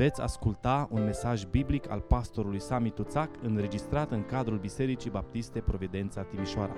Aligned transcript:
Veți 0.00 0.20
asculta 0.20 0.88
un 0.90 1.04
mesaj 1.04 1.44
biblic 1.44 1.88
al 1.88 2.00
pastorului 2.00 2.60
Sami 2.60 2.90
Tuțac 2.90 3.42
înregistrat 3.42 4.10
în 4.10 4.24
cadrul 4.24 4.58
Bisericii 4.58 5.10
Baptiste 5.10 5.60
Providența 5.60 6.22
Timișoara. 6.22 6.74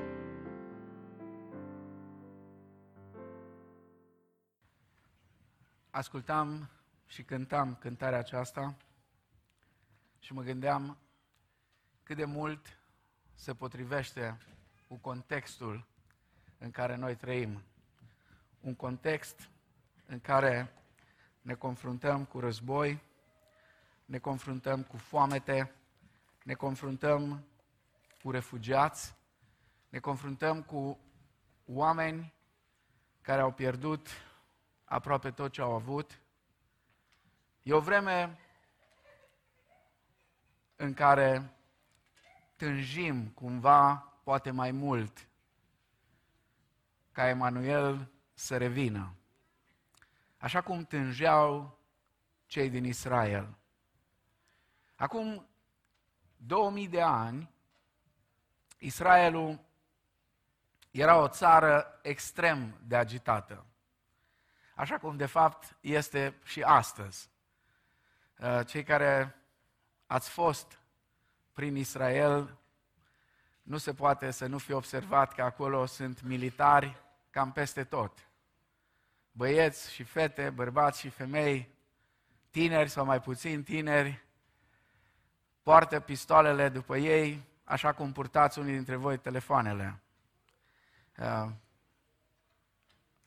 Ascultam 5.90 6.70
și 7.06 7.22
cântam 7.22 7.74
cântarea 7.74 8.18
aceasta 8.18 8.76
și 10.18 10.32
mă 10.32 10.42
gândeam 10.42 10.98
cât 12.02 12.16
de 12.16 12.24
mult 12.24 12.66
se 13.34 13.54
potrivește 13.54 14.38
cu 14.88 14.96
contextul 14.96 15.86
în 16.58 16.70
care 16.70 16.96
noi 16.96 17.16
trăim. 17.16 17.62
Un 18.60 18.74
context 18.74 19.50
în 20.06 20.20
care 20.20 20.72
ne 21.40 21.54
confruntăm 21.54 22.24
cu 22.24 22.40
război, 22.40 23.10
ne 24.04 24.18
confruntăm 24.18 24.82
cu 24.82 24.96
foamete, 24.96 25.74
ne 26.44 26.54
confruntăm 26.54 27.44
cu 28.22 28.30
refugiați, 28.30 29.14
ne 29.88 29.98
confruntăm 29.98 30.62
cu 30.62 30.98
oameni 31.66 32.32
care 33.20 33.40
au 33.40 33.52
pierdut 33.52 34.08
aproape 34.84 35.30
tot 35.30 35.52
ce 35.52 35.60
au 35.60 35.74
avut. 35.74 36.20
E 37.62 37.72
o 37.72 37.80
vreme 37.80 38.38
în 40.76 40.94
care 40.94 41.56
tânjim 42.56 43.28
cumva, 43.28 43.94
poate 44.22 44.50
mai 44.50 44.70
mult, 44.70 45.28
ca 47.12 47.28
Emanuel 47.28 48.10
să 48.34 48.56
revină 48.56 49.16
așa 50.42 50.60
cum 50.60 50.84
tângeau 50.84 51.78
cei 52.46 52.70
din 52.70 52.84
Israel. 52.84 53.58
Acum 54.96 55.48
2000 56.36 56.88
de 56.88 57.02
ani, 57.02 57.50
Israelul 58.78 59.60
era 60.90 61.16
o 61.16 61.28
țară 61.28 61.98
extrem 62.02 62.80
de 62.86 62.96
agitată. 62.96 63.66
Așa 64.74 64.98
cum 64.98 65.16
de 65.16 65.26
fapt 65.26 65.76
este 65.80 66.38
și 66.44 66.62
astăzi. 66.62 67.30
Uh, 68.38 68.66
cei 68.66 68.82
care 68.82 69.36
ați 70.06 70.30
fost 70.30 70.78
prin 71.52 71.76
Israel, 71.76 72.56
nu 73.62 73.76
se 73.76 73.94
poate 73.94 74.30
să 74.30 74.46
nu 74.46 74.58
fi 74.58 74.72
observat 74.72 75.32
că 75.32 75.42
acolo 75.42 75.86
sunt 75.86 76.22
militari 76.22 77.02
cam 77.30 77.52
peste 77.52 77.84
tot 77.84 78.26
băieți 79.32 79.92
și 79.92 80.02
fete, 80.02 80.50
bărbați 80.50 81.00
și 81.00 81.08
femei, 81.08 81.68
tineri 82.50 82.88
sau 82.88 83.04
mai 83.04 83.20
puțin 83.20 83.62
tineri, 83.62 84.24
poartă 85.62 86.00
pistoalele 86.00 86.68
după 86.68 86.96
ei, 86.96 87.42
așa 87.64 87.92
cum 87.92 88.12
purtați 88.12 88.58
unii 88.58 88.72
dintre 88.72 88.96
voi 88.96 89.18
telefoanele. 89.18 90.00
Uh, 91.18 91.48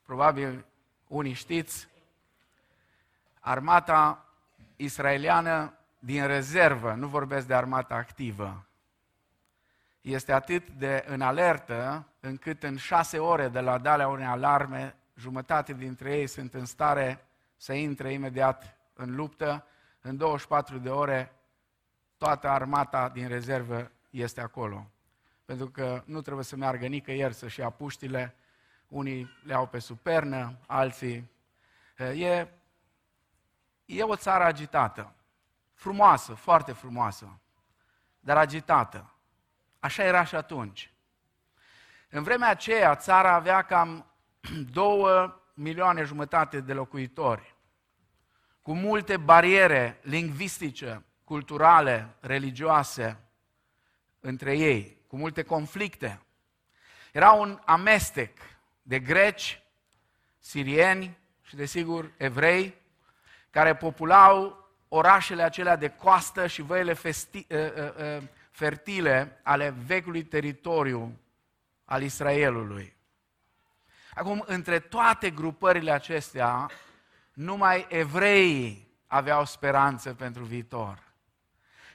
probabil 0.05 0.65
unii 1.07 1.33
știți, 1.33 1.87
armata 3.39 4.25
israeliană 4.75 5.73
din 5.99 6.27
rezervă, 6.27 6.93
nu 6.93 7.07
vorbesc 7.07 7.47
de 7.47 7.53
armata 7.53 7.95
activă, 7.95 8.65
este 10.01 10.31
atât 10.31 10.69
de 10.69 11.03
în 11.07 11.21
alertă 11.21 12.07
încât 12.19 12.63
în 12.63 12.77
șase 12.77 13.19
ore 13.19 13.47
de 13.47 13.59
la 13.59 13.77
dalea 13.77 14.07
unei 14.07 14.25
alarme 14.25 14.95
jumătate 15.15 15.73
dintre 15.73 16.17
ei 16.17 16.27
sunt 16.27 16.53
în 16.53 16.65
stare 16.65 17.25
să 17.57 17.73
intre 17.73 18.13
imediat 18.13 18.77
în 18.93 19.15
luptă. 19.15 19.65
În 20.01 20.17
24 20.17 20.77
de 20.77 20.89
ore, 20.89 21.33
toată 22.25 22.49
armata 22.49 23.09
din 23.09 23.27
rezervă 23.27 23.91
este 24.09 24.41
acolo. 24.41 24.91
Pentru 25.45 25.69
că 25.69 26.03
nu 26.05 26.21
trebuie 26.21 26.43
să 26.43 26.55
meargă 26.55 26.87
nicăieri 26.87 27.33
să-și 27.33 27.59
ia 27.59 27.69
puștile, 27.69 28.35
unii 28.87 29.29
le 29.43 29.53
au 29.53 29.67
pe 29.67 29.79
supernă, 29.79 30.57
alții... 30.67 31.31
E, 31.97 32.47
e 33.85 34.03
o 34.03 34.15
țară 34.15 34.43
agitată, 34.43 35.13
frumoasă, 35.73 36.33
foarte 36.33 36.71
frumoasă, 36.71 37.39
dar 38.19 38.37
agitată. 38.37 39.13
Așa 39.79 40.03
era 40.03 40.23
și 40.23 40.35
atunci. 40.35 40.93
În 42.09 42.23
vremea 42.23 42.49
aceea, 42.49 42.95
țara 42.95 43.33
avea 43.33 43.61
cam 43.61 44.05
două 44.79 45.41
milioane 45.53 46.03
jumătate 46.03 46.59
de 46.59 46.73
locuitori, 46.73 47.55
cu 48.61 48.73
multe 48.73 49.17
bariere 49.17 49.99
lingvistice, 50.01 51.03
culturale, 51.25 52.15
religioase 52.19 53.17
între 54.19 54.57
ei, 54.57 55.01
cu 55.07 55.17
multe 55.17 55.43
conflicte. 55.43 56.21
Era 57.11 57.31
un 57.31 57.59
amestec 57.65 58.37
de 58.81 58.99
greci, 58.99 59.61
sirieni 60.39 61.17
și, 61.41 61.55
desigur, 61.55 62.11
evrei, 62.17 62.75
care 63.49 63.75
populau 63.75 64.67
orașele 64.87 65.43
acelea 65.43 65.75
de 65.75 65.89
coastă 65.89 66.47
și 66.47 66.61
văile 66.61 66.93
festi, 66.93 67.47
uh, 67.49 67.57
uh, 67.57 68.17
uh, 68.17 68.23
fertile 68.51 69.39
ale 69.43 69.69
vechiului 69.85 70.23
teritoriu 70.23 71.19
al 71.85 72.01
Israelului. 72.01 72.95
Acum, 74.13 74.43
între 74.47 74.79
toate 74.79 75.29
grupările 75.29 75.91
acestea, 75.91 76.69
numai 77.33 77.85
evreii 77.89 78.87
aveau 79.07 79.45
speranță 79.45 80.13
pentru 80.13 80.43
viitor. 80.43 81.04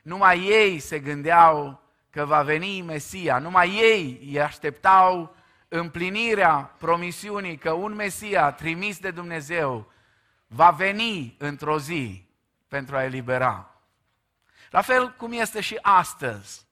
Numai 0.02 0.40
ei 0.44 0.78
se 0.78 0.98
gândeau 0.98 1.82
că 2.10 2.24
va 2.24 2.42
veni 2.42 2.82
Mesia, 2.82 3.38
numai 3.38 3.70
ei 3.70 4.20
îi 4.22 4.40
așteptau 4.40 5.34
împlinirea 5.68 6.74
promisiunii 6.78 7.56
că 7.56 7.70
un 7.70 7.94
Mesia 7.94 8.52
trimis 8.52 8.98
de 8.98 9.10
Dumnezeu 9.10 9.92
va 10.46 10.70
veni 10.70 11.34
într-o 11.38 11.78
zi 11.78 12.28
pentru 12.68 12.96
a 12.96 13.04
elibera. 13.04 13.74
La 14.70 14.80
fel 14.80 15.12
cum 15.12 15.32
este 15.32 15.60
și 15.60 15.78
astăzi. 15.82 16.66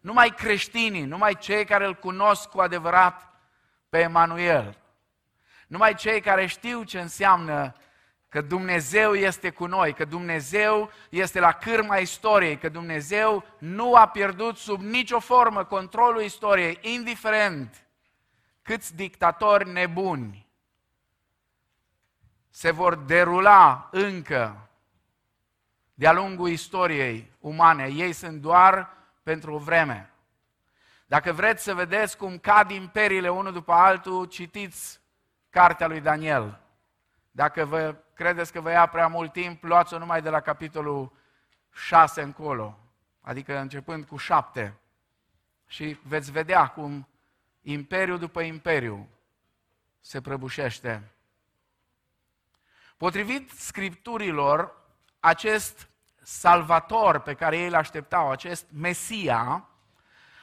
Numai 0.00 0.28
creștinii, 0.28 1.04
numai 1.04 1.36
cei 1.38 1.64
care 1.64 1.86
îl 1.86 1.94
cunosc 1.94 2.48
cu 2.48 2.60
adevărat 2.60 3.40
pe 3.88 3.98
Emanuel. 3.98 4.78
Numai 5.66 5.94
cei 5.94 6.20
care 6.20 6.46
știu 6.46 6.82
ce 6.82 7.00
înseamnă 7.00 7.74
că 8.28 8.40
Dumnezeu 8.40 9.14
este 9.14 9.50
cu 9.50 9.66
noi, 9.66 9.92
că 9.92 10.04
Dumnezeu 10.04 10.90
este 11.10 11.40
la 11.40 11.52
cârma 11.52 11.96
istoriei, 11.96 12.58
că 12.58 12.68
Dumnezeu 12.68 13.44
nu 13.58 13.94
a 13.94 14.08
pierdut 14.08 14.56
sub 14.56 14.80
nicio 14.80 15.18
formă 15.18 15.64
controlul 15.64 16.22
istoriei, 16.22 16.78
indiferent 16.80 17.86
câți 18.62 18.96
dictatori 18.96 19.70
nebuni 19.70 20.46
se 22.50 22.70
vor 22.70 22.94
derula 22.94 23.88
încă 23.90 24.68
de-a 25.94 26.12
lungul 26.12 26.48
istoriei 26.48 27.30
umane. 27.40 27.86
Ei 27.86 28.12
sunt 28.12 28.40
doar 28.40 28.96
pentru 29.22 29.54
o 29.54 29.58
vreme. 29.58 30.10
Dacă 31.06 31.32
vreți 31.32 31.62
să 31.62 31.74
vedeți 31.74 32.16
cum 32.16 32.38
cad 32.38 32.70
imperiile 32.70 33.30
unul 33.30 33.52
după 33.52 33.72
altul, 33.72 34.24
citiți 34.24 35.00
cartea 35.50 35.86
lui 35.86 36.00
Daniel. 36.00 36.60
Dacă 37.30 37.64
vă 37.64 37.96
credeți 38.18 38.52
că 38.52 38.60
vă 38.60 38.70
ia 38.70 38.86
prea 38.86 39.06
mult 39.06 39.32
timp, 39.32 39.62
luați-o 39.62 39.98
numai 39.98 40.22
de 40.22 40.30
la 40.30 40.40
capitolul 40.40 41.12
6 41.72 42.22
încolo, 42.22 42.78
adică 43.20 43.58
începând 43.58 44.04
cu 44.04 44.16
7. 44.16 44.74
Și 45.66 45.98
veți 46.02 46.30
vedea 46.30 46.66
cum 46.66 47.08
imperiu 47.62 48.16
după 48.16 48.40
imperiu 48.40 49.08
se 50.00 50.20
prăbușește. 50.20 51.12
Potrivit 52.96 53.50
scripturilor, 53.50 54.76
acest 55.20 55.88
salvator 56.22 57.18
pe 57.18 57.34
care 57.34 57.58
ei 57.58 57.66
îl 57.66 57.74
așteptau, 57.74 58.30
acest 58.30 58.66
Mesia, 58.72 59.68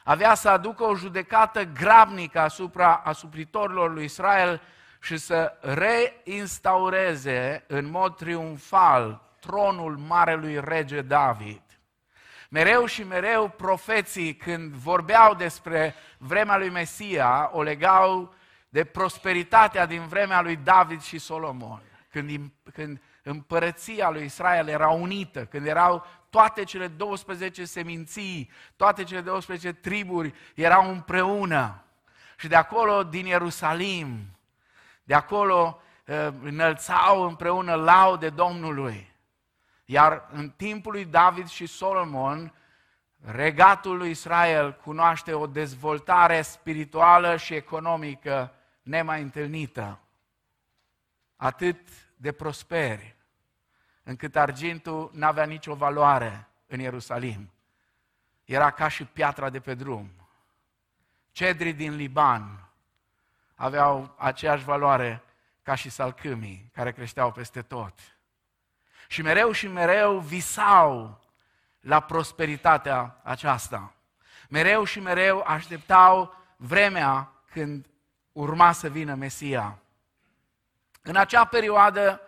avea 0.04 0.34
să 0.34 0.50
aducă 0.50 0.84
o 0.84 0.96
judecată 0.96 1.64
grabnică 1.64 2.40
asupra 2.40 2.96
asupritorilor 2.96 3.94
lui 3.94 4.04
Israel 4.04 4.62
și 5.06 5.18
să 5.18 5.54
reinstaureze 5.60 7.64
în 7.68 7.90
mod 7.90 8.16
triumfal 8.16 9.22
tronul 9.40 9.98
marelui 9.98 10.60
rege 10.64 11.02
David. 11.02 11.62
Mereu 12.50 12.86
și 12.86 13.04
mereu 13.04 13.50
profeții 13.50 14.36
când 14.36 14.74
vorbeau 14.74 15.36
despre 15.36 15.96
vremea 16.18 16.58
lui 16.58 16.70
Mesia 16.70 17.50
o 17.54 17.62
legau 17.62 18.34
de 18.70 18.84
prosperitatea 18.84 19.86
din 19.86 20.08
vremea 20.08 20.42
lui 20.42 20.56
David 20.56 21.02
și 21.02 21.18
Solomon. 21.18 21.82
Când, 22.10 22.52
când 22.74 23.02
împărăția 23.24 24.10
lui 24.10 24.24
Israel 24.24 24.68
era 24.68 24.90
unită, 24.90 25.46
când 25.46 25.68
erau 25.68 26.06
toate 26.30 26.64
cele 26.64 26.88
12 26.88 27.66
seminții, 27.66 28.52
toate 28.76 29.04
cele 29.04 29.22
12 29.22 29.74
triburi 29.74 30.34
erau 30.56 30.90
împreună. 30.90 31.84
Și 32.38 32.48
de 32.48 32.56
acolo, 32.56 33.04
din 33.04 33.26
Ierusalim, 33.26 34.35
de 35.06 35.14
acolo 35.14 35.82
uh, 36.06 36.28
înălțau 36.42 37.22
împreună 37.22 37.76
laude 37.76 38.30
Domnului. 38.30 39.14
Iar 39.86 40.30
în 40.32 40.50
timpul 40.50 40.92
lui 40.92 41.06
David 41.06 41.48
și 41.48 41.66
Solomon, 41.66 42.54
regatul 43.22 43.98
lui 43.98 44.10
Israel 44.10 44.74
cunoaște 44.74 45.34
o 45.34 45.48
dezvoltare 45.48 46.42
spirituală 46.42 47.38
și 47.38 47.54
economică 47.54 48.54
nemai 48.82 49.22
întâlnită. 49.22 50.00
Atât 51.36 51.90
de 52.18 52.32
prosperi, 52.32 53.16
încât 54.04 54.36
argintul 54.36 55.12
n-avea 55.14 55.46
nicio 55.46 55.76
valoare 55.76 56.48
în 56.68 56.80
Ierusalim. 56.80 57.50
Era 58.44 58.72
ca 58.72 58.88
și 58.88 59.06
piatra 59.06 59.50
de 59.50 59.60
pe 59.60 59.74
drum. 59.74 60.12
Cedrii 61.32 61.74
din 61.74 61.96
Liban 61.96 62.65
aveau 63.56 64.16
aceeași 64.18 64.64
valoare 64.64 65.24
ca 65.64 65.76
și 65.76 65.90
salcâmii 65.90 66.72
care 66.74 66.92
creșteau 66.92 67.32
peste 67.32 67.62
tot. 67.62 67.94
Și 69.08 69.22
mereu 69.22 69.52
și 69.52 69.68
mereu 69.68 70.20
visau 70.20 71.22
la 71.80 72.00
prosperitatea 72.00 73.20
aceasta. 73.24 73.94
Mereu 74.50 74.84
și 74.84 75.00
mereu 75.00 75.44
așteptau 75.48 76.36
vremea 76.58 77.32
când 77.52 77.86
urma 78.32 78.72
să 78.72 78.90
vină 78.90 79.14
Mesia. 79.14 79.80
În 81.02 81.16
acea 81.16 81.46
perioadă 81.46 82.22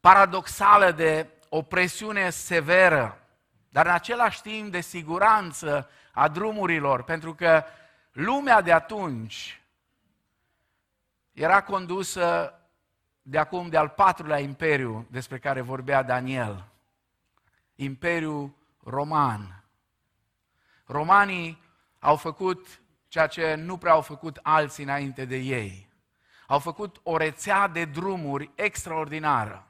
paradoxală 0.00 0.90
de 0.90 1.26
opresiune 1.48 2.30
severă, 2.30 3.18
dar 3.68 3.86
în 3.86 3.92
același 3.92 4.42
timp 4.42 4.72
de 4.72 4.80
siguranță 4.80 5.90
a 6.12 6.28
drumurilor, 6.28 7.02
pentru 7.02 7.34
că 7.34 7.64
lumea 8.12 8.60
de 8.60 8.72
atunci 8.72 9.61
era 11.32 11.62
condusă 11.62 12.54
de 13.22 13.38
acum 13.38 13.68
de 13.68 13.76
al 13.76 13.88
patrulea 13.88 14.38
imperiu 14.38 15.06
despre 15.10 15.38
care 15.38 15.60
vorbea 15.60 16.02
Daniel. 16.02 16.64
Imperiul 17.74 18.54
roman. 18.84 19.64
Romanii 20.86 21.62
au 21.98 22.16
făcut 22.16 22.80
ceea 23.08 23.26
ce 23.26 23.54
nu 23.54 23.76
prea 23.76 23.92
au 23.92 24.00
făcut 24.00 24.38
alții 24.42 24.84
înainte 24.84 25.24
de 25.24 25.36
ei. 25.36 25.90
Au 26.46 26.58
făcut 26.58 27.00
o 27.02 27.16
rețea 27.16 27.68
de 27.68 27.84
drumuri 27.84 28.50
extraordinară. 28.54 29.66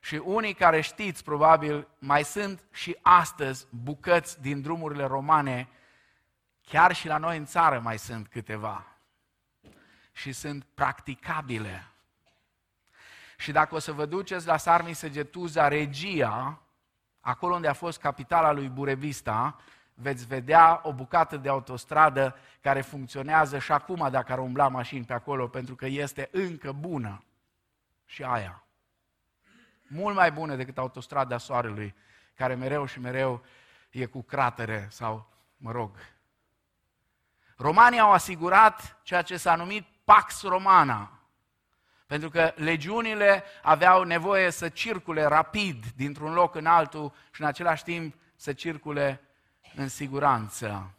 Și 0.00 0.14
unii 0.24 0.54
care 0.54 0.80
știți, 0.80 1.24
probabil, 1.24 1.88
mai 1.98 2.24
sunt 2.24 2.64
și 2.72 2.96
astăzi 3.02 3.66
bucăți 3.70 4.40
din 4.40 4.62
drumurile 4.62 5.04
romane, 5.04 5.68
chiar 6.62 6.94
și 6.94 7.06
la 7.06 7.18
noi 7.18 7.36
în 7.36 7.44
țară 7.44 7.80
mai 7.80 7.98
sunt 7.98 8.28
câteva. 8.28 8.97
Și 10.18 10.32
sunt 10.32 10.66
practicabile. 10.74 11.86
Și 13.36 13.52
dacă 13.52 13.74
o 13.74 13.78
să 13.78 13.92
vă 13.92 14.06
duceți 14.06 14.46
la 14.46 14.56
Sarmi 14.56 14.94
Săgetuza, 14.94 15.68
Regia, 15.68 16.62
acolo 17.20 17.54
unde 17.54 17.68
a 17.68 17.72
fost 17.72 18.00
capitala 18.00 18.52
lui 18.52 18.68
Burevista, 18.68 19.60
veți 19.94 20.26
vedea 20.26 20.80
o 20.82 20.92
bucată 20.92 21.36
de 21.36 21.48
autostradă 21.48 22.36
care 22.60 22.80
funcționează 22.80 23.58
și 23.58 23.72
acum 23.72 24.08
dacă 24.10 24.32
ar 24.32 24.38
umbla 24.38 24.68
mașini 24.68 25.04
pe 25.04 25.12
acolo, 25.12 25.48
pentru 25.48 25.74
că 25.74 25.86
este 25.86 26.28
încă 26.32 26.72
bună. 26.72 27.24
Și 28.04 28.22
aia. 28.22 28.62
Mult 29.86 30.14
mai 30.14 30.32
bună 30.32 30.54
decât 30.56 30.78
autostrada 30.78 31.38
Soarelui, 31.38 31.94
care 32.34 32.54
mereu 32.54 32.86
și 32.86 33.00
mereu 33.00 33.44
e 33.90 34.06
cu 34.06 34.22
cratere 34.22 34.88
sau, 34.90 35.30
mă 35.56 35.70
rog. 35.70 35.96
Romanii 37.56 37.98
au 37.98 38.12
asigurat 38.12 38.98
ceea 39.02 39.22
ce 39.22 39.36
s-a 39.36 39.54
numit 39.54 39.86
Pax 40.08 40.42
Romana, 40.42 41.20
pentru 42.06 42.28
că 42.28 42.52
legiunile 42.56 43.44
aveau 43.62 44.02
nevoie 44.02 44.50
să 44.50 44.68
circule 44.68 45.24
rapid 45.24 45.86
dintr-un 45.86 46.32
loc 46.32 46.54
în 46.54 46.66
altul 46.66 47.12
și 47.32 47.40
în 47.40 47.46
același 47.46 47.82
timp 47.82 48.14
să 48.36 48.52
circule 48.52 49.20
în 49.74 49.88
siguranță. 49.88 50.94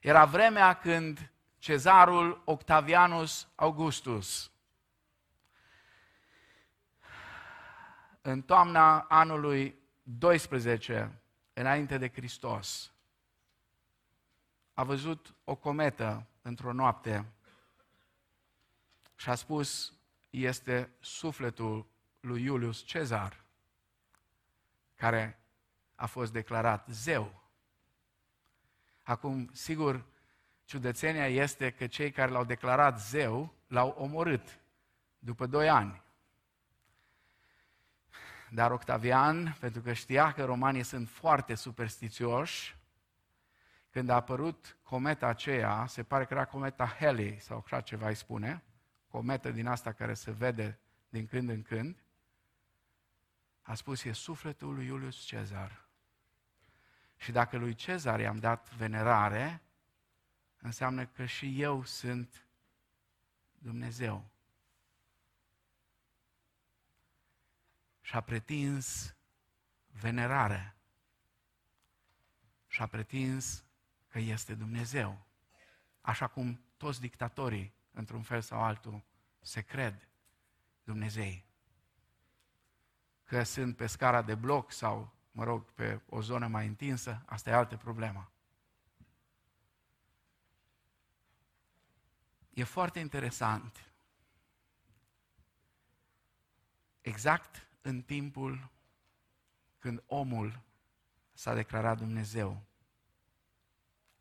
Era 0.00 0.24
vremea 0.24 0.74
când 0.74 1.32
cezarul 1.58 2.42
Octavianus 2.44 3.48
Augustus, 3.54 4.50
în 8.22 8.42
toamna 8.42 9.00
anului 9.00 9.78
12, 10.02 11.20
înainte 11.52 11.98
de 11.98 12.08
Hristos, 12.08 12.92
a 14.74 14.84
văzut 14.84 15.34
o 15.44 15.54
cometă 15.54 16.26
într-o 16.42 16.72
noapte 16.72 17.30
și 19.16 19.28
a 19.28 19.34
spus, 19.34 19.92
este 20.30 20.90
sufletul 21.00 21.86
lui 22.20 22.42
Iulius 22.42 22.82
Cezar, 22.82 23.44
care 24.94 25.40
a 25.94 26.06
fost 26.06 26.32
declarat 26.32 26.86
zeu. 26.88 27.42
Acum, 29.02 29.48
sigur, 29.52 30.04
ciudățenia 30.64 31.28
este 31.28 31.70
că 31.70 31.86
cei 31.86 32.10
care 32.10 32.30
l-au 32.30 32.44
declarat 32.44 33.00
zeu 33.00 33.54
l-au 33.66 33.88
omorât 33.88 34.60
după 35.18 35.46
doi 35.46 35.68
ani. 35.68 36.02
Dar 38.50 38.70
Octavian, 38.70 39.56
pentru 39.60 39.80
că 39.80 39.92
știa 39.92 40.32
că 40.32 40.44
romanii 40.44 40.82
sunt 40.82 41.08
foarte 41.08 41.54
superstițioși, 41.54 42.76
când 43.90 44.08
a 44.08 44.14
apărut 44.14 44.76
cometa 44.82 45.26
aceea, 45.26 45.86
se 45.86 46.02
pare 46.02 46.24
că 46.24 46.34
era 46.34 46.44
cometa 46.44 46.86
Halley 46.86 47.40
sau 47.40 47.62
așa 47.64 47.80
ceva 47.80 48.08
îi 48.08 48.14
spune, 48.14 48.62
cometă 49.08 49.50
din 49.50 49.66
asta 49.66 49.92
care 49.92 50.14
se 50.14 50.30
vede 50.30 50.78
din 51.08 51.26
când 51.26 51.48
în 51.48 51.62
când, 51.62 52.02
a 53.62 53.74
spus, 53.74 54.04
e 54.04 54.12
sufletul 54.12 54.74
lui 54.74 54.86
Iulius 54.86 55.16
Cezar. 55.16 55.86
Și 57.16 57.32
dacă 57.32 57.56
lui 57.56 57.74
Cezar 57.74 58.20
i-am 58.20 58.38
dat 58.38 58.74
venerare, 58.74 59.62
înseamnă 60.60 61.06
că 61.06 61.24
și 61.24 61.62
eu 61.62 61.84
sunt 61.84 62.46
Dumnezeu. 63.58 64.30
Și 68.00 68.14
a 68.14 68.20
pretins 68.20 69.16
venerare. 69.86 70.76
Și 72.66 72.82
a 72.82 72.86
pretins 72.86 73.64
că 74.08 74.18
este 74.18 74.54
Dumnezeu. 74.54 75.26
Așa 76.00 76.26
cum 76.26 76.60
toți 76.76 77.00
dictatorii 77.00 77.74
într-un 77.96 78.22
fel 78.22 78.40
sau 78.40 78.62
altul, 78.62 79.02
se 79.40 79.60
cred 79.60 80.08
Dumnezei. 80.84 81.44
Că 83.24 83.42
sunt 83.42 83.76
pe 83.76 83.86
scara 83.86 84.22
de 84.22 84.34
bloc 84.34 84.72
sau, 84.72 85.12
mă 85.30 85.44
rog, 85.44 85.70
pe 85.70 86.00
o 86.08 86.20
zonă 86.20 86.46
mai 86.46 86.66
întinsă, 86.66 87.22
asta 87.26 87.50
e 87.50 87.52
altă 87.52 87.76
problemă. 87.76 88.30
E 92.50 92.64
foarte 92.64 92.98
interesant. 92.98 93.90
Exact 97.00 97.68
în 97.80 98.02
timpul 98.02 98.70
când 99.78 100.02
omul 100.06 100.62
s-a 101.32 101.54
declarat 101.54 101.98
Dumnezeu, 101.98 102.62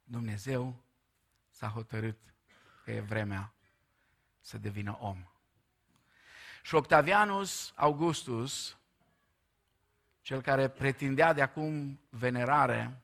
Dumnezeu 0.04 0.84
s-a 1.50 1.68
hotărât 1.68 2.34
că 2.84 2.92
e 2.92 3.00
vremea 3.00 3.55
să 4.46 4.58
devină 4.58 4.98
om. 5.00 5.18
Și 6.64 6.76
Octavianus 6.76 7.74
Augustus, 7.76 8.78
cel 10.22 10.42
care 10.42 10.68
pretindea 10.68 11.34
de 11.34 11.42
acum 11.42 12.00
venerare, 12.10 13.02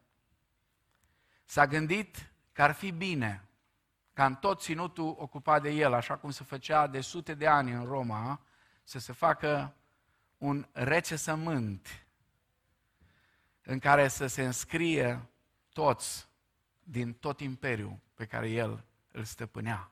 s-a 1.45 1.67
gândit 1.67 2.31
că 2.51 2.61
ar 2.61 2.71
fi 2.71 2.91
bine 2.91 3.43
ca 4.13 4.25
în 4.25 4.35
tot 4.35 4.61
ținutul 4.61 5.15
ocupat 5.17 5.61
de 5.61 5.69
el, 5.69 5.93
așa 5.93 6.17
cum 6.17 6.31
se 6.31 6.43
făcea 6.43 6.87
de 6.87 7.01
sute 7.01 7.33
de 7.33 7.47
ani 7.47 7.71
în 7.71 7.85
Roma, 7.85 8.41
să 8.83 8.99
se 8.99 9.13
facă 9.13 9.75
un 10.37 10.67
recesământ 10.71 12.05
în 13.61 13.79
care 13.79 14.07
să 14.07 14.27
se 14.27 14.45
înscrie 14.45 15.29
toți 15.73 16.27
din 16.83 17.13
tot 17.13 17.39
imperiul 17.39 17.99
pe 18.13 18.25
care 18.25 18.49
el 18.49 18.83
îl 19.11 19.23
stăpânea. 19.23 19.90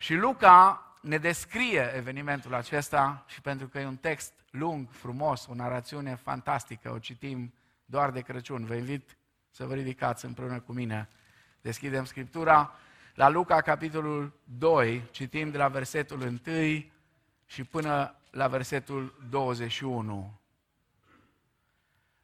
Și 0.00 0.14
Luca 0.14 0.82
ne 1.00 1.18
descrie 1.18 1.92
evenimentul 1.94 2.54
acesta 2.54 3.24
și 3.26 3.40
pentru 3.40 3.68
că 3.68 3.78
e 3.78 3.86
un 3.86 3.96
text 3.96 4.32
lung, 4.50 4.90
frumos, 4.90 5.46
o 5.46 5.54
narațiune 5.54 6.14
fantastică, 6.14 6.92
o 6.92 6.98
citim 6.98 7.54
doar 7.84 8.10
de 8.10 8.20
Crăciun. 8.20 8.64
Vă 8.64 8.74
invit 8.74 9.16
să 9.50 9.64
vă 9.66 9.74
ridicați 9.74 10.24
împreună 10.24 10.60
cu 10.60 10.72
mine. 10.72 11.08
Deschidem 11.60 12.04
Scriptura 12.04 12.72
la 13.14 13.28
Luca, 13.28 13.60
capitolul 13.60 14.40
2, 14.44 15.08
citim 15.10 15.50
de 15.50 15.58
la 15.58 15.68
versetul 15.68 16.20
1 16.20 16.38
și 17.46 17.64
până 17.64 18.14
la 18.30 18.48
versetul 18.48 19.26
21. 19.30 20.40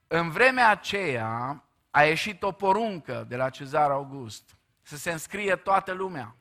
În 0.07 0.31
vremea 0.31 0.71
aceea 0.71 1.65
a 1.91 2.03
ieșit 2.05 2.43
o 2.43 2.53
poruncă 2.53 3.25
de 3.29 3.37
la 3.37 3.51
Cezar 3.51 3.91
August 3.91 4.57
să 4.83 4.97
se 4.97 5.13
înscrie 5.13 5.57
toată 5.57 5.93
lumea 5.93 6.37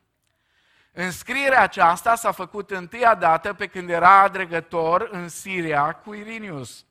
Înscrierea 0.96 1.60
aceasta 1.60 2.14
s-a 2.14 2.32
făcut 2.32 2.70
întâia 2.70 3.14
dată 3.14 3.52
pe 3.52 3.66
când 3.66 3.90
era 3.90 4.20
adregător 4.20 5.08
în 5.10 5.28
Siria 5.28 5.92
cu 5.92 6.14
Irinius. 6.14 6.84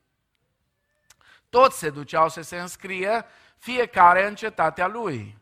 Toți 1.50 1.78
se 1.78 1.90
duceau 1.90 2.30
să 2.30 2.42
se 2.42 2.60
înscrie, 2.60 3.26
fiecare 3.58 4.28
în 4.28 4.36
cetatea 4.36 4.88
lui. 4.88 5.38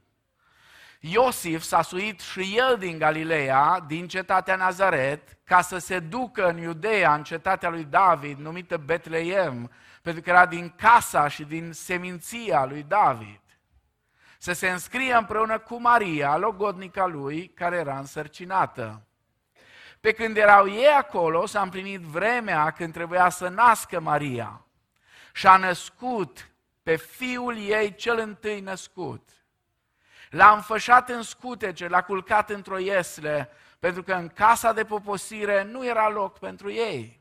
Iosif 0.99 1.61
s-a 1.61 1.81
suit 1.81 2.19
și 2.19 2.57
el 2.57 2.77
din 2.77 2.97
Galileea, 2.97 3.83
din 3.87 4.07
cetatea 4.07 4.55
Nazaret, 4.55 5.37
ca 5.43 5.61
să 5.61 5.77
se 5.77 5.99
ducă 5.99 6.47
în 6.47 6.57
Iudeea, 6.57 7.13
în 7.13 7.23
cetatea 7.23 7.69
lui 7.69 7.83
David, 7.83 8.37
numită 8.37 8.77
Betleem, 8.77 9.71
pentru 10.01 10.21
că 10.21 10.29
era 10.29 10.45
din 10.45 10.73
casa 10.75 11.27
și 11.27 11.43
din 11.43 11.73
seminția 11.73 12.65
lui 12.65 12.85
David. 12.87 13.40
Să 14.43 14.53
se 14.53 14.69
înscrie 14.69 15.13
împreună 15.13 15.59
cu 15.59 15.81
Maria, 15.81 16.37
logodnica 16.37 17.05
lui, 17.05 17.47
care 17.47 17.75
era 17.75 17.97
însărcinată. 17.97 19.01
Pe 19.99 20.11
când 20.11 20.37
erau 20.37 20.69
ei 20.69 20.87
acolo, 20.87 21.45
s-a 21.45 21.61
împlinit 21.61 22.01
vremea 22.01 22.71
când 22.71 22.93
trebuia 22.93 23.29
să 23.29 23.47
nască 23.47 23.99
Maria. 23.99 24.65
Și 25.33 25.47
a 25.47 25.57
născut 25.57 26.51
pe 26.83 26.95
fiul 26.95 27.57
ei 27.57 27.95
cel 27.95 28.17
întâi 28.19 28.59
născut 28.59 29.29
L-a 30.29 30.51
înfășat 30.51 31.09
în 31.09 31.21
scutece, 31.21 31.87
l-a 31.87 32.01
culcat 32.01 32.49
într-o 32.49 32.77
iesle, 32.77 33.49
pentru 33.79 34.03
că 34.03 34.13
în 34.13 34.27
casa 34.27 34.73
de 34.73 34.83
poposire 34.83 35.63
nu 35.63 35.85
era 35.85 36.09
loc 36.09 36.39
pentru 36.39 36.71
ei. 36.71 37.20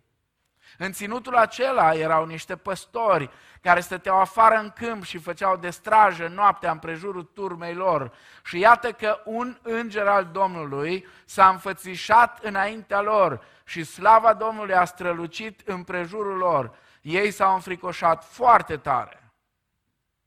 În 0.83 0.93
ținutul 0.93 1.37
acela 1.37 1.95
erau 1.95 2.25
niște 2.27 2.57
păstori 2.57 3.31
care 3.61 3.81
stăteau 3.81 4.21
afară 4.21 4.55
în 4.55 4.71
câmp 4.71 5.05
și 5.05 5.19
făceau 5.19 5.57
de 5.57 5.71
strajă 5.71 6.29
noaptea 6.29 6.77
prejurul 6.77 7.23
turmei 7.23 7.75
lor. 7.75 8.13
Și 8.45 8.59
iată 8.59 8.93
că 8.93 9.21
un 9.25 9.59
înger 9.63 10.07
al 10.07 10.29
Domnului 10.33 11.07
s-a 11.25 11.49
înfățișat 11.49 12.45
înaintea 12.45 13.01
lor 13.01 13.45
și 13.65 13.85
slava 13.85 14.35
Domnului 14.35 14.75
a 14.75 14.85
strălucit 14.85 15.63
prejurul 15.85 16.37
lor. 16.37 16.77
Ei 17.01 17.31
s-au 17.31 17.55
înfricoșat 17.55 18.25
foarte 18.25 18.77
tare. 18.77 19.33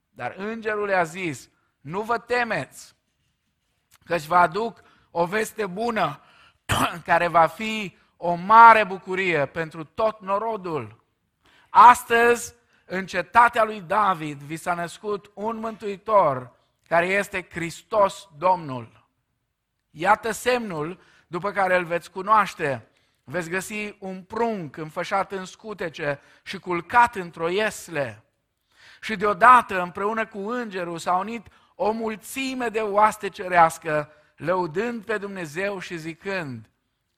Dar 0.10 0.34
îngerul 0.38 0.86
le-a 0.86 1.04
zis, 1.04 1.50
nu 1.82 2.02
vă 2.02 2.18
temeți, 2.18 2.96
căci 4.06 4.26
vă 4.26 4.36
aduc 4.36 4.82
o 5.12 5.26
veste 5.26 5.66
bună 5.66 6.22
care 7.06 7.28
va 7.28 7.48
fi 7.48 7.98
o 8.26 8.34
mare 8.34 8.84
bucurie 8.84 9.46
pentru 9.46 9.84
tot 9.84 10.22
norodul. 10.22 11.04
Astăzi, 11.70 12.54
în 12.86 13.06
cetatea 13.06 13.64
lui 13.64 13.82
David, 13.82 14.42
vi 14.42 14.56
s-a 14.56 14.74
născut 14.74 15.32
un 15.34 15.58
mântuitor 15.58 16.52
care 16.88 17.06
este 17.06 17.48
Hristos 17.52 18.28
Domnul. 18.38 19.08
Iată 19.90 20.32
semnul 20.32 21.00
după 21.28 21.52
care 21.52 21.76
îl 21.78 21.84
veți 21.84 22.12
cunoaște. 22.12 22.88
Veți 23.24 23.50
găsi 23.50 23.96
un 24.00 24.22
prunc 24.22 24.78
înfășat 24.78 25.32
în 25.32 25.46
scutece 25.46 26.20
și 26.44 26.60
culcat 26.60 27.16
într-o 27.16 27.50
iesle. 27.50 28.24
Și 29.02 29.16
deodată, 29.16 29.82
împreună 29.82 30.26
cu 30.26 30.50
îngerul, 30.50 30.98
s-a 30.98 31.14
unit 31.14 31.48
o 31.76 31.92
mulțime 31.92 32.68
de 32.68 32.80
oaste 32.80 33.30
cerească, 33.30 34.10
lăudând 34.36 35.04
pe 35.04 35.18
Dumnezeu 35.18 35.80
și 35.80 35.98
zicând, 35.98 36.68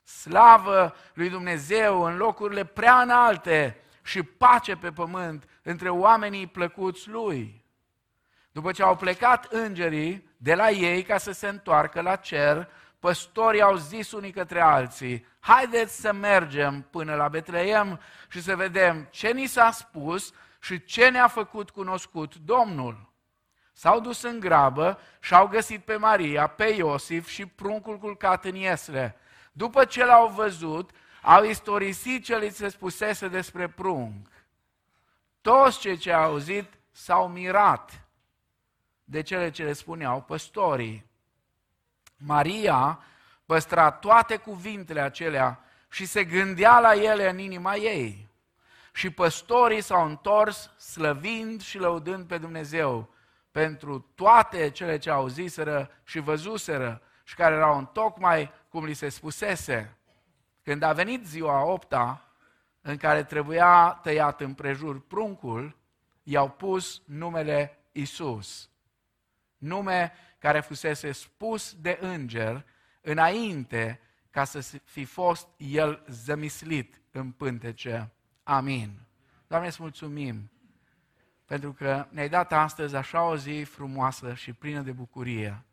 slavă 0.06 0.96
lui 1.14 1.30
Dumnezeu 1.30 2.02
în 2.02 2.18
locurile 2.18 2.64
prea 2.64 3.02
înalte 3.02 3.84
și 4.04 4.24
pace 4.24 4.76
pe 4.76 4.92
pământ 4.92 5.50
între 5.64 5.90
oamenii 5.90 6.48
plăcuți 6.48 7.10
lui. 7.10 7.66
După 8.52 8.72
ce 8.72 8.84
au 8.84 8.96
plecat 8.96 9.46
îngerii 9.46 10.30
de 10.38 10.56
la 10.56 10.70
ei 10.70 11.04
ca 11.04 11.18
să 11.18 11.32
se 11.32 11.48
întoarcă 11.48 12.02
la 12.02 12.16
cer, 12.16 12.70
păstorii 13.00 13.62
au 13.62 13.76
zis 13.76 14.12
unii 14.12 14.32
către 14.32 14.62
alții, 14.62 15.26
haideți 15.40 16.00
să 16.00 16.14
mergem 16.14 16.88
până 16.90 17.16
la 17.16 17.28
Betleem 17.28 18.00
și 18.30 18.42
să 18.42 18.56
vedem 18.56 19.08
ce 19.10 19.32
ni 19.32 19.46
s-a 19.46 19.72
spus 19.72 20.34
și 20.60 20.84
ce 20.84 21.10
ne-a 21.10 21.28
făcut 21.28 21.70
cunoscut 21.70 22.36
Domnul. 22.36 23.14
S-au 23.74 24.00
dus 24.00 24.22
în 24.22 24.40
grabă 24.40 25.00
și 25.20 25.34
au 25.34 25.48
găsit 25.48 25.84
pe 25.84 25.96
Maria, 25.96 26.48
pe 26.48 26.66
Iosif 26.66 27.28
și 27.28 27.46
pruncul 27.46 27.98
culcat 27.98 28.46
în 28.46 28.56
iesle. 28.56 29.16
După 29.58 29.86
ce 29.86 30.06
l-au 30.06 30.28
văzut, 30.28 30.90
au 31.22 31.44
istorisit 31.44 32.24
ce 32.24 32.38
li 32.38 32.50
se 32.50 32.68
spusese 32.70 33.28
despre 33.28 33.68
prunc. 33.68 34.28
Toți 35.42 35.80
cei 35.80 35.98
ce 35.98 36.12
au 36.12 36.24
auzit 36.24 36.74
s-au 36.92 37.28
mirat 37.28 38.06
de 39.04 39.22
cele 39.22 39.50
ce 39.50 39.64
le 39.64 39.74
spuneau 39.74 40.22
păstorii. 40.22 41.06
Maria 42.18 43.04
păstra 43.46 43.92
toate 43.92 44.38
cuvintele 44.38 45.02
acelea 45.02 45.64
și 45.90 46.06
se 46.06 46.24
gândea 46.24 46.80
la 46.80 46.94
ele 46.96 47.30
în 47.30 47.40
inima 47.40 47.76
ei. 47.76 48.28
Și 48.94 49.10
păstorii 49.10 49.82
s-au 49.82 50.06
întors 50.06 50.70
slăvind 50.78 51.62
și 51.62 51.78
lăudând 51.78 52.28
pe 52.28 52.38
Dumnezeu 52.38 53.14
pentru 53.52 54.00
toate 54.16 54.70
cele 54.70 54.98
ce 54.98 55.10
auziseră 55.10 55.92
și 56.04 56.20
văzuseră 56.20 57.02
și 57.26 57.36
care 57.36 57.56
erau 57.56 57.78
în 57.78 57.86
tocmai 57.86 58.52
cum 58.70 58.86
li 58.86 58.94
se 58.94 59.10
spusese. 59.10 59.98
Când 60.64 60.82
a 60.82 60.94
venit 60.94 61.26
ziua 61.26 61.64
opta, 61.64 62.30
în 62.82 62.98
care 62.98 63.24
trebuia 63.24 64.00
tăiat 64.04 64.42
împrejur 64.42 65.02
pruncul, 65.02 65.78
i-au 66.24 66.50
pus 66.50 67.02
numele 67.06 67.78
Isus. 67.92 68.70
Nume 69.58 70.14
care 70.40 70.60
fusese 70.60 71.12
spus 71.12 71.74
de 71.74 71.98
înger 72.02 72.66
înainte 73.02 74.00
ca 74.30 74.44
să 74.44 74.80
fi 74.84 75.06
fost 75.06 75.48
el 75.58 76.04
zămislit 76.08 77.02
în 77.12 77.32
pântece. 77.32 78.12
Amin. 78.44 79.00
Doamne, 79.48 79.68
îți 79.68 79.82
mulțumim 79.82 80.50
pentru 81.46 81.74
că 81.74 82.08
ne-ai 82.10 82.30
dat 82.30 82.52
astăzi 82.52 82.96
așa 82.96 83.24
o 83.24 83.38
zi 83.38 83.64
frumoasă 83.64 84.34
și 84.34 84.54
plină 84.54 84.82
de 84.82 84.92
bucurie. 84.92 85.64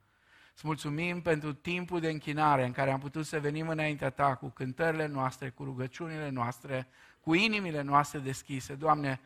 Îți 0.55 0.67
mulțumim 0.67 1.23
pentru 1.23 1.53
timpul 1.53 2.01
de 2.01 2.11
închinare 2.11 2.65
în 2.65 2.73
care 2.73 2.91
am 2.91 3.01
putut 3.01 3.27
să 3.27 3.41
venim 3.41 3.69
înaintea 3.69 4.11
Ta 4.11 4.35
cu 4.35 4.49
cântările 4.49 5.07
noastre, 5.07 5.51
cu 5.51 5.65
rugăciunile 5.65 6.29
noastre, 6.29 6.89
cu 7.21 7.35
inimile 7.35 7.83
noastre 7.83 8.19
deschise. 8.19 8.75
Doamne, 8.75 9.21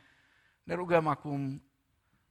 ne 0.62 0.74
rugăm 0.74 1.06
acum, 1.06 1.62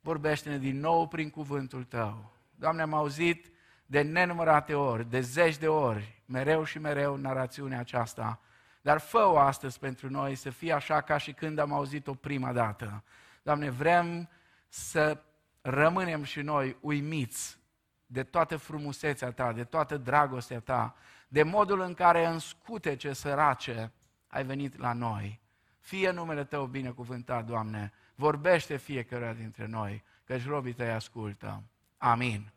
vorbește-ne 0.01 0.57
din 0.57 0.79
nou 0.79 1.07
prin 1.07 1.29
cuvântul 1.29 1.83
Tău. 1.83 2.33
Doamne, 2.55 2.81
am 2.81 2.93
auzit 2.93 3.51
de 3.85 4.01
nenumărate 4.01 4.73
ori, 4.73 5.09
de 5.09 5.19
zeci 5.19 5.57
de 5.57 5.67
ori, 5.67 6.23
mereu 6.25 6.63
și 6.63 6.79
mereu 6.79 7.15
narațiunea 7.15 7.79
aceasta, 7.79 8.39
dar 8.81 8.99
fă-o 8.99 9.37
astăzi 9.37 9.79
pentru 9.79 10.09
noi 10.09 10.35
să 10.35 10.49
fie 10.49 10.73
așa 10.73 11.01
ca 11.01 11.17
și 11.17 11.33
când 11.33 11.59
am 11.59 11.73
auzit-o 11.73 12.13
prima 12.13 12.53
dată 12.53 13.03
Doamne, 13.45 13.69
vrem 13.69 14.29
să 14.67 15.23
rămânem 15.61 16.23
și 16.23 16.41
noi 16.41 16.77
uimiți 16.81 17.57
de 18.05 18.23
toată 18.23 18.57
frumusețea 18.57 19.31
Ta, 19.31 19.53
de 19.53 19.63
toată 19.63 19.97
dragostea 19.97 20.59
Ta, 20.59 20.95
de 21.27 21.43
modul 21.43 21.79
în 21.79 21.93
care 21.93 22.25
în 22.25 22.39
scutece 22.39 23.13
sărace 23.13 23.91
ai 24.27 24.43
venit 24.43 24.77
la 24.77 24.93
noi. 24.93 25.41
Fie 25.79 26.11
numele 26.11 26.43
Tău 26.43 26.65
binecuvântat, 26.65 27.45
Doamne, 27.45 27.93
vorbește 28.15 28.77
fiecare 28.77 29.35
dintre 29.37 29.65
noi, 29.65 30.03
căci 30.25 30.47
robii 30.47 30.73
Tăi 30.73 30.91
ascultă. 30.91 31.63
Amin. 31.97 32.51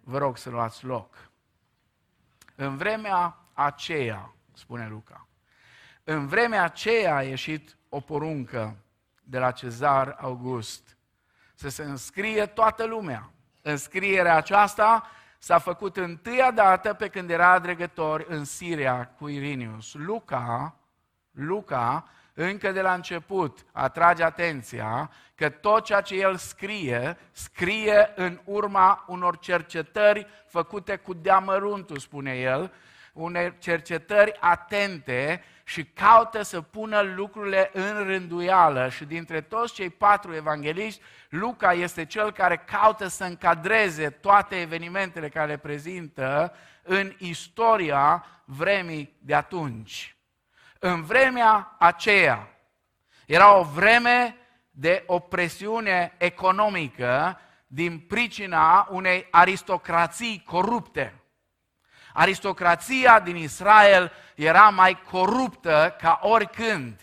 Vă 0.00 0.18
rog 0.18 0.36
să 0.36 0.50
luați 0.50 0.84
loc. 0.84 1.30
În 2.54 2.76
vremea 2.76 3.38
aceea, 3.52 4.34
spune 4.52 4.88
Luca, 4.88 5.26
în 6.04 6.26
vremea 6.26 6.64
aceea 6.64 7.16
a 7.16 7.22
ieșit 7.22 7.76
o 7.88 8.00
poruncă 8.00 8.76
de 9.22 9.38
la 9.38 9.50
Cezar 9.50 10.16
August. 10.20 10.96
Să 11.54 11.68
se 11.68 11.82
înscrie 11.82 12.46
toată 12.46 12.84
lumea. 12.84 13.31
Înscrierea 13.62 14.36
aceasta 14.36 15.10
s-a 15.38 15.58
făcut 15.58 15.96
întâia 15.96 16.50
dată 16.50 16.94
pe 16.94 17.08
când 17.08 17.30
era 17.30 17.58
dregător 17.58 18.24
în 18.28 18.44
Siria 18.44 19.06
cu 19.18 19.28
Irinius. 19.28 19.94
Luca, 19.94 20.76
Luca, 21.30 22.08
încă 22.34 22.72
de 22.72 22.80
la 22.80 22.94
început, 22.94 23.64
atrage 23.72 24.22
atenția 24.22 25.10
că 25.34 25.48
tot 25.48 25.84
ceea 25.84 26.00
ce 26.00 26.14
el 26.14 26.36
scrie, 26.36 27.16
scrie 27.32 28.12
în 28.14 28.40
urma 28.44 29.04
unor 29.08 29.38
cercetări 29.38 30.26
făcute 30.46 30.96
cu 30.96 31.14
deamăruntul, 31.14 31.98
spune 31.98 32.32
el, 32.34 32.72
unei 33.12 33.58
cercetări 33.58 34.36
atente 34.40 35.42
și 35.72 35.84
caută 35.84 36.42
să 36.42 36.60
pună 36.60 37.00
lucrurile 37.00 37.70
în 37.72 38.04
rânduială 38.04 38.88
și 38.88 39.04
dintre 39.04 39.40
toți 39.40 39.74
cei 39.74 39.90
patru 39.90 40.34
evangeliști, 40.34 41.00
Luca 41.28 41.72
este 41.72 42.04
cel 42.04 42.32
care 42.32 42.56
caută 42.56 43.06
să 43.06 43.24
încadreze 43.24 44.10
toate 44.10 44.60
evenimentele 44.60 45.28
care 45.28 45.46
le 45.46 45.56
prezintă 45.56 46.54
în 46.82 47.12
istoria 47.18 48.26
vremii 48.44 49.16
de 49.18 49.34
atunci. 49.34 50.16
În 50.78 51.02
vremea 51.02 51.76
aceea 51.78 52.48
era 53.26 53.58
o 53.58 53.62
vreme 53.62 54.36
de 54.70 55.04
opresiune 55.06 56.14
economică 56.18 57.40
din 57.66 57.98
pricina 57.98 58.88
unei 58.90 59.26
aristocrații 59.30 60.42
corupte. 60.46 61.21
Aristocrația 62.12 63.20
din 63.20 63.36
Israel 63.36 64.12
era 64.34 64.68
mai 64.68 65.02
coruptă 65.10 65.96
ca 65.98 66.18
oricând. 66.22 67.00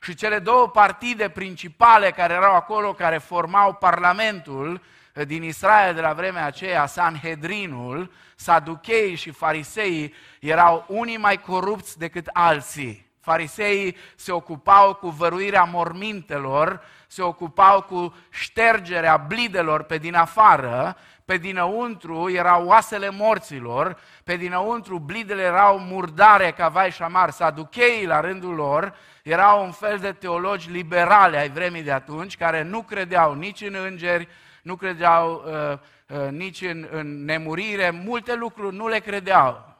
Și 0.00 0.14
cele 0.14 0.38
două 0.38 0.68
partide 0.68 1.28
principale 1.28 2.10
care 2.10 2.32
erau 2.32 2.54
acolo, 2.54 2.92
care 2.92 3.18
formau 3.18 3.72
Parlamentul 3.74 4.82
din 5.26 5.42
Israel 5.42 5.94
de 5.94 6.00
la 6.00 6.12
vremea 6.12 6.44
aceea, 6.44 6.86
Sanhedrinul, 6.86 8.12
Saducheii 8.36 9.14
și 9.14 9.30
Fariseii, 9.30 10.14
erau 10.40 10.84
unii 10.88 11.16
mai 11.16 11.40
corupți 11.40 11.98
decât 11.98 12.26
alții. 12.32 13.11
Fariseii 13.22 13.96
se 14.14 14.32
ocupau 14.32 14.94
cu 14.94 15.08
văruirea 15.08 15.62
mormintelor, 15.62 16.80
se 17.06 17.22
ocupau 17.22 17.82
cu 17.82 18.14
ștergerea 18.30 19.16
blidelor 19.16 19.82
pe 19.82 19.98
din 19.98 20.14
afară, 20.14 20.96
pe 21.24 21.36
dinăuntru 21.36 22.30
erau 22.30 22.66
oasele 22.66 23.10
morților, 23.10 23.96
pe 24.24 24.36
dinăuntru 24.36 24.98
blidele 24.98 25.42
erau 25.42 25.78
murdare 25.78 26.50
ca 26.50 26.68
vai 26.68 26.90
și 26.90 27.02
amar. 27.02 27.30
Saducheii, 27.30 28.06
la 28.06 28.20
rândul 28.20 28.54
lor, 28.54 28.94
erau 29.22 29.64
un 29.64 29.70
fel 29.70 29.98
de 29.98 30.12
teologi 30.12 30.70
liberale 30.70 31.38
ai 31.38 31.50
vremii 31.50 31.82
de 31.82 31.92
atunci, 31.92 32.36
care 32.36 32.62
nu 32.62 32.82
credeau 32.82 33.34
nici 33.34 33.60
în 33.60 33.74
îngeri, 33.74 34.28
nu 34.62 34.76
credeau 34.76 35.44
uh, 35.46 35.78
uh, 36.18 36.30
nici 36.30 36.62
în, 36.62 36.88
în 36.90 37.24
nemurire, 37.24 37.90
multe 37.90 38.34
lucruri 38.34 38.76
nu 38.76 38.88
le 38.88 38.98
credeau 38.98 39.71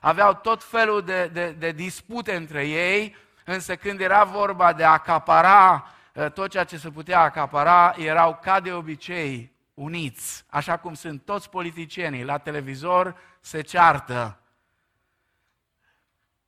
aveau 0.00 0.34
tot 0.34 0.64
felul 0.64 1.02
de, 1.02 1.26
de, 1.26 1.50
de 1.50 1.72
dispute 1.72 2.36
între 2.36 2.66
ei, 2.66 3.16
însă 3.44 3.76
când 3.76 4.00
era 4.00 4.24
vorba 4.24 4.72
de 4.72 4.84
a 4.84 4.90
acapara 4.90 5.86
uh, 6.14 6.30
tot 6.32 6.50
ceea 6.50 6.64
ce 6.64 6.76
se 6.76 6.90
putea 6.90 7.20
acapara, 7.20 7.94
erau 7.96 8.38
ca 8.42 8.60
de 8.60 8.72
obicei 8.72 9.52
uniți, 9.74 10.44
așa 10.48 10.76
cum 10.76 10.94
sunt 10.94 11.24
toți 11.24 11.50
politicienii. 11.50 12.24
La 12.24 12.38
televizor 12.38 13.16
se 13.40 13.60
ceartă. 13.60 14.38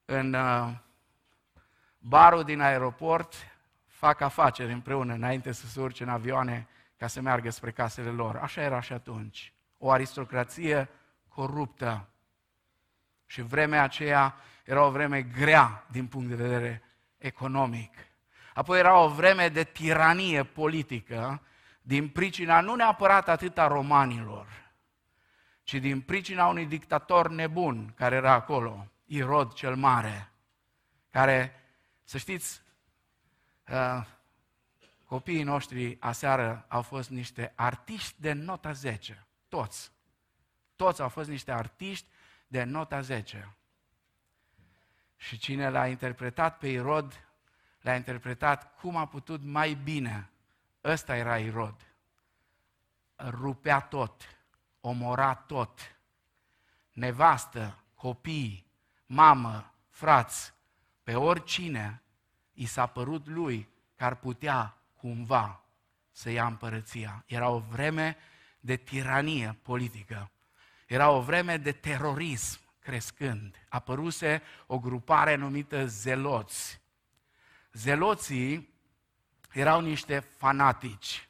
În 0.04 0.34
uh, 0.34 0.68
barul 1.98 2.42
din 2.44 2.60
aeroport 2.60 3.34
fac 3.86 4.20
afaceri 4.20 4.72
împreună 4.72 5.12
înainte 5.12 5.52
să 5.52 5.66
se 5.66 5.80
urce 5.80 6.02
în 6.02 6.08
avioane 6.08 6.66
ca 6.96 7.06
să 7.06 7.20
meargă 7.20 7.50
spre 7.50 7.70
casele 7.70 8.10
lor. 8.10 8.36
Așa 8.36 8.62
era 8.62 8.80
și 8.80 8.92
atunci. 8.92 9.52
O 9.78 9.90
aristocrație 9.90 10.88
coruptă. 11.28 12.08
Și 13.32 13.42
vremea 13.42 13.82
aceea 13.82 14.34
era 14.64 14.84
o 14.84 14.90
vreme 14.90 15.22
grea 15.22 15.86
din 15.90 16.06
punct 16.06 16.28
de 16.28 16.34
vedere 16.34 16.82
economic. 17.18 17.94
Apoi 18.54 18.78
era 18.78 18.98
o 18.98 19.08
vreme 19.08 19.48
de 19.48 19.64
tiranie 19.64 20.44
politică 20.44 21.42
din 21.82 22.08
pricina 22.08 22.60
nu 22.60 22.74
neapărat 22.74 23.28
atât 23.28 23.58
a 23.58 23.66
romanilor, 23.66 24.46
ci 25.62 25.74
din 25.74 26.00
pricina 26.00 26.46
unui 26.46 26.66
dictator 26.66 27.30
nebun 27.30 27.92
care 27.96 28.16
era 28.16 28.32
acolo, 28.32 28.86
Irod 29.04 29.52
cel 29.52 29.76
Mare, 29.76 30.30
care, 31.10 31.62
să 32.04 32.18
știți, 32.18 32.62
uh, 33.68 34.04
copiii 35.04 35.42
noștri 35.42 35.96
aseară 36.00 36.64
au 36.68 36.82
fost 36.82 37.10
niște 37.10 37.52
artiști 37.54 38.14
de 38.16 38.32
nota 38.32 38.72
10, 38.72 39.26
toți. 39.48 39.92
Toți 40.76 41.02
au 41.02 41.08
fost 41.08 41.28
niște 41.28 41.52
artiști 41.52 42.06
de 42.52 42.64
nota 42.64 43.00
10. 43.00 43.56
Și 45.16 45.38
cine 45.38 45.68
l-a 45.68 45.86
interpretat 45.88 46.58
pe 46.58 46.68
Irod, 46.68 47.26
l-a 47.80 47.94
interpretat 47.94 48.78
cum 48.80 48.96
a 48.96 49.06
putut 49.06 49.42
mai 49.42 49.74
bine. 49.74 50.30
Ăsta 50.84 51.16
era 51.16 51.38
Irod. 51.38 51.94
Rupea 53.16 53.80
tot, 53.80 54.22
omora 54.80 55.34
tot. 55.34 55.96
Nevastă, 56.92 57.82
copii, 57.94 58.66
mamă, 59.06 59.74
frați, 59.88 60.54
pe 61.02 61.14
oricine 61.14 62.02
i 62.52 62.66
s-a 62.66 62.86
părut 62.86 63.26
lui 63.26 63.68
că 63.96 64.04
ar 64.04 64.14
putea 64.14 64.76
cumva 64.96 65.64
să 66.10 66.30
ia 66.30 66.46
împărăția. 66.46 67.24
Era 67.26 67.48
o 67.48 67.58
vreme 67.58 68.16
de 68.60 68.76
tiranie 68.76 69.58
politică. 69.62 70.30
Era 70.92 71.10
o 71.10 71.20
vreme 71.20 71.56
de 71.56 71.72
terorism 71.72 72.60
crescând. 72.78 73.56
Apăruse 73.68 74.42
o 74.66 74.78
grupare 74.78 75.34
numită 75.34 75.86
zeloți. 75.86 76.80
Zeloții 77.72 78.74
erau 79.52 79.80
niște 79.80 80.18
fanatici. 80.18 81.28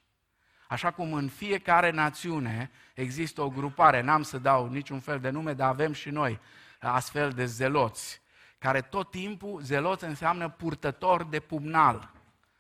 Așa 0.69 0.91
cum 0.91 1.13
în 1.13 1.29
fiecare 1.29 1.91
națiune 1.91 2.71
există 2.95 3.43
o 3.43 3.51
grupare, 3.51 4.01
n-am 4.01 4.23
să 4.23 4.39
dau 4.39 4.69
niciun 4.69 5.01
fel 5.01 5.21
de 5.21 5.31
nume, 5.31 5.53
dar 5.53 5.69
avem 5.69 5.93
și 5.93 6.11
noi 6.11 6.41
astfel 6.81 7.31
de 7.31 7.45
zeloți, 7.45 8.21
care 8.59 8.81
tot 8.81 9.11
timpul, 9.11 9.61
zeloți 9.61 10.05
înseamnă 10.05 10.49
purtător 10.49 11.25
de 11.25 11.41
pumnal. 11.41 12.11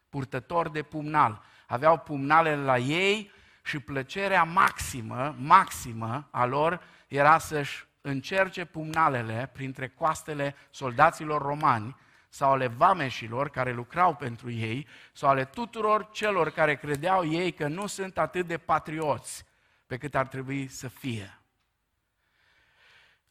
Purtător 0.08 0.68
de 0.68 0.82
pumnal. 0.82 1.42
Aveau 1.66 1.98
pumnalele 1.98 2.62
la 2.62 2.78
ei 2.78 3.30
și 3.62 3.78
plăcerea 3.78 4.42
maximă, 4.42 5.34
maximă 5.38 6.28
a 6.30 6.44
lor 6.44 6.82
era 7.08 7.38
să-și 7.38 7.86
încerce 8.00 8.64
pumnalele 8.64 9.50
printre 9.52 9.88
coastele 9.88 10.54
soldaților 10.70 11.42
romani 11.42 11.96
sau 12.28 12.52
ale 12.52 12.66
vameșilor 12.66 13.50
care 13.50 13.72
lucrau 13.72 14.14
pentru 14.14 14.50
ei 14.50 14.86
sau 15.12 15.28
ale 15.28 15.44
tuturor 15.44 16.10
celor 16.10 16.50
care 16.50 16.76
credeau 16.76 17.26
ei 17.26 17.52
că 17.52 17.68
nu 17.68 17.86
sunt 17.86 18.18
atât 18.18 18.46
de 18.46 18.58
patrioți 18.58 19.44
pe 19.86 19.96
cât 19.96 20.14
ar 20.14 20.26
trebui 20.26 20.68
să 20.68 20.88
fie. 20.88 21.38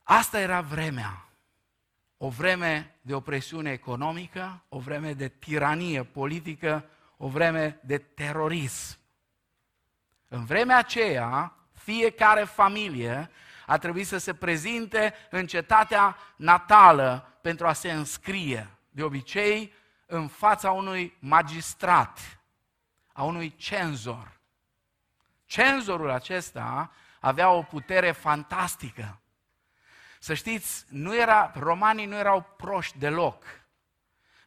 Asta 0.03 0.39
era 0.39 0.61
vremea. 0.61 1.25
O 2.17 2.29
vreme 2.29 2.95
de 3.01 3.13
opresiune 3.13 3.71
economică, 3.71 4.63
o 4.69 4.79
vreme 4.79 5.13
de 5.13 5.27
tiranie 5.27 6.03
politică, 6.03 6.85
o 7.17 7.27
vreme 7.27 7.79
de 7.83 7.97
terorism. 7.97 9.00
În 10.33 10.45
vremea 10.45 10.77
aceea, 10.77 11.53
fiecare 11.73 12.43
familie 12.43 13.31
a 13.65 13.77
trebuit 13.77 14.07
să 14.07 14.17
se 14.17 14.33
prezinte 14.33 15.13
în 15.29 15.47
cetatea 15.47 16.17
natală 16.35 17.37
pentru 17.41 17.67
a 17.67 17.73
se 17.73 17.91
înscrie, 17.91 18.69
de 18.89 19.03
obicei 19.03 19.73
în 20.05 20.27
fața 20.27 20.71
unui 20.71 21.17
magistrat, 21.19 22.39
a 23.13 23.23
unui 23.23 23.55
cenzor. 23.55 24.39
Cenzorul 25.45 26.09
acesta 26.09 26.91
avea 27.19 27.49
o 27.49 27.61
putere 27.61 28.11
fantastică. 28.11 29.19
Să 30.19 30.33
știți, 30.33 30.85
nu 30.89 31.15
era, 31.15 31.51
romanii 31.55 32.05
nu 32.05 32.15
erau 32.15 32.53
proști 32.57 32.97
deloc. 32.97 33.43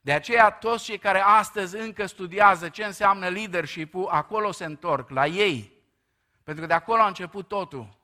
De 0.01 0.13
aceea 0.13 0.51
toți 0.51 0.85
cei 0.85 0.99
care 0.99 1.21
astăzi 1.21 1.77
încă 1.77 2.07
studiază 2.07 2.69
ce 2.69 2.85
înseamnă 2.85 3.29
leadership 3.29 3.95
acolo 4.09 4.53
se 4.53 4.65
întorc, 4.65 5.11
la 5.11 5.27
ei. 5.27 5.74
Pentru 6.45 6.63
că 6.63 6.69
de 6.69 6.75
acolo 6.75 7.03
a 7.03 7.07
început 7.07 7.49
totul. 7.49 7.99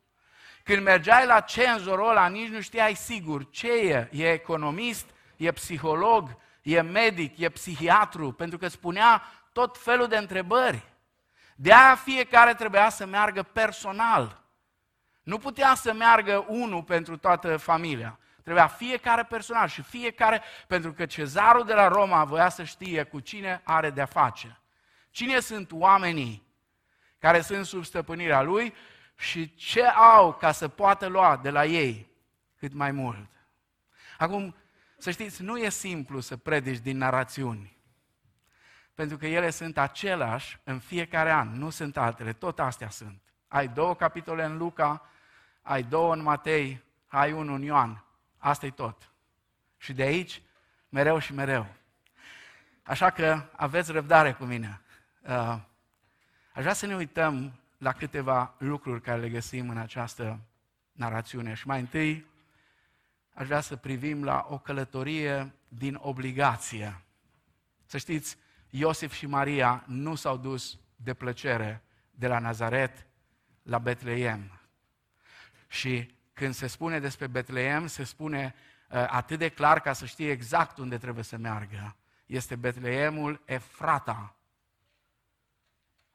Când 0.63 0.83
mergeai 0.83 1.27
la 1.27 1.41
cenzorul 1.41 2.09
ăla, 2.09 2.29
nici 2.29 2.49
nu 2.49 2.61
știai 2.61 2.95
sigur 2.95 3.51
ce 3.51 3.73
e. 3.73 4.09
E 4.13 4.33
economist, 4.33 5.07
e 5.37 5.53
psiholog, 5.53 6.37
e 6.63 6.81
medic, 6.81 7.39
e 7.39 7.49
psihiatru, 7.49 8.33
pentru 8.33 8.59
că 8.59 8.69
spunea 8.69 9.23
tot 9.53 9.79
felul 9.79 10.07
de 10.07 10.17
întrebări. 10.17 10.89
De 11.55 11.73
aia 11.73 11.95
fiecare 11.95 12.55
trebuia 12.55 12.89
să 12.89 13.07
meargă 13.07 13.43
personal. 13.43 14.41
Nu 15.23 15.39
putea 15.39 15.75
să 15.75 15.93
meargă 15.93 16.45
unul 16.49 16.83
pentru 16.83 17.17
toată 17.17 17.57
familia. 17.57 18.19
Trebuia 18.43 18.67
fiecare 18.67 19.23
personal 19.23 19.69
și 19.69 19.83
fiecare, 19.83 20.43
pentru 20.67 20.93
că 20.93 21.07
cezarul 21.07 21.65
de 21.65 21.75
la 21.75 21.89
Roma 21.89 22.25
voia 22.25 22.49
să 22.49 22.65
știe 22.65 23.03
cu 23.03 23.21
cine 23.21 23.61
are 23.65 23.91
de-a 23.91 24.07
face. 24.07 24.61
Cine 25.11 25.41
sunt 25.41 25.73
oamenii 25.73 26.50
care 27.21 27.41
sunt 27.41 27.67
sub 27.67 27.85
stăpânirea 27.85 28.43
lui 28.43 28.75
și 29.17 29.55
ce 29.55 29.85
au 29.85 30.35
ca 30.35 30.53
să 30.53 30.69
poată 30.69 31.07
lua 31.07 31.37
de 31.37 31.51
la 31.51 31.65
ei 31.65 32.11
cât 32.57 32.73
mai 32.73 32.91
mult. 32.91 33.29
Acum, 34.19 34.55
să 34.99 35.11
știți, 35.11 35.43
nu 35.43 35.59
e 35.59 35.69
simplu 35.69 36.21
să 36.21 36.37
predici 36.37 36.79
din 36.79 36.97
narațiuni, 36.97 37.79
pentru 38.95 39.17
că 39.17 39.27
ele 39.27 39.51
sunt 39.51 39.79
aceleași 39.79 40.59
în 40.65 40.79
fiecare 40.79 41.31
an, 41.31 41.49
nu 41.49 41.71
sunt 41.71 41.97
altele, 41.97 42.33
tot 42.33 42.59
astea 42.59 42.89
sunt. 42.89 43.21
Ai 43.49 43.69
două 43.69 43.95
capitole 43.95 44.45
în 44.45 44.57
Luca, 44.57 45.09
ai 45.63 45.83
două 45.83 46.13
în 46.13 46.23
Matei, 46.23 46.83
ai 47.07 47.33
unul 47.33 47.55
în 47.55 47.63
Ioan, 47.63 48.05
asta 48.39 48.67
e 48.67 48.71
tot. 48.71 49.11
Și 49.77 49.93
de 49.93 50.03
aici, 50.03 50.43
mereu 50.89 51.19
și 51.19 51.35
mereu. 51.35 51.67
Așa 52.83 53.11
că 53.11 53.43
aveți 53.57 53.93
răbdare 53.93 54.33
cu 54.33 54.45
mine. 54.45 54.81
Uh, 55.21 55.57
aș 56.61 56.67
vrea 56.67 56.79
să 56.79 56.87
ne 56.87 56.97
uităm 56.97 57.53
la 57.79 57.93
câteva 57.93 58.55
lucruri 58.59 59.01
care 59.01 59.21
le 59.21 59.29
găsim 59.29 59.69
în 59.69 59.77
această 59.77 60.41
narațiune. 60.93 61.55
Și 61.55 61.67
mai 61.67 61.81
întâi 61.81 62.27
aș 63.35 63.47
vrea 63.47 63.61
să 63.61 63.77
privim 63.77 64.25
la 64.25 64.47
o 64.51 64.59
călătorie 64.59 65.53
din 65.69 65.99
obligație. 66.01 67.01
Să 67.87 67.99
știți, 67.99 68.37
Iosif 68.71 69.13
și 69.13 69.27
Maria 69.27 69.85
nu 69.87 70.15
s-au 70.15 70.37
dus 70.37 70.79
de 70.97 71.15
plăcere 71.15 71.83
de 72.11 72.27
la 72.27 72.39
Nazaret 72.39 73.07
la 73.63 73.79
Betleem. 73.79 74.61
Și 75.69 76.15
când 76.33 76.55
se 76.55 76.67
spune 76.67 76.99
despre 76.99 77.27
Betleem, 77.27 77.87
se 77.87 78.05
spune 78.05 78.55
uh, 78.91 79.07
atât 79.09 79.39
de 79.39 79.49
clar 79.49 79.81
ca 79.81 79.93
să 79.93 80.07
știe 80.07 80.31
exact 80.31 80.79
unde 80.79 80.99
trebuie 80.99 81.25
să 81.25 81.37
meargă. 81.37 81.97
Este 82.27 82.57
Betleemul 82.57 83.43
Efrata. 83.45 84.35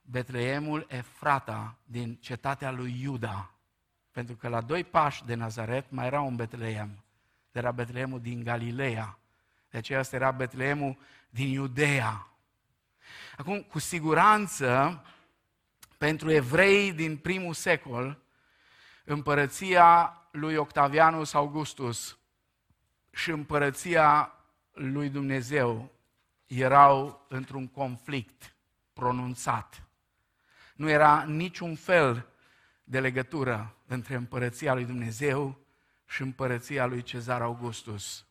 Betleemul 0.05 0.85
Efrata 0.89 1.77
din 1.83 2.15
cetatea 2.15 2.71
lui 2.71 3.01
Iuda. 3.01 3.51
Pentru 4.11 4.35
că 4.35 4.47
la 4.47 4.61
doi 4.61 4.83
pași 4.83 5.25
de 5.25 5.33
Nazaret 5.33 5.91
mai 5.91 6.05
era 6.05 6.21
un 6.21 6.35
Betleem. 6.35 7.03
Era 7.51 7.71
Betleemul 7.71 8.21
din 8.21 8.43
Galileea. 8.43 9.17
De 9.69 9.77
aceea 9.77 9.99
asta 9.99 10.15
era 10.15 10.31
Betleemul 10.31 10.97
din 11.29 11.49
Iudea. 11.51 12.27
Acum, 13.37 13.61
cu 13.61 13.79
siguranță, 13.79 15.01
pentru 15.97 16.31
evrei 16.31 16.93
din 16.93 17.17
primul 17.17 17.53
secol, 17.53 18.21
împărăția 19.05 20.17
lui 20.31 20.55
Octavianus 20.55 21.33
Augustus 21.33 22.17
și 23.11 23.29
împărăția 23.29 24.31
lui 24.71 25.09
Dumnezeu 25.09 25.91
erau 26.45 27.25
într-un 27.29 27.67
conflict 27.67 28.55
pronunțat. 28.93 29.84
Nu 30.75 30.89
era 30.89 31.23
niciun 31.23 31.75
fel 31.75 32.27
de 32.83 32.99
legătură 32.99 33.75
între 33.87 34.15
împărăția 34.15 34.73
lui 34.73 34.85
Dumnezeu 34.85 35.59
și 36.07 36.21
împărăția 36.21 36.85
lui 36.85 37.01
Cezar 37.01 37.41
Augustus. 37.41 38.25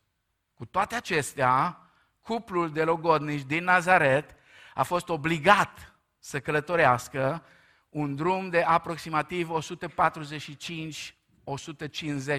Cu 0.54 0.64
toate 0.64 0.94
acestea, 0.94 1.78
cuplul 2.20 2.72
de 2.72 2.84
logodnici 2.84 3.42
din 3.42 3.64
Nazaret 3.64 4.34
a 4.74 4.82
fost 4.82 5.08
obligat 5.08 5.94
să 6.18 6.40
călătorească 6.40 7.42
un 7.88 8.14
drum 8.14 8.48
de 8.48 8.62
aproximativ 8.62 9.50
145-150 9.50 9.56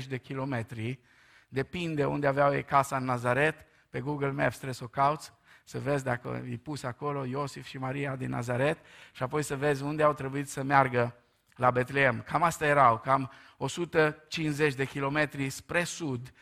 de 0.08 0.18
kilometri, 0.18 1.00
depinde 1.48 2.06
unde 2.06 2.28
aveau 2.28 2.54
ei 2.54 2.64
casa 2.64 2.98
în 2.98 3.04
Nazaret, 3.04 3.66
pe 3.90 4.00
Google 4.00 4.32
Maps 4.32 4.54
trebuie 4.54 4.74
să 4.74 4.84
o 4.84 4.88
cauți, 4.88 5.34
să 5.68 5.80
vezi 5.80 6.04
dacă 6.04 6.46
e 6.50 6.56
pus 6.56 6.84
acolo 6.84 7.26
Iosif 7.26 7.66
și 7.66 7.78
Maria 7.78 8.16
din 8.16 8.30
Nazaret 8.30 8.78
și 9.12 9.24
apoi 9.24 9.44
să 9.44 9.56
vezi 9.56 9.84
unde 9.84 10.04
au 10.04 10.14
trebuit 10.14 10.50
să 10.50 10.64
meargă 10.64 11.16
la 11.56 11.72
Betleem. 11.72 12.22
Cam 12.22 12.44
asta 12.44 12.66
erau, 12.66 12.98
cam 12.98 13.32
150 13.58 14.74
de 14.74 14.86
kilometri 14.86 15.50
spre 15.50 15.84
sud, 15.84 16.34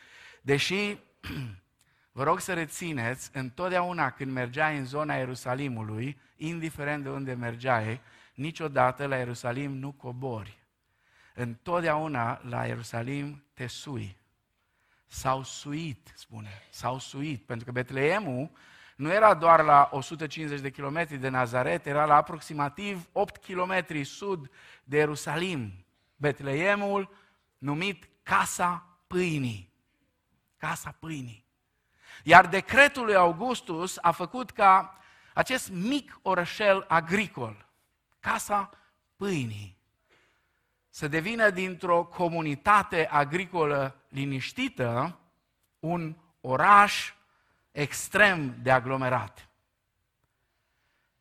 deși 0.42 0.98
vă 2.18 2.24
rog 2.24 2.40
să 2.40 2.54
rețineți, 2.54 3.30
întotdeauna 3.34 4.10
când 4.10 4.32
mergeai 4.32 4.78
în 4.78 4.86
zona 4.86 5.16
Ierusalimului, 5.16 6.20
indiferent 6.36 7.04
de 7.04 7.10
unde 7.10 7.34
mergeai, 7.34 8.02
niciodată 8.34 9.06
la 9.06 9.16
Ierusalim 9.16 9.72
nu 9.72 9.92
cobori. 9.92 10.58
Întotdeauna 11.36 12.42
la 12.44 12.66
Ierusalim 12.66 13.44
te 13.54 13.68
sui. 13.68 14.18
S-au 15.08 15.44
suit, 15.44 16.14
spune, 16.16 16.62
s-au 16.70 17.00
suit, 17.00 17.46
pentru 17.46 17.66
că 17.66 17.72
Betleemul 17.72 18.52
nu 18.96 19.12
era 19.12 19.34
doar 19.34 19.64
la 19.64 19.90
150 19.92 20.60
de 20.60 20.72
kilometri 20.72 21.18
de 21.18 21.30
Nazaret, 21.30 21.86
era 21.86 22.06
la 22.06 22.16
aproximativ 22.16 23.08
8 23.12 23.38
kilometri 23.38 24.04
sud 24.04 24.50
de 24.84 24.98
Ierusalim. 24.98 25.86
Betleemul 26.16 27.10
numit 27.58 28.10
Casa 28.24 28.98
Pâinii. 29.08 29.72
Casa 30.58 30.96
Pâinii. 31.00 31.46
Iar 32.24 32.48
decretul 32.48 33.06
lui 33.06 33.16
Augustus 33.16 33.98
a 34.02 34.12
făcut 34.12 34.52
ca 34.52 34.98
acest 35.34 35.70
mic 35.70 36.20
orășel 36.22 36.86
agricol, 36.88 37.70
Casa 38.20 38.70
Pâinii, 39.16 39.78
să 40.90 41.08
devină 41.08 41.50
dintr-o 41.50 42.04
comunitate 42.04 43.08
agricolă 43.08 43.96
liniștită 44.10 45.20
un 45.80 46.16
oraș 46.42 47.14
extrem 47.74 48.56
de 48.62 48.72
aglomerat. 48.72 49.50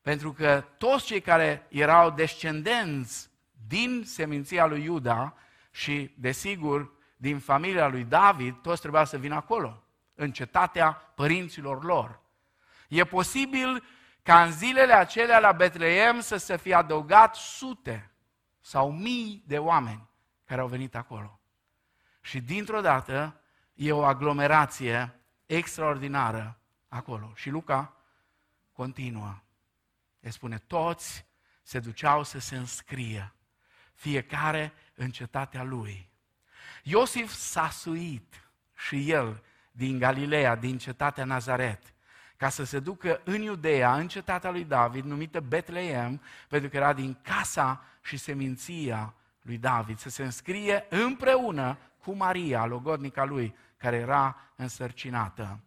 Pentru 0.00 0.32
că 0.32 0.64
toți 0.78 1.04
cei 1.04 1.20
care 1.20 1.66
erau 1.68 2.10
descendenți 2.10 3.30
din 3.68 4.02
seminția 4.06 4.66
lui 4.66 4.82
Iuda 4.82 5.34
și, 5.70 6.14
desigur, 6.18 6.92
din 7.16 7.38
familia 7.38 7.88
lui 7.88 8.04
David, 8.04 8.54
toți 8.62 8.80
trebuiau 8.80 9.04
să 9.04 9.18
vină 9.18 9.34
acolo, 9.34 9.82
în 10.14 10.32
cetatea 10.32 10.92
părinților 10.92 11.84
lor. 11.84 12.20
E 12.88 13.04
posibil 13.04 13.84
ca 14.22 14.42
în 14.42 14.52
zilele 14.52 14.92
acelea 14.92 15.38
la 15.38 15.52
Betleem 15.52 16.20
să 16.20 16.36
se 16.36 16.56
fie 16.56 16.74
adăugat 16.74 17.34
sute 17.34 18.10
sau 18.60 18.92
mii 18.92 19.42
de 19.46 19.58
oameni 19.58 20.08
care 20.44 20.60
au 20.60 20.66
venit 20.66 20.94
acolo. 20.94 21.40
Și 22.20 22.40
dintr-o 22.40 22.80
dată 22.80 23.40
e 23.74 23.92
o 23.92 24.04
aglomerație 24.04 25.21
extraordinară 25.56 26.58
acolo. 26.88 27.32
Și 27.34 27.50
Luca 27.50 27.96
continuă. 28.72 29.42
E 30.20 30.30
spune, 30.30 30.58
toți 30.58 31.24
se 31.62 31.78
duceau 31.78 32.22
să 32.22 32.38
se 32.38 32.56
înscrie, 32.56 33.32
fiecare 33.94 34.72
în 34.94 35.10
cetatea 35.10 35.62
lui. 35.62 36.10
Iosif 36.82 37.32
s-a 37.32 37.70
suit 37.70 38.48
și 38.74 39.10
el 39.10 39.42
din 39.72 39.98
Galileea, 39.98 40.56
din 40.56 40.78
cetatea 40.78 41.24
Nazaret, 41.24 41.94
ca 42.36 42.48
să 42.48 42.64
se 42.64 42.78
ducă 42.78 43.20
în 43.24 43.42
Iudeea, 43.42 43.94
în 43.94 44.08
cetatea 44.08 44.50
lui 44.50 44.64
David, 44.64 45.04
numită 45.04 45.40
Betleem, 45.40 46.22
pentru 46.48 46.68
că 46.68 46.76
era 46.76 46.92
din 46.92 47.18
casa 47.22 47.84
și 48.02 48.16
seminția 48.16 49.14
lui 49.42 49.58
David, 49.58 49.98
să 49.98 50.08
se 50.08 50.24
înscrie 50.24 50.86
împreună 50.88 51.78
cu 51.98 52.12
Maria, 52.12 52.64
logodnica 52.64 53.24
lui, 53.24 53.54
care 53.82 53.96
era 53.96 54.52
însărcinată. 54.56 55.60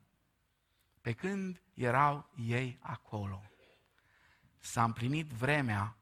Pe 1.01 1.13
când 1.13 1.62
erau 1.73 2.30
ei 2.36 2.78
acolo, 2.82 3.43
s-a 4.60 4.84
împlinit 4.84 5.28
vremea 5.28 5.97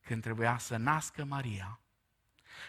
când 0.00 0.22
trebuia 0.22 0.58
să 0.58 0.76
nască 0.76 1.24
Maria. 1.24 1.80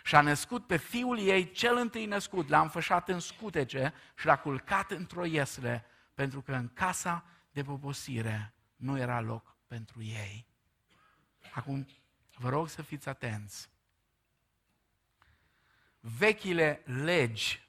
Și 0.04 0.16
a 0.16 0.22
născut 0.22 0.68
pe 0.68 0.78
fiul 0.78 1.20
ei 1.20 1.52
cel 1.52 1.78
întâi 1.78 2.06
născut, 2.06 2.48
l-a 2.48 2.62
înfășat 2.62 3.10
în 3.10 3.20
scutece 3.20 3.94
și 4.18 4.26
l-a 4.26 4.38
culcat 4.38 4.92
într-o 4.92 5.26
iesle, 5.26 5.86
pentru 6.14 6.42
că 6.42 6.54
în 6.54 6.70
casa 6.74 7.26
de 7.52 7.64
poposire 7.64 8.54
nu 8.76 8.98
era 8.98 9.22
loc 9.22 9.56
pentru 9.68 10.04
ei. 10.04 10.48
Acum, 11.54 11.88
vă 12.36 12.50
rog 12.50 12.70
să 12.70 12.82
fiți 12.82 13.10
atenți. 13.10 13.70
Vechile 16.00 16.82
legi 16.86 17.69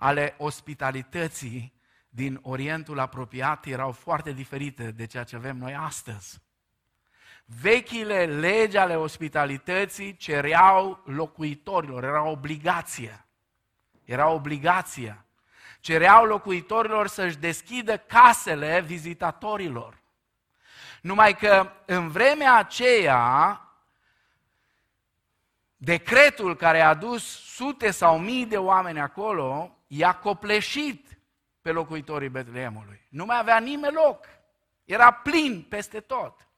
ale 0.00 0.34
ospitalității 0.38 1.72
din 2.08 2.38
Orientul 2.42 2.98
apropiat 2.98 3.66
erau 3.66 3.92
foarte 3.92 4.32
diferite 4.32 4.90
de 4.90 5.06
ceea 5.06 5.24
ce 5.24 5.36
avem 5.36 5.56
noi 5.56 5.74
astăzi. 5.74 6.38
Vechile 7.44 8.24
legi 8.26 8.76
ale 8.76 8.96
ospitalității 8.96 10.16
cereau 10.16 11.02
locuitorilor, 11.04 12.04
era 12.04 12.22
obligație. 12.22 13.24
Era 14.04 14.28
obligație. 14.28 15.24
Cereau 15.80 16.24
locuitorilor 16.24 17.06
să-și 17.06 17.36
deschidă 17.36 17.96
casele 17.96 18.80
vizitatorilor. 18.80 20.00
Numai 21.00 21.34
că 21.36 21.72
în 21.86 22.08
vremea 22.08 22.56
aceea, 22.56 23.60
decretul 25.82 26.56
care 26.56 26.80
a 26.80 26.94
dus 26.94 27.24
sute 27.54 27.90
sau 27.90 28.18
mii 28.18 28.46
de 28.46 28.58
oameni 28.58 29.00
acolo, 29.00 29.78
i-a 29.86 30.12
copleșit 30.14 31.18
pe 31.62 31.70
locuitorii 31.70 32.28
Betleemului. 32.28 33.06
Nu 33.08 33.24
mai 33.24 33.38
avea 33.38 33.58
nimeni 33.58 33.94
loc. 33.94 34.26
Era 34.84 35.10
plin 35.12 35.66
peste 35.68 36.00
tot. 36.00 36.48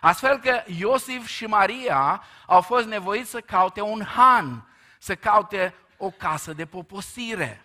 Astfel 0.00 0.38
că 0.38 0.62
Iosif 0.66 1.26
și 1.26 1.46
Maria 1.46 2.22
au 2.46 2.60
fost 2.60 2.86
nevoiți 2.86 3.30
să 3.30 3.40
caute 3.40 3.80
un 3.80 4.02
han, 4.02 4.68
să 4.98 5.14
caute 5.14 5.74
o 5.96 6.10
casă 6.10 6.52
de 6.52 6.66
poposire. 6.66 7.64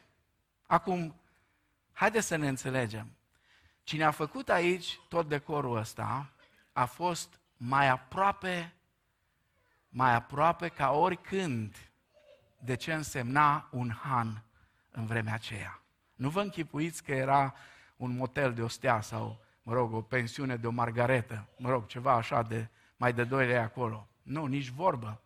Acum, 0.68 1.22
haideți 1.94 2.28
să 2.28 2.36
ne 2.36 2.48
înțelegem. 2.48 3.08
Cine 3.84 4.04
a 4.04 4.12
făcut 4.12 4.50
aici 4.50 5.00
tot 5.08 5.28
decorul 5.28 5.78
ăsta 5.78 6.34
a 6.74 6.86
fost 6.86 7.40
mai 7.58 7.88
aproape, 7.88 8.74
mai 9.90 10.14
aproape 10.14 10.68
ca 10.68 10.92
oricând 10.92 11.76
de 12.60 12.76
ce 12.76 12.94
însemna 12.94 13.68
un 13.72 13.92
han 13.92 14.44
în 14.92 15.06
vremea 15.06 15.34
aceea. 15.34 15.82
Nu 16.16 16.30
vă 16.30 16.42
închipuiți 16.42 17.04
că 17.04 17.12
era 17.12 17.56
un 17.98 18.16
motel 18.16 18.54
de 18.54 18.62
o 18.62 18.68
stea 18.68 19.02
sau, 19.02 19.40
mă 19.64 19.74
rog, 19.74 19.94
o 19.94 20.02
pensiune 20.02 20.56
de 20.56 20.68
o 20.68 20.72
margaretă, 20.72 21.48
mă 21.58 21.70
rog, 21.70 21.86
ceva 21.86 22.14
așa 22.14 22.42
de 22.42 22.68
mai 22.98 23.14
de 23.14 23.24
doi 23.24 23.46
lei 23.46 23.58
acolo. 23.58 24.08
Nu, 24.22 24.46
nici 24.46 24.68
vorbă. 24.68 25.22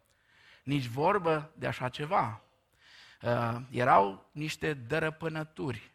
Nici 0.64 0.86
vorbă 0.86 1.52
de 1.56 1.68
așa 1.68 1.90
ceva. 1.90 2.42
Uh, 3.22 3.58
erau 3.70 4.30
niște 4.32 4.74
dărăpânături. 4.74 5.92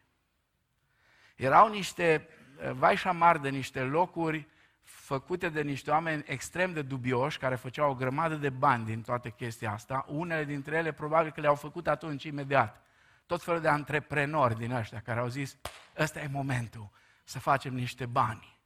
Erau 1.35 1.69
niște 1.69 2.27
uh, 2.63 2.71
vai 2.71 2.95
și 2.95 3.01
șamar 3.01 3.37
de 3.37 3.49
niște 3.49 3.81
locuri 3.81 4.47
făcute 4.89 5.49
de 5.49 5.61
niște 5.61 5.91
oameni 5.91 6.23
extrem 6.25 6.73
de 6.73 6.81
dubioși, 6.81 7.37
care 7.37 7.55
făceau 7.55 7.89
o 7.89 7.95
grămadă 7.95 8.35
de 8.35 8.49
bani 8.49 8.85
din 8.85 9.01
toată 9.01 9.29
chestia 9.29 9.71
asta. 9.71 10.05
Unele 10.07 10.43
dintre 10.43 10.77
ele 10.77 10.91
probabil 10.91 11.31
că 11.31 11.41
le-au 11.41 11.55
făcut 11.55 11.87
atunci 11.87 12.23
imediat. 12.23 12.81
Tot 13.25 13.43
felul 13.43 13.61
de 13.61 13.67
antreprenori 13.67 14.57
din 14.57 14.71
ăștia 14.71 15.01
care 15.01 15.19
au 15.19 15.27
zis, 15.27 15.57
ăsta 15.97 16.19
e 16.19 16.27
momentul 16.31 16.89
să 17.23 17.39
facem 17.39 17.73
niște 17.73 18.05
bani. 18.05 18.57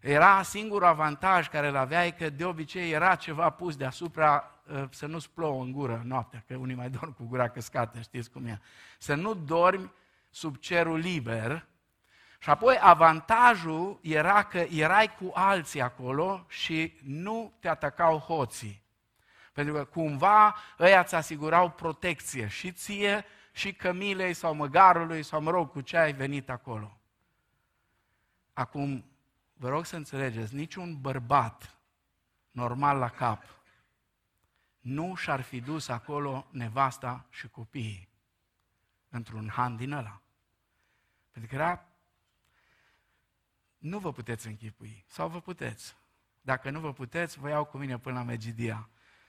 Era 0.00 0.42
singurul 0.42 0.88
avantaj 0.88 1.48
care 1.48 1.68
îl 1.68 1.76
aveai 1.76 2.14
că 2.14 2.30
de 2.30 2.44
obicei 2.44 2.90
era 2.90 3.14
ceva 3.14 3.50
pus 3.50 3.76
deasupra 3.76 4.60
uh, 4.72 4.84
să 4.90 5.06
nu-ți 5.06 5.30
plouă 5.30 5.62
în 5.62 5.72
gură 5.72 6.02
noaptea, 6.04 6.44
că 6.46 6.56
unii 6.56 6.74
mai 6.74 6.90
dorm 6.90 7.14
cu 7.14 7.24
gura 7.24 7.48
căscată, 7.48 8.00
știți 8.00 8.30
cum 8.30 8.46
e. 8.46 8.60
Să 8.98 9.14
nu 9.14 9.34
dormi 9.34 9.92
sub 10.30 10.56
cerul 10.56 10.98
liber, 10.98 11.66
și 12.38 12.50
apoi 12.50 12.78
avantajul 12.80 13.98
era 14.02 14.42
că 14.42 14.58
erai 14.58 15.14
cu 15.14 15.30
alții 15.34 15.80
acolo 15.80 16.44
și 16.48 16.98
nu 17.02 17.52
te 17.60 17.68
atacau 17.68 18.18
hoții. 18.18 18.82
Pentru 19.52 19.74
că 19.74 19.84
cumva 19.84 20.56
ăia 20.78 21.00
îți 21.00 21.14
asigurau 21.14 21.70
protecție 21.70 22.48
și 22.48 22.72
ție 22.72 23.24
și 23.52 23.74
cămilei 23.74 24.34
sau 24.34 24.54
măgarului 24.54 25.22
sau 25.22 25.40
mă 25.40 25.50
rog 25.50 25.70
cu 25.70 25.80
ce 25.80 25.96
ai 25.96 26.12
venit 26.12 26.50
acolo. 26.50 27.00
Acum, 28.52 29.04
vă 29.52 29.68
rog 29.68 29.84
să 29.84 29.96
înțelegeți, 29.96 30.54
niciun 30.54 31.00
bărbat 31.00 31.78
normal 32.50 32.98
la 32.98 33.08
cap 33.08 33.44
nu 34.80 35.14
și-ar 35.14 35.40
fi 35.40 35.60
dus 35.60 35.88
acolo 35.88 36.46
nevasta 36.50 37.26
și 37.30 37.48
copiii 37.48 38.08
într-un 39.08 39.48
han 39.48 39.76
din 39.76 39.92
ăla. 39.92 40.20
Pentru 41.30 41.50
că 41.50 41.56
era 41.56 41.87
nu 43.78 43.98
vă 43.98 44.12
puteți 44.12 44.46
închipui. 44.46 45.04
Sau 45.08 45.28
vă 45.28 45.40
puteți. 45.40 45.96
Dacă 46.40 46.70
nu 46.70 46.80
vă 46.80 46.92
puteți, 46.92 47.38
vă 47.38 47.48
iau 47.48 47.64
cu 47.64 47.78
mine 47.78 47.98
până 47.98 48.18
la 48.18 48.24
Megidia, 48.24 48.88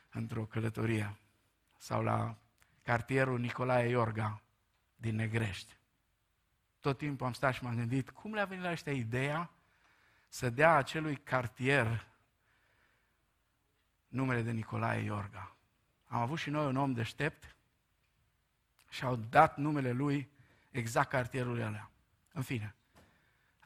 într-o 0.09 0.45
călătorie. 0.45 1.19
Sau 1.77 2.03
la 2.03 2.38
cartierul 2.83 3.39
Nicolae 3.39 3.89
Iorga 3.89 4.41
din 4.95 5.15
Negrești. 5.15 5.77
Tot 6.79 6.97
timpul 6.97 7.25
am 7.25 7.33
stat 7.33 7.53
și 7.53 7.63
m-am 7.63 7.75
gândit, 7.75 8.09
cum 8.09 8.33
le-a 8.33 8.45
venit 8.45 8.63
la 8.63 8.71
ăștia 8.71 8.93
ideea 8.93 9.51
să 10.27 10.49
dea 10.49 10.75
acelui 10.75 11.15
cartier 11.15 12.07
numele 14.07 14.41
de 14.41 14.51
Nicolae 14.51 15.03
Iorga. 15.03 15.55
Am 16.05 16.21
avut 16.21 16.38
și 16.38 16.49
noi 16.49 16.65
un 16.65 16.75
om 16.75 16.93
deștept 16.93 17.55
și 18.89 19.03
au 19.03 19.15
dat 19.15 19.57
numele 19.57 19.91
lui 19.91 20.31
exact 20.71 21.09
cartierul 21.09 21.59
ăla. 21.59 21.89
În 22.33 22.41
fine, 22.41 22.75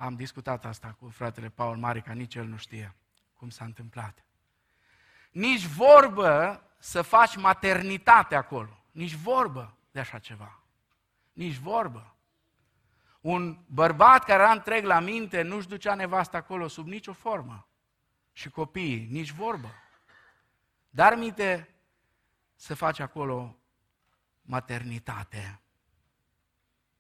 am 0.04 0.16
discutat 0.16 0.66
asta 0.66 0.96
cu 1.00 1.10
fratele 1.10 1.50
Paul 1.50 1.78
Marica, 1.78 2.14
nici 2.14 2.36
el 2.36 2.46
nu 2.46 2.58
știe 2.58 2.96
cum 3.34 3.50
s-a 3.50 3.66
întâmplat. 3.66 4.24
Nici 5.32 5.66
vorbă 5.66 6.64
să 6.78 7.02
faci 7.02 7.36
maternitate 7.36 8.36
acolo. 8.36 8.84
Nici 8.92 9.14
vorbă 9.14 9.78
de 9.92 10.00
așa 10.00 10.20
ceva. 10.20 10.60
Nici 11.34 11.56
vorbă. 11.56 12.16
Un 13.22 13.58
bărbat 13.66 14.24
care 14.24 14.42
era 14.42 14.52
întreg 14.52 14.84
la 14.84 15.00
minte 15.00 15.42
nu-și 15.42 15.68
ducea 15.68 15.96
nevasta 15.96 16.38
acolo 16.38 16.68
sub 16.68 16.88
nicio 16.88 17.14
formă. 17.14 17.68
Și 18.32 18.50
copiii, 18.50 19.08
nici 19.12 19.32
vorbă. 19.32 19.74
Dar 20.90 21.16
minte 21.16 21.76
să 22.56 22.76
faci 22.76 23.00
acolo 23.00 23.56
maternitate. 24.42 25.60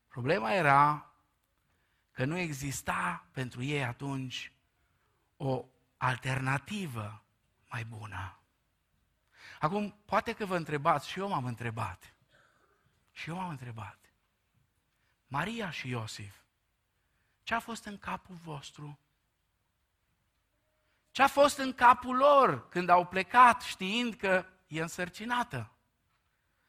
Problema 0.08 0.54
era 0.54 1.13
că 2.14 2.26
nu 2.26 2.38
exista 2.38 3.26
pentru 3.32 3.64
ei 3.64 3.84
atunci 3.84 4.52
o 5.38 5.66
alternativă 5.98 7.24
mai 7.70 7.86
bună. 7.86 8.38
Acum, 9.60 9.96
poate 10.06 10.34
că 10.34 10.46
vă 10.46 10.56
întrebați, 10.56 11.10
și 11.10 11.20
eu 11.20 11.28
m-am 11.28 11.46
întrebat, 11.46 12.14
și 13.12 13.30
eu 13.30 13.36
m-am 13.36 13.50
întrebat, 13.50 13.98
Maria 15.28 15.70
și 15.70 15.90
Iosif, 15.90 16.36
ce 17.44 17.54
a 17.54 17.60
fost 17.60 17.86
în 17.86 17.98
capul 17.98 18.36
vostru? 18.36 19.00
Ce 21.12 21.22
a 21.22 21.28
fost 21.28 21.58
în 21.58 21.74
capul 21.74 22.16
lor 22.16 22.70
când 22.70 22.90
au 22.90 23.06
plecat 23.06 23.62
știind 23.62 24.16
că 24.16 24.46
e 24.68 24.82
însărcinată? 24.82 25.72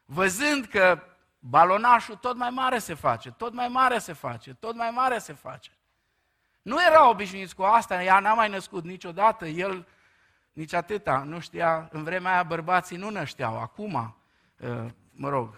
Văzând 0.04 0.66
că 0.66 1.13
balonașul 1.48 2.16
tot 2.16 2.37
mai 2.37 2.50
mare 2.50 2.78
se 2.78 2.94
face, 2.94 3.30
tot 3.30 3.52
mai 3.52 3.68
mare 3.68 3.98
se 3.98 4.12
face, 4.12 4.54
tot 4.54 4.74
mai 4.74 4.90
mare 4.90 5.18
se 5.18 5.33
face. 5.33 5.70
Nu 6.62 6.83
era 6.83 7.09
obișnuit 7.09 7.52
cu 7.52 7.62
asta, 7.62 8.02
ea 8.02 8.20
n-a 8.20 8.35
mai 8.35 8.48
născut 8.48 8.85
niciodată, 8.85 9.46
el 9.46 9.87
nici 10.52 10.72
atâta, 10.72 11.18
nu 11.18 11.40
știa, 11.40 11.88
în 11.92 12.02
vremea 12.02 12.33
aia 12.33 12.42
bărbații 12.42 12.96
nu 12.96 13.11
nășteau, 13.11 13.59
acum, 13.59 14.16
uh, 14.57 14.87
mă 15.11 15.28
rog, 15.28 15.54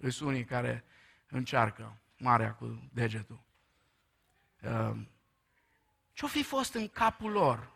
sunt 0.00 0.28
unii 0.28 0.44
care 0.44 0.84
încearcă, 1.28 1.96
marea 2.16 2.54
cu 2.54 2.88
degetul. 2.92 3.40
Uh, 4.62 4.96
ce-o 6.12 6.28
fi 6.28 6.42
fost 6.42 6.74
în 6.74 6.88
capul 6.88 7.30
lor? 7.30 7.70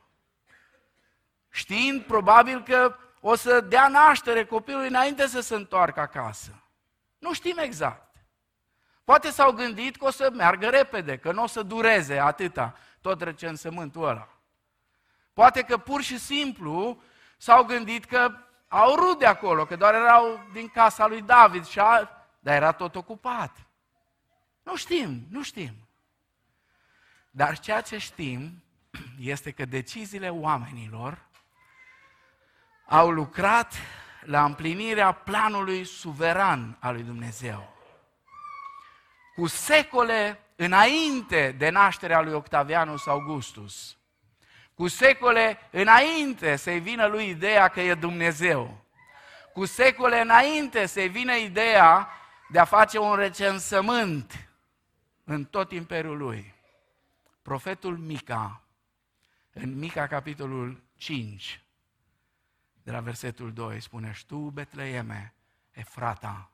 Știind 1.50 2.02
probabil 2.02 2.62
că 2.62 2.96
o 3.20 3.34
să 3.34 3.60
dea 3.60 3.88
naștere 3.88 4.44
copilului 4.44 4.88
înainte 4.88 5.26
să 5.26 5.40
se 5.40 5.54
întoarcă 5.54 6.00
acasă. 6.00 6.60
Nu 7.18 7.32
știm 7.32 7.58
exact. 7.58 8.14
Poate 9.04 9.30
s-au 9.30 9.52
gândit 9.52 9.96
că 9.96 10.04
o 10.04 10.10
să 10.10 10.30
meargă 10.32 10.68
repede, 10.68 11.18
că 11.18 11.32
nu 11.32 11.42
o 11.42 11.46
să 11.46 11.62
dureze 11.62 12.18
atâta 12.18 12.74
tot 13.00 13.22
recensământul 13.22 14.08
ăla. 14.08 14.28
Poate 15.32 15.62
că 15.62 15.78
pur 15.78 16.02
și 16.02 16.18
simplu 16.18 17.02
s-au 17.36 17.64
gândit 17.64 18.04
că 18.04 18.36
au 18.68 18.94
rude 18.94 19.26
acolo, 19.26 19.64
că 19.64 19.76
doar 19.76 19.94
erau 19.94 20.40
din 20.52 20.68
casa 20.68 21.06
lui 21.06 21.22
David, 21.22 21.66
și 21.66 21.78
a... 21.78 22.10
dar 22.38 22.54
era 22.54 22.72
tot 22.72 22.94
ocupat. 22.94 23.56
Nu 24.62 24.76
știm, 24.76 25.26
nu 25.30 25.42
știm. 25.42 25.74
Dar 27.30 27.58
ceea 27.58 27.80
ce 27.80 27.98
știm 27.98 28.62
este 29.20 29.50
că 29.50 29.64
deciziile 29.64 30.30
oamenilor 30.30 31.24
au 32.86 33.10
lucrat 33.10 33.74
la 34.26 34.44
împlinirea 34.44 35.12
planului 35.12 35.84
suveran 35.84 36.76
al 36.80 36.94
lui 36.94 37.02
Dumnezeu. 37.02 37.74
Cu 39.34 39.46
secole 39.46 40.40
înainte 40.56 41.54
de 41.58 41.68
nașterea 41.68 42.20
lui 42.20 42.32
Octavianus 42.32 43.06
Augustus, 43.06 43.96
cu 44.74 44.88
secole 44.88 45.58
înainte 45.70 46.56
să-i 46.56 46.80
vină 46.80 47.06
lui 47.06 47.28
ideea 47.28 47.68
că 47.68 47.80
e 47.80 47.94
Dumnezeu, 47.94 48.84
cu 49.52 49.64
secole 49.64 50.20
înainte 50.20 50.86
să-i 50.86 51.08
vină 51.08 51.34
ideea 51.34 52.08
de 52.48 52.58
a 52.58 52.64
face 52.64 52.98
un 52.98 53.14
recensământ 53.14 54.48
în 55.24 55.44
tot 55.44 55.72
imperiul 55.72 56.16
lui. 56.16 56.54
Profetul 57.42 57.96
Mica, 57.96 58.62
în 59.52 59.78
Mica 59.78 60.06
capitolul 60.06 60.82
5, 60.96 61.60
de 62.86 62.92
la 62.92 63.00
versetul 63.00 63.52
2, 63.52 63.80
spune, 63.80 64.12
și 64.12 64.26
tu, 64.26 64.36
Betleeme, 64.36 65.34
Efrata, 65.70 66.50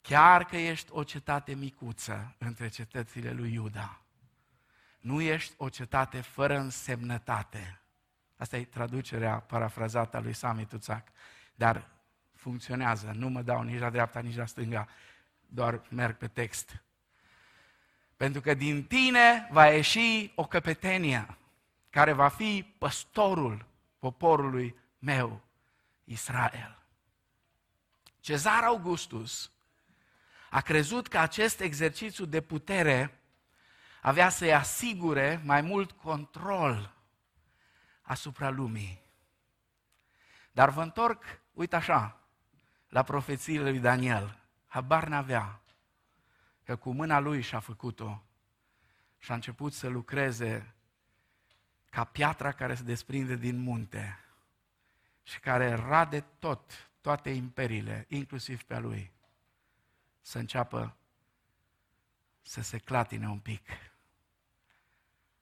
chiar 0.00 0.44
că 0.44 0.56
ești 0.56 0.92
o 0.92 1.02
cetate 1.02 1.54
micuță 1.54 2.34
între 2.38 2.68
cetățile 2.68 3.32
lui 3.32 3.52
Iuda, 3.52 4.00
nu 5.00 5.20
ești 5.20 5.54
o 5.56 5.68
cetate 5.68 6.20
fără 6.20 6.58
însemnătate. 6.58 7.80
Asta 8.36 8.56
e 8.56 8.64
traducerea 8.64 9.38
parafrazată 9.38 10.16
a 10.16 10.20
lui 10.20 10.32
Sami 10.32 10.66
Tuțac, 10.66 11.08
dar 11.54 11.88
funcționează, 12.34 13.12
nu 13.14 13.28
mă 13.28 13.42
dau 13.42 13.62
nici 13.62 13.80
la 13.80 13.90
dreapta, 13.90 14.20
nici 14.20 14.36
la 14.36 14.46
stânga, 14.46 14.88
doar 15.46 15.82
merg 15.90 16.16
pe 16.16 16.28
text. 16.28 16.82
Pentru 18.16 18.40
că 18.40 18.54
din 18.54 18.84
tine 18.84 19.48
va 19.50 19.66
ieși 19.66 20.32
o 20.34 20.46
căpetenie 20.46 21.36
care 21.90 22.12
va 22.12 22.28
fi 22.28 22.74
păstorul 22.78 23.67
poporului 23.98 24.78
meu, 24.98 25.44
Israel. 26.04 26.82
Cezar 28.20 28.64
Augustus 28.64 29.52
a 30.50 30.60
crezut 30.60 31.08
că 31.08 31.18
acest 31.18 31.60
exercițiu 31.60 32.24
de 32.24 32.40
putere 32.40 33.20
avea 34.02 34.28
să-i 34.28 34.54
asigure 34.54 35.42
mai 35.44 35.60
mult 35.60 35.92
control 35.92 36.94
asupra 38.02 38.50
lumii. 38.50 39.02
Dar 40.52 40.70
vă 40.70 40.82
întorc, 40.82 41.24
uite 41.52 41.76
așa, 41.76 42.20
la 42.88 43.02
profețiile 43.02 43.70
lui 43.70 43.78
Daniel. 43.78 44.38
Habar 44.66 45.06
n-avea 45.06 45.60
că 46.64 46.76
cu 46.76 46.92
mâna 46.92 47.18
lui 47.18 47.40
și-a 47.40 47.60
făcut-o 47.60 48.22
și 49.18 49.30
a 49.30 49.34
început 49.34 49.72
să 49.72 49.88
lucreze 49.88 50.74
ca 51.90 52.04
piatra 52.04 52.52
care 52.52 52.74
se 52.74 52.82
desprinde 52.82 53.36
din 53.36 53.58
munte 53.58 54.18
și 55.22 55.40
care 55.40 55.74
rade 55.74 56.20
tot, 56.20 56.90
toate 57.00 57.30
imperiile, 57.30 58.04
inclusiv 58.08 58.62
pe 58.62 58.74
a 58.74 58.78
lui, 58.78 59.12
să 60.20 60.38
înceapă 60.38 60.96
să 62.42 62.60
se 62.60 62.78
clatine 62.78 63.28
un 63.28 63.38
pic. 63.38 63.68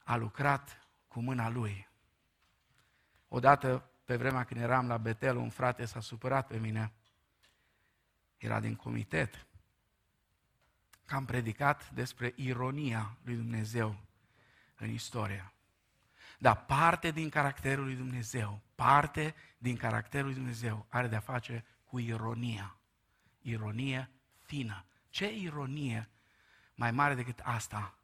a 0.04 0.16
lucrat 0.16 0.88
cu 1.08 1.20
mâna 1.20 1.48
lui. 1.48 1.88
Odată, 3.28 3.90
pe 4.04 4.16
vremea 4.16 4.44
când 4.44 4.60
eram 4.60 4.86
la 4.86 4.96
Betel, 4.96 5.36
un 5.36 5.50
frate 5.50 5.84
s-a 5.84 6.00
supărat 6.00 6.46
pe 6.46 6.58
mine. 6.58 6.92
Era 8.36 8.60
din 8.60 8.76
comitet. 8.76 9.46
Că 11.04 11.14
am 11.14 11.24
predicat 11.24 11.90
despre 11.90 12.32
ironia 12.36 13.16
lui 13.22 13.36
Dumnezeu 13.36 13.96
în 14.76 14.90
istorie. 14.90 15.52
Dar 16.38 16.64
parte 16.64 17.10
din 17.10 17.28
caracterul 17.28 17.84
lui 17.84 17.94
Dumnezeu, 17.94 18.62
parte 18.74 19.34
din 19.58 19.76
caracterul 19.76 20.26
lui 20.26 20.34
Dumnezeu 20.34 20.86
are 20.88 21.06
de-a 21.08 21.20
face 21.20 21.64
cu 21.84 21.98
ironia. 21.98 22.76
Ironie 23.40 24.10
fină. 24.42 24.84
Ce 25.08 25.32
ironie 25.32 26.10
mai 26.74 26.90
mare 26.90 27.14
decât 27.14 27.40
asta? 27.42 27.98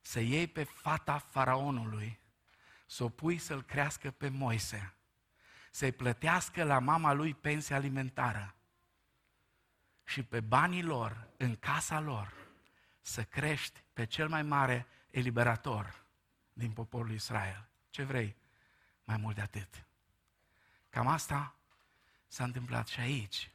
Să 0.00 0.20
iei 0.20 0.46
pe 0.46 0.62
fata 0.62 1.18
faraonului, 1.18 2.20
să 2.86 3.04
o 3.04 3.08
pui 3.08 3.38
să-l 3.38 3.62
crească 3.62 4.10
pe 4.10 4.28
Moise, 4.28 4.94
să-i 5.70 5.92
plătească 5.92 6.64
la 6.64 6.78
mama 6.78 7.12
lui 7.12 7.34
pensia 7.34 7.76
alimentară 7.76 8.54
și 10.04 10.22
pe 10.22 10.40
banii 10.40 10.82
lor, 10.82 11.28
în 11.36 11.56
casa 11.56 12.00
lor, 12.00 12.32
să 13.00 13.22
crești 13.24 13.82
pe 13.92 14.04
cel 14.04 14.28
mai 14.28 14.42
mare 14.42 14.86
eliberator 15.10 16.01
din 16.52 16.72
poporul 16.72 17.12
Israel. 17.12 17.68
Ce 17.90 18.02
vrei? 18.02 18.36
Mai 19.04 19.16
mult 19.16 19.34
de 19.34 19.40
atât. 19.40 19.86
Cam 20.90 21.06
asta 21.06 21.54
s-a 22.28 22.44
întâmplat 22.44 22.86
și 22.86 23.00
aici. 23.00 23.50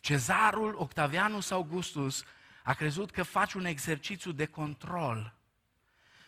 Cezarul 0.00 0.74
Octavianus 0.74 1.50
Augustus 1.50 2.24
a 2.64 2.74
crezut 2.74 3.10
că 3.10 3.22
face 3.22 3.58
un 3.58 3.64
exercițiu 3.64 4.32
de 4.32 4.46
control, 4.46 5.34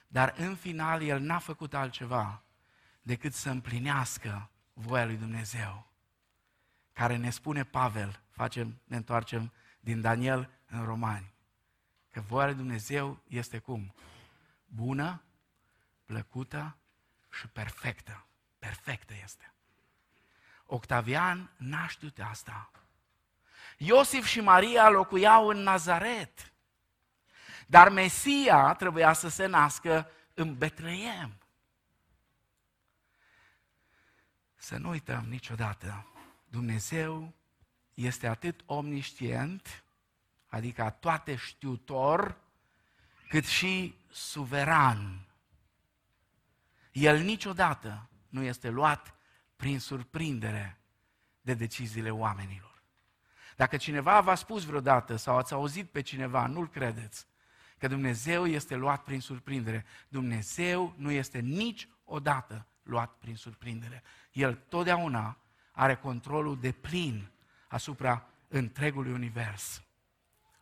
dar 0.06 0.34
în 0.36 0.56
final 0.56 1.02
el 1.02 1.20
n-a 1.20 1.38
făcut 1.38 1.74
altceva 1.74 2.42
decât 3.02 3.32
să 3.32 3.50
împlinească 3.50 4.50
voia 4.72 5.04
lui 5.04 5.16
Dumnezeu, 5.16 5.86
care 6.92 7.16
ne 7.16 7.30
spune 7.30 7.64
Pavel, 7.64 8.20
facem, 8.30 8.80
ne 8.84 8.96
întoarcem 8.96 9.52
din 9.80 10.00
Daniel 10.00 10.50
în 10.66 10.84
Romani, 10.84 11.32
că 12.10 12.20
voia 12.20 12.46
lui 12.46 12.54
Dumnezeu 12.54 13.22
este 13.28 13.58
cum? 13.58 13.94
Bună, 14.66 15.22
plăcută 16.04 16.76
și 17.30 17.48
perfectă. 17.48 18.26
Perfectă 18.58 19.14
este. 19.22 19.52
Octavian 20.66 21.50
n-a 21.56 21.86
știut 21.86 22.18
asta. 22.18 22.70
Iosif 23.76 24.26
și 24.26 24.40
Maria 24.40 24.88
locuiau 24.88 25.48
în 25.48 25.56
Nazaret. 25.58 26.52
Dar 27.66 27.88
Mesia 27.88 28.74
trebuia 28.74 29.12
să 29.12 29.28
se 29.28 29.46
nască 29.46 30.10
în 30.34 30.58
Betleem. 30.58 31.38
Să 34.54 34.76
nu 34.76 34.88
uităm 34.88 35.24
niciodată, 35.28 36.06
Dumnezeu 36.48 37.32
este 37.94 38.26
atât 38.26 38.60
omniscient, 38.66 39.84
adică 40.48 40.96
toate 41.00 41.36
știutor, 41.36 42.36
cât 43.28 43.44
și 43.44 43.94
suveran. 44.10 45.26
El 46.94 47.22
niciodată 47.22 48.08
nu 48.28 48.42
este 48.42 48.68
luat 48.68 49.14
prin 49.56 49.80
surprindere 49.80 50.78
de 51.40 51.54
deciziile 51.54 52.10
oamenilor. 52.10 52.82
Dacă 53.56 53.76
cineva 53.76 54.20
v-a 54.20 54.34
spus 54.34 54.64
vreodată 54.64 55.16
sau 55.16 55.36
ați 55.36 55.52
auzit 55.52 55.90
pe 55.90 56.00
cineva, 56.00 56.46
nu-l 56.46 56.68
credeți, 56.68 57.26
că 57.78 57.88
Dumnezeu 57.88 58.46
este 58.46 58.74
luat 58.74 59.02
prin 59.02 59.20
surprindere. 59.20 59.84
Dumnezeu 60.08 60.94
nu 60.96 61.10
este 61.10 61.38
niciodată 61.38 62.66
luat 62.82 63.12
prin 63.18 63.36
surprindere. 63.36 64.02
El 64.32 64.54
totdeauna 64.54 65.38
are 65.72 65.94
controlul 65.94 66.60
de 66.60 66.72
plin 66.72 67.30
asupra 67.68 68.26
întregului 68.48 69.12
univers. 69.12 69.82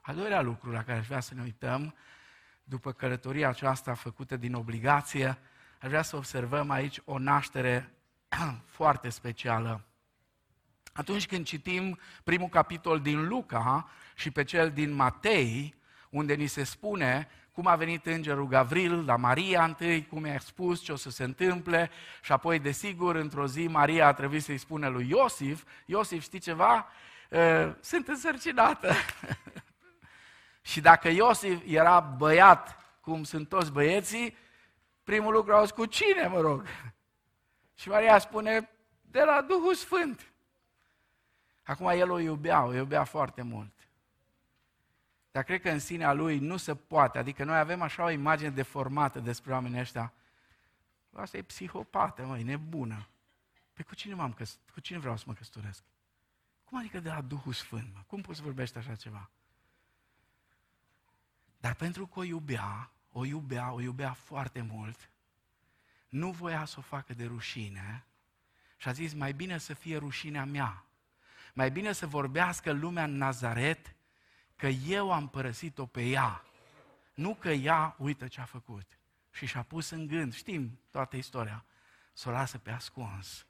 Al 0.00 0.14
doilea 0.14 0.40
lucru 0.40 0.70
la 0.70 0.84
care 0.84 0.98
aș 0.98 1.06
vrea 1.06 1.20
să 1.20 1.34
ne 1.34 1.42
uităm, 1.42 1.94
după 2.64 2.92
călătoria 2.92 3.48
aceasta 3.48 3.94
făcută 3.94 4.36
din 4.36 4.54
obligație, 4.54 5.38
aș 5.82 5.88
vrea 5.88 6.02
să 6.02 6.16
observăm 6.16 6.70
aici 6.70 7.00
o 7.04 7.18
naștere 7.18 7.90
foarte 8.76 9.08
specială. 9.08 9.84
Atunci 10.92 11.26
când 11.26 11.44
citim 11.44 11.98
primul 12.24 12.48
capitol 12.48 13.00
din 13.00 13.28
Luca 13.28 13.88
și 14.14 14.30
pe 14.30 14.44
cel 14.44 14.70
din 14.70 14.92
Matei, 14.92 15.74
unde 16.10 16.34
ni 16.34 16.46
se 16.46 16.64
spune 16.64 17.28
cum 17.52 17.66
a 17.66 17.76
venit 17.76 18.06
îngerul 18.06 18.46
Gavril 18.46 19.04
la 19.04 19.16
Maria 19.16 19.64
întâi, 19.64 20.06
cum 20.06 20.24
i-a 20.24 20.38
spus 20.38 20.80
ce 20.80 20.92
o 20.92 20.96
să 20.96 21.10
se 21.10 21.24
întâmple 21.24 21.90
și 22.22 22.32
apoi, 22.32 22.58
desigur, 22.58 23.14
într-o 23.14 23.46
zi 23.46 23.66
Maria 23.66 24.06
a 24.06 24.12
trebuit 24.12 24.42
să-i 24.42 24.58
spună 24.58 24.88
lui 24.88 25.08
Iosif, 25.08 25.64
Iosif, 25.86 26.22
știi 26.22 26.38
ceva? 26.38 26.86
Sunt 27.80 28.08
însărcinată. 28.08 28.92
și 30.70 30.80
dacă 30.80 31.08
Iosif 31.08 31.60
era 31.66 32.00
băiat, 32.00 32.76
cum 33.00 33.24
sunt 33.24 33.48
toți 33.48 33.72
băieții, 33.72 34.36
primul 35.02 35.32
lucru 35.32 35.54
au 35.54 35.66
cu 35.66 35.86
cine, 35.86 36.26
mă 36.26 36.40
rog? 36.40 36.66
Și 37.80 37.88
Maria 37.88 38.18
spune, 38.18 38.70
de 39.00 39.22
la 39.22 39.42
Duhul 39.42 39.74
Sfânt. 39.74 40.32
Acum 41.62 41.86
el 41.86 42.10
o 42.10 42.18
iubea, 42.18 42.64
o 42.64 42.74
iubea 42.74 43.04
foarte 43.04 43.42
mult. 43.42 43.72
Dar 45.30 45.42
cred 45.42 45.60
că 45.60 45.70
în 45.70 45.78
sinea 45.78 46.12
lui 46.12 46.38
nu 46.38 46.56
se 46.56 46.74
poate. 46.74 47.18
Adică 47.18 47.44
noi 47.44 47.58
avem 47.58 47.82
așa 47.82 48.04
o 48.04 48.10
imagine 48.10 48.50
deformată 48.50 49.20
despre 49.20 49.52
oamenii 49.52 49.80
ăștia. 49.80 50.12
Asta 51.12 51.36
e 51.36 51.42
psihopată, 51.42 52.22
măi, 52.22 52.42
nebună. 52.42 53.08
Pe 53.54 53.70
păi 53.72 53.84
cu 53.84 53.94
cine, 53.94 54.14
m-am 54.14 54.32
căs- 54.32 54.58
cu 54.72 54.80
cine 54.80 54.98
vreau 54.98 55.16
să 55.16 55.24
mă 55.26 55.32
căsătoresc? 55.32 55.82
Cum 56.64 56.78
adică 56.78 57.00
de 57.00 57.08
la 57.08 57.20
Duhul 57.20 57.52
Sfânt? 57.52 57.88
Mă? 57.94 58.00
Cum 58.06 58.20
poți 58.20 58.38
să 58.38 58.44
vorbești 58.44 58.78
așa 58.78 58.94
ceva? 58.94 59.30
Dar 61.60 61.74
pentru 61.74 62.06
că 62.06 62.18
o 62.18 62.22
iubea, 62.22 62.90
o 63.12 63.24
iubea, 63.24 63.72
o 63.72 63.80
iubea 63.80 64.12
foarte 64.12 64.60
mult, 64.60 65.10
nu 66.08 66.30
voia 66.30 66.64
să 66.64 66.74
o 66.78 66.82
facă 66.82 67.14
de 67.14 67.24
rușine 67.24 68.04
și 68.76 68.88
a 68.88 68.92
zis, 68.92 69.12
mai 69.12 69.32
bine 69.32 69.58
să 69.58 69.74
fie 69.74 69.96
rușinea 69.96 70.44
mea. 70.44 70.84
Mai 71.54 71.70
bine 71.70 71.92
să 71.92 72.06
vorbească 72.06 72.72
lumea 72.72 73.04
în 73.04 73.16
Nazaret 73.16 73.94
că 74.56 74.66
eu 74.66 75.12
am 75.12 75.28
părăsit-o 75.28 75.86
pe 75.86 76.02
ea, 76.02 76.44
nu 77.14 77.34
că 77.34 77.48
ea 77.48 77.94
uită 77.98 78.28
ce 78.28 78.40
a 78.40 78.44
făcut. 78.44 78.98
Și 79.30 79.46
și-a 79.46 79.62
pus 79.62 79.90
în 79.90 80.06
gând, 80.06 80.34
știm 80.34 80.78
toată 80.90 81.16
istoria, 81.16 81.64
să 82.12 82.28
o 82.28 82.32
lasă 82.32 82.58
pe 82.58 82.70
ascuns. 82.70 83.46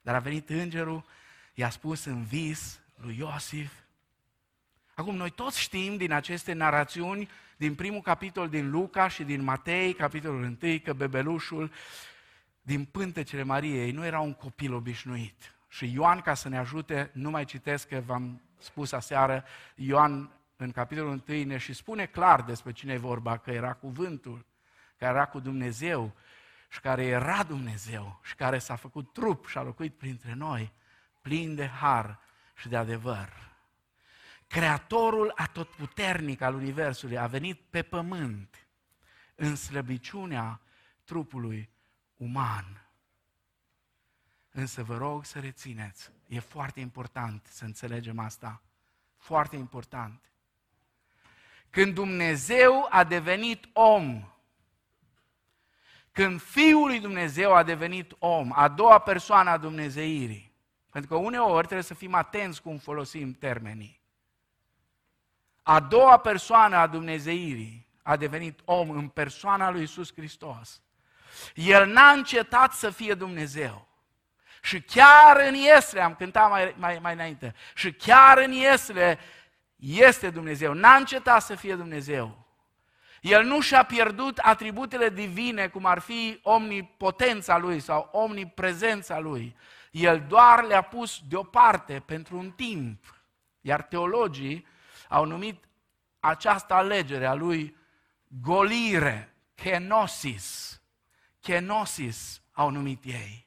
Dar 0.00 0.14
a 0.14 0.18
venit 0.18 0.48
îngerul, 0.48 1.04
i-a 1.54 1.70
spus 1.70 2.04
în 2.04 2.24
vis 2.24 2.80
lui 2.94 3.16
Iosif. 3.16 3.72
Acum, 4.98 5.16
noi 5.16 5.30
toți 5.30 5.60
știm 5.60 5.96
din 5.96 6.12
aceste 6.12 6.52
narațiuni, 6.52 7.28
din 7.56 7.74
primul 7.74 8.00
capitol 8.00 8.48
din 8.48 8.70
Luca 8.70 9.08
și 9.08 9.24
din 9.24 9.42
Matei, 9.42 9.94
capitolul 9.94 10.56
1, 10.62 10.78
că 10.84 10.92
bebelușul 10.92 11.72
din 12.62 12.84
pântecele 12.84 13.42
Mariei 13.42 13.90
nu 13.90 14.04
era 14.04 14.20
un 14.20 14.34
copil 14.34 14.74
obișnuit. 14.74 15.54
Și 15.68 15.92
Ioan, 15.92 16.20
ca 16.20 16.34
să 16.34 16.48
ne 16.48 16.58
ajute, 16.58 17.10
nu 17.12 17.30
mai 17.30 17.44
citesc 17.44 17.88
că 17.88 18.02
v-am 18.06 18.42
spus 18.58 18.92
aseară, 18.92 19.44
Ioan 19.74 20.30
în 20.56 20.70
capitolul 20.70 21.22
1 21.28 21.44
ne 21.44 21.56
și 21.56 21.72
spune 21.72 22.06
clar 22.06 22.42
despre 22.42 22.72
cine 22.72 22.92
e 22.92 22.98
vorba, 22.98 23.36
că 23.36 23.50
era 23.50 23.72
cuvântul, 23.72 24.46
care 24.98 25.14
era 25.14 25.26
cu 25.26 25.40
Dumnezeu 25.40 26.12
și 26.68 26.80
care 26.80 27.04
era 27.04 27.42
Dumnezeu 27.42 28.20
și 28.22 28.34
care 28.34 28.58
s-a 28.58 28.76
făcut 28.76 29.12
trup 29.12 29.46
și 29.46 29.58
a 29.58 29.62
locuit 29.62 29.94
printre 29.94 30.34
noi, 30.34 30.72
plin 31.22 31.54
de 31.54 31.66
har 31.66 32.18
și 32.54 32.68
de 32.68 32.76
adevăr. 32.76 33.54
Creatorul 34.46 35.32
atotputernic 35.36 36.40
al 36.40 36.54
Universului 36.54 37.18
a 37.18 37.26
venit 37.26 37.60
pe 37.70 37.82
pământ 37.82 38.66
în 39.34 39.56
slăbiciunea 39.56 40.60
trupului 41.04 41.70
uman. 42.16 42.90
Însă 44.50 44.82
vă 44.82 44.96
rog 44.96 45.24
să 45.24 45.38
rețineți, 45.38 46.10
e 46.28 46.40
foarte 46.40 46.80
important 46.80 47.46
să 47.50 47.64
înțelegem 47.64 48.18
asta. 48.18 48.62
Foarte 49.16 49.56
important. 49.56 50.30
Când 51.70 51.94
Dumnezeu 51.94 52.86
a 52.90 53.04
devenit 53.04 53.68
om, 53.72 54.28
când 56.12 56.40
Fiul 56.40 56.86
lui 56.86 57.00
Dumnezeu 57.00 57.54
a 57.54 57.62
devenit 57.62 58.16
om, 58.18 58.52
a 58.54 58.68
doua 58.68 58.98
persoană 58.98 59.50
a 59.50 59.56
Dumnezeirii, 59.56 60.52
pentru 60.90 61.10
că 61.10 61.16
uneori 61.16 61.64
trebuie 61.64 61.82
să 61.82 61.94
fim 61.94 62.14
atenți 62.14 62.62
cum 62.62 62.78
folosim 62.78 63.32
termenii. 63.32 64.00
A 65.68 65.80
doua 65.80 66.16
persoană 66.16 66.76
a 66.76 66.86
Dumnezeirii 66.86 67.86
a 68.02 68.16
devenit 68.16 68.60
om 68.64 68.90
în 68.90 69.08
persoana 69.08 69.70
lui 69.70 69.82
Isus 69.82 70.12
Hristos. 70.12 70.80
El 71.54 71.86
n-a 71.86 72.10
încetat 72.10 72.72
să 72.72 72.90
fie 72.90 73.14
Dumnezeu. 73.14 73.86
Și 74.62 74.80
chiar 74.80 75.40
în 75.48 75.54
Iesle, 75.54 76.00
am 76.00 76.14
cântat 76.14 76.50
mai, 76.50 76.74
mai, 76.78 76.98
mai 77.02 77.12
înainte, 77.12 77.54
și 77.74 77.92
chiar 77.92 78.38
în 78.38 78.52
Iesle 78.52 79.18
este 79.76 80.30
Dumnezeu. 80.30 80.72
N-a 80.72 80.94
încetat 80.94 81.42
să 81.42 81.54
fie 81.54 81.74
Dumnezeu. 81.74 82.46
El 83.20 83.44
nu 83.44 83.60
și-a 83.60 83.82
pierdut 83.82 84.38
atributele 84.38 85.08
divine, 85.08 85.68
cum 85.68 85.86
ar 85.86 85.98
fi 85.98 86.40
omnipotența 86.42 87.58
lui 87.58 87.80
sau 87.80 88.08
omniprezența 88.12 89.18
lui. 89.18 89.56
El 89.90 90.24
doar 90.28 90.64
le-a 90.64 90.82
pus 90.82 91.20
deoparte 91.28 92.02
pentru 92.06 92.36
un 92.36 92.50
timp. 92.50 93.20
Iar 93.60 93.82
teologii 93.82 94.66
au 95.08 95.24
numit 95.24 95.64
această 96.20 96.74
alegere 96.74 97.26
a 97.26 97.34
lui 97.34 97.76
golire, 98.26 99.34
kenosis. 99.54 100.80
Kenosis 101.40 102.40
au 102.52 102.70
numit 102.70 103.04
ei. 103.04 103.46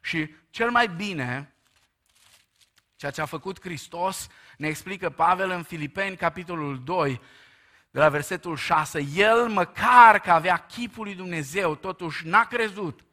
Și 0.00 0.34
cel 0.50 0.70
mai 0.70 0.88
bine, 0.88 1.54
ceea 2.96 3.10
ce 3.10 3.20
a 3.20 3.26
făcut 3.26 3.60
Hristos, 3.60 4.28
ne 4.56 4.68
explică 4.68 5.10
Pavel 5.10 5.50
în 5.50 5.62
Filipeni, 5.62 6.16
capitolul 6.16 6.82
2, 6.84 7.20
de 7.90 7.98
la 7.98 8.08
versetul 8.08 8.56
6. 8.56 9.06
El, 9.14 9.48
măcar 9.48 10.20
că 10.20 10.30
avea 10.30 10.56
chipul 10.56 11.04
lui 11.04 11.14
Dumnezeu, 11.14 11.74
totuși 11.74 12.26
n-a 12.26 12.44
crezut 12.44 13.04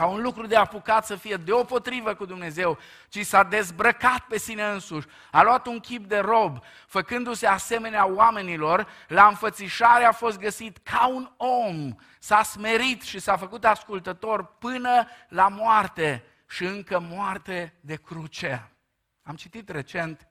ca 0.00 0.06
un 0.06 0.22
lucru 0.22 0.46
de 0.46 0.56
apucat 0.56 1.06
să 1.06 1.16
fie 1.16 1.36
deopotrivă 1.36 2.14
cu 2.14 2.24
Dumnezeu, 2.24 2.78
ci 3.08 3.26
s-a 3.26 3.42
dezbrăcat 3.42 4.18
pe 4.18 4.38
sine 4.38 4.62
însuși, 4.62 5.06
a 5.30 5.42
luat 5.42 5.66
un 5.66 5.80
chip 5.80 6.06
de 6.06 6.18
rob, 6.18 6.58
făcându-se 6.86 7.46
asemenea 7.46 8.06
oamenilor, 8.06 8.86
la 9.08 9.26
înfățișare 9.26 10.04
a 10.04 10.12
fost 10.12 10.38
găsit 10.38 10.78
ca 10.78 11.06
un 11.06 11.30
om, 11.36 11.94
s-a 12.18 12.42
smerit 12.42 13.02
și 13.02 13.18
s-a 13.18 13.36
făcut 13.36 13.64
ascultător 13.64 14.44
până 14.44 15.06
la 15.28 15.48
moarte 15.48 16.24
și 16.48 16.64
încă 16.64 17.00
moarte 17.00 17.74
de 17.80 17.96
cruce. 17.96 18.70
Am 19.22 19.34
citit 19.34 19.68
recent 19.68 20.28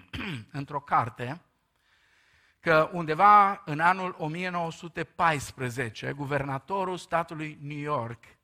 într-o 0.52 0.80
carte 0.80 1.40
că 2.60 2.90
undeva 2.92 3.62
în 3.64 3.80
anul 3.80 4.14
1914, 4.18 6.12
guvernatorul 6.12 6.96
statului 6.96 7.58
New 7.62 7.78
York 7.78 8.38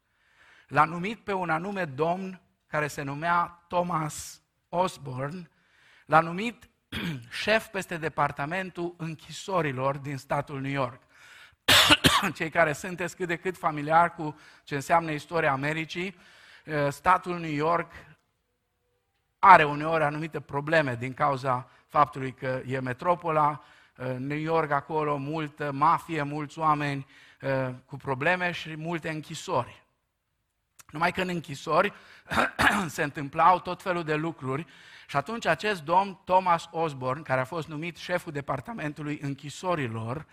l-a 0.67 0.85
numit 0.85 1.19
pe 1.19 1.33
un 1.33 1.51
anume 1.51 1.85
domn 1.85 2.41
care 2.67 2.87
se 2.87 3.03
numea 3.03 3.65
Thomas 3.69 4.41
Osborne, 4.69 5.51
l-a 6.07 6.21
numit 6.21 6.69
șef 7.43 7.67
peste 7.67 7.97
departamentul 7.97 8.95
închisorilor 8.97 9.97
din 9.97 10.17
statul 10.17 10.61
New 10.61 10.71
York. 10.71 11.03
Cei 12.37 12.51
care 12.51 12.73
sunteți 12.73 13.17
cât 13.17 13.27
de 13.27 13.37
cât 13.37 13.57
familiar 13.57 14.15
cu 14.15 14.39
ce 14.65 14.75
înseamnă 14.75 15.11
istoria 15.11 15.53
Americii, 15.53 16.17
eh, 16.65 16.89
statul 16.91 17.39
New 17.39 17.53
York 17.53 17.93
are 19.39 19.65
uneori 19.65 20.05
anumite 20.05 20.41
probleme 20.41 20.95
din 20.95 21.15
cauza 21.15 21.69
faptului 21.87 22.33
că 22.33 22.63
e 22.67 22.81
metropola, 22.81 23.63
eh, 23.97 24.17
New 24.19 24.39
York 24.39 24.71
acolo, 24.71 25.17
multă 25.17 25.73
mafie, 25.73 26.23
mulți 26.23 26.59
oameni 26.59 27.07
eh, 27.41 27.69
cu 27.87 27.97
probleme 27.97 28.51
și 28.53 28.77
multe 28.77 29.11
închisori. 29.11 29.85
Numai 30.91 31.13
că 31.13 31.21
în 31.21 31.29
închisori 31.29 31.93
se 32.87 33.03
întâmplau 33.03 33.61
tot 33.61 33.83
felul 33.83 34.05
de 34.05 34.15
lucruri 34.15 34.67
și 35.07 35.17
atunci 35.17 35.47
acest 35.47 35.83
domn 35.83 36.21
Thomas 36.25 36.69
Osborne, 36.71 37.23
care 37.23 37.41
a 37.41 37.45
fost 37.45 37.69
numit 37.69 37.97
șeful 37.97 38.33
departamentului 38.33 39.19
închisorilor, 39.23 40.27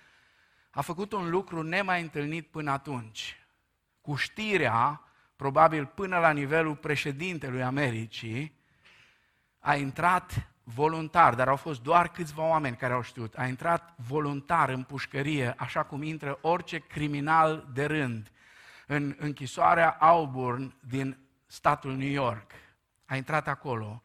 a 0.72 0.82
făcut 0.82 1.12
un 1.12 1.30
lucru 1.30 1.62
nemai 1.62 2.02
întâlnit 2.02 2.48
până 2.48 2.72
atunci. 2.72 3.38
Cu 4.02 4.16
știrea, 4.16 5.02
probabil 5.36 5.86
până 5.86 6.18
la 6.18 6.32
nivelul 6.32 6.76
președintelui 6.76 7.64
Americii, 7.64 8.62
a 9.60 9.76
intrat 9.76 10.48
voluntar, 10.64 11.36
dar 11.36 11.48
au 11.48 11.56
fost 11.56 11.82
doar 11.82 12.12
câțiva 12.12 12.48
oameni 12.48 12.76
care 12.76 12.94
au 12.94 13.02
știut, 13.02 13.38
a 13.38 13.46
intrat 13.46 13.94
voluntar 13.96 14.70
în 14.70 14.84
pușcărie, 14.84 15.54
așa 15.58 15.84
cum 15.84 16.04
intră 16.04 16.38
orice 16.42 16.78
criminal 16.78 17.68
de 17.74 17.86
rând 17.86 18.32
în 18.88 19.16
închisoarea 19.20 19.90
Auburn 19.90 20.76
din 20.80 21.18
statul 21.46 21.96
New 21.96 22.10
York. 22.10 22.52
A 23.06 23.16
intrat 23.16 23.48
acolo, 23.48 24.04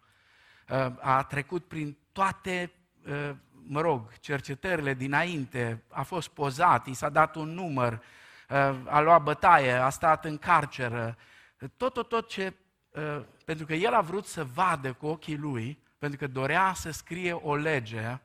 uh, 0.69 0.93
a 1.01 1.23
trecut 1.23 1.65
prin 1.65 1.97
toate, 2.13 2.73
uh, 3.07 3.31
mă 3.51 3.81
rog, 3.81 4.13
cercetările 4.21 4.95
dinainte, 4.95 5.83
a 5.89 6.03
fost 6.03 6.29
pozat, 6.29 6.87
i 6.87 6.95
s-a 6.95 7.09
dat 7.09 7.35
un 7.35 7.49
număr, 7.49 7.93
uh, 7.93 8.77
a 8.85 9.01
luat 9.01 9.23
bătaie, 9.23 9.73
a 9.73 9.89
stat 9.89 10.25
în 10.25 10.39
carceră, 10.39 11.17
tot, 11.77 11.93
tot, 11.93 12.09
tot 12.09 12.29
ce... 12.29 12.55
Pentru 13.45 13.67
că 13.67 13.75
el 13.75 13.95
a 13.95 14.01
vrut 14.01 14.27
să 14.27 14.45
vadă 14.45 14.93
cu 14.93 15.07
ochii 15.07 15.37
lui, 15.37 15.83
pentru 15.99 16.19
că 16.19 16.27
dorea 16.27 16.73
să 16.75 16.91
scrie 16.91 17.33
o 17.33 17.55
lege 17.55 18.21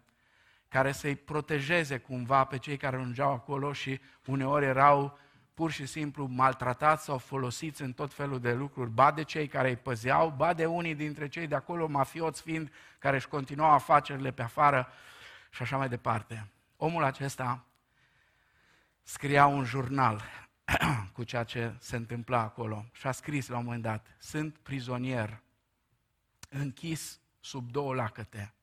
care 0.68 0.92
să-i 0.92 1.16
protejeze 1.16 1.98
cumva 1.98 2.44
pe 2.44 2.58
cei 2.58 2.78
care 2.78 2.96
ajungeau 2.96 3.32
acolo 3.32 3.74
și 3.74 4.00
uneori 4.26 4.66
erau 4.66 5.20
pur 5.54 5.72
și 5.72 5.86
simplu 5.86 6.26
maltratați 6.26 7.04
sau 7.04 7.18
folosiți 7.18 7.82
în 7.82 7.94
tot 7.94 8.14
felul 8.14 8.40
de 8.40 8.54
lucruri, 8.54 8.90
ba 8.90 9.12
de 9.12 9.24
cei 9.24 9.48
care 9.48 9.70
îi 9.70 9.76
păzeau, 9.76 10.30
ba 10.30 10.54
de 10.54 10.66
unii 10.66 10.96
dintre 10.96 11.28
cei 11.28 11.48
de 11.48 11.56
acolo, 11.56 11.88
mafioți 11.88 12.42
fiind, 12.42 12.72
care 13.00 13.16
își 13.16 13.28
continuau 13.28 13.70
afacerile 13.70 14.32
pe 14.32 14.42
afară 14.42 14.88
și 15.50 15.62
așa 15.62 15.78
mai 15.78 15.90
departe. 15.90 16.48
Omul 16.78 17.04
acesta 17.04 17.66
scria 19.04 19.46
un 19.46 19.64
jurnal 19.64 20.22
cu 21.14 21.24
ceea 21.24 21.44
ce 21.44 21.76
se 21.80 21.96
întâmpla 21.96 22.40
acolo 22.40 22.86
și 22.92 23.08
a 23.08 23.12
scris 23.12 23.48
la 23.48 23.58
un 23.58 23.64
moment 23.64 23.82
dat, 23.82 24.16
sunt 24.20 24.58
prizonier, 24.58 25.42
închis 26.50 27.20
sub 27.40 27.72
două 27.72 27.94
lacăte, 27.94 28.54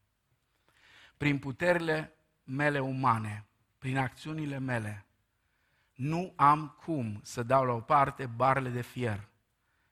prin 1.17 1.39
puterile 1.39 2.13
mele 2.45 2.79
umane, 2.79 3.45
prin 3.79 3.99
acțiunile 3.99 4.59
mele, 4.59 5.05
nu 6.01 6.33
am 6.37 6.77
cum 6.85 7.21
să 7.23 7.43
dau 7.43 7.65
la 7.65 7.73
o 7.73 7.81
parte 7.81 8.27
barele 8.27 8.69
de 8.69 8.81
fier 8.81 9.29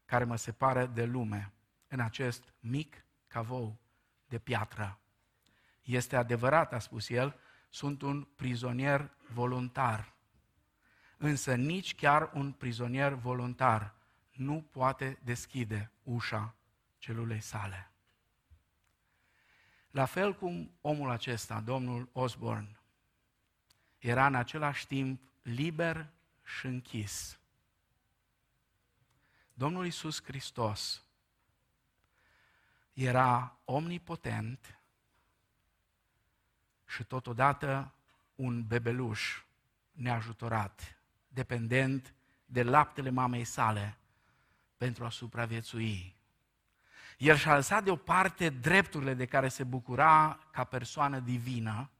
care 0.04 0.24
mă 0.24 0.36
separă 0.36 0.86
de 0.86 1.04
lume 1.04 1.52
în 1.88 2.00
acest 2.00 2.52
mic 2.60 3.04
cavou 3.26 3.78
de 4.26 4.38
piatră. 4.38 4.98
Este 5.82 6.16
adevărat, 6.16 6.72
a 6.72 6.78
spus 6.78 7.08
el, 7.08 7.36
sunt 7.68 8.02
un 8.02 8.22
prizonier 8.36 9.10
voluntar. 9.32 10.12
Însă 11.16 11.54
nici 11.54 11.94
chiar 11.94 12.30
un 12.34 12.52
prizonier 12.52 13.12
voluntar 13.12 13.94
nu 14.30 14.66
poate 14.70 15.18
deschide 15.24 15.90
ușa 16.02 16.54
celulei 16.98 17.40
sale. 17.40 17.90
La 19.90 20.04
fel 20.04 20.34
cum 20.34 20.70
omul 20.80 21.10
acesta, 21.10 21.60
domnul 21.60 22.08
Osborne, 22.12 22.80
era 23.98 24.26
în 24.26 24.34
același 24.34 24.86
timp 24.86 25.26
liber 25.48 26.10
și 26.44 26.66
închis. 26.66 27.38
Domnul 29.54 29.86
Isus 29.86 30.22
Hristos 30.22 31.02
era 32.92 33.58
omnipotent 33.64 34.78
și 36.86 37.04
totodată 37.04 37.94
un 38.34 38.66
bebeluș 38.66 39.42
neajutorat, 39.92 40.98
dependent 41.28 42.14
de 42.46 42.62
laptele 42.62 43.10
mamei 43.10 43.44
sale 43.44 43.98
pentru 44.76 45.04
a 45.04 45.10
supraviețui. 45.10 46.16
El 47.18 47.36
și-a 47.36 47.54
lăsat 47.54 47.84
deoparte 47.84 48.50
drepturile 48.50 49.14
de 49.14 49.26
care 49.26 49.48
se 49.48 49.64
bucura 49.64 50.38
ca 50.50 50.64
persoană 50.64 51.18
divină 51.18 51.90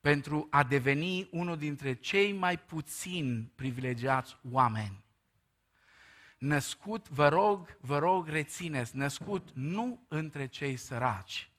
pentru 0.00 0.46
a 0.50 0.62
deveni 0.62 1.28
unul 1.30 1.56
dintre 1.56 1.94
cei 1.94 2.32
mai 2.32 2.58
puțin 2.58 3.52
privilegiați 3.54 4.36
oameni. 4.50 5.04
Născut, 6.38 7.08
vă 7.08 7.28
rog, 7.28 7.76
vă 7.80 7.98
rog, 7.98 8.28
rețineți, 8.28 8.96
născut 8.96 9.50
nu 9.54 10.04
între 10.08 10.46
cei 10.46 10.76
săraci, 10.76 11.50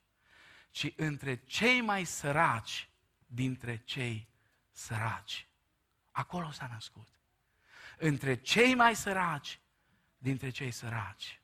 ci 0.69 0.93
între 0.95 1.35
cei 1.35 1.81
mai 1.81 2.05
săraci 2.05 2.89
dintre 3.25 3.81
cei 3.85 4.27
săraci. 4.71 5.47
Acolo 6.11 6.51
s-a 6.51 6.69
născut. 6.73 7.07
Între 7.97 8.35
cei 8.35 8.75
mai 8.75 8.95
săraci 8.95 9.59
dintre 10.17 10.49
cei 10.49 10.71
săraci. 10.71 11.40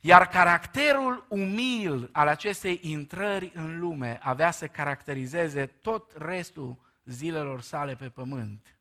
Iar 0.00 0.28
caracterul 0.28 1.26
umil 1.28 2.08
al 2.12 2.28
acestei 2.28 2.78
intrări 2.82 3.52
în 3.54 3.78
lume 3.78 4.18
avea 4.22 4.50
să 4.50 4.66
caracterizeze 4.68 5.66
tot 5.66 6.12
restul 6.16 6.78
zilelor 7.04 7.60
sale 7.60 7.96
pe 7.96 8.08
pământ 8.08 8.78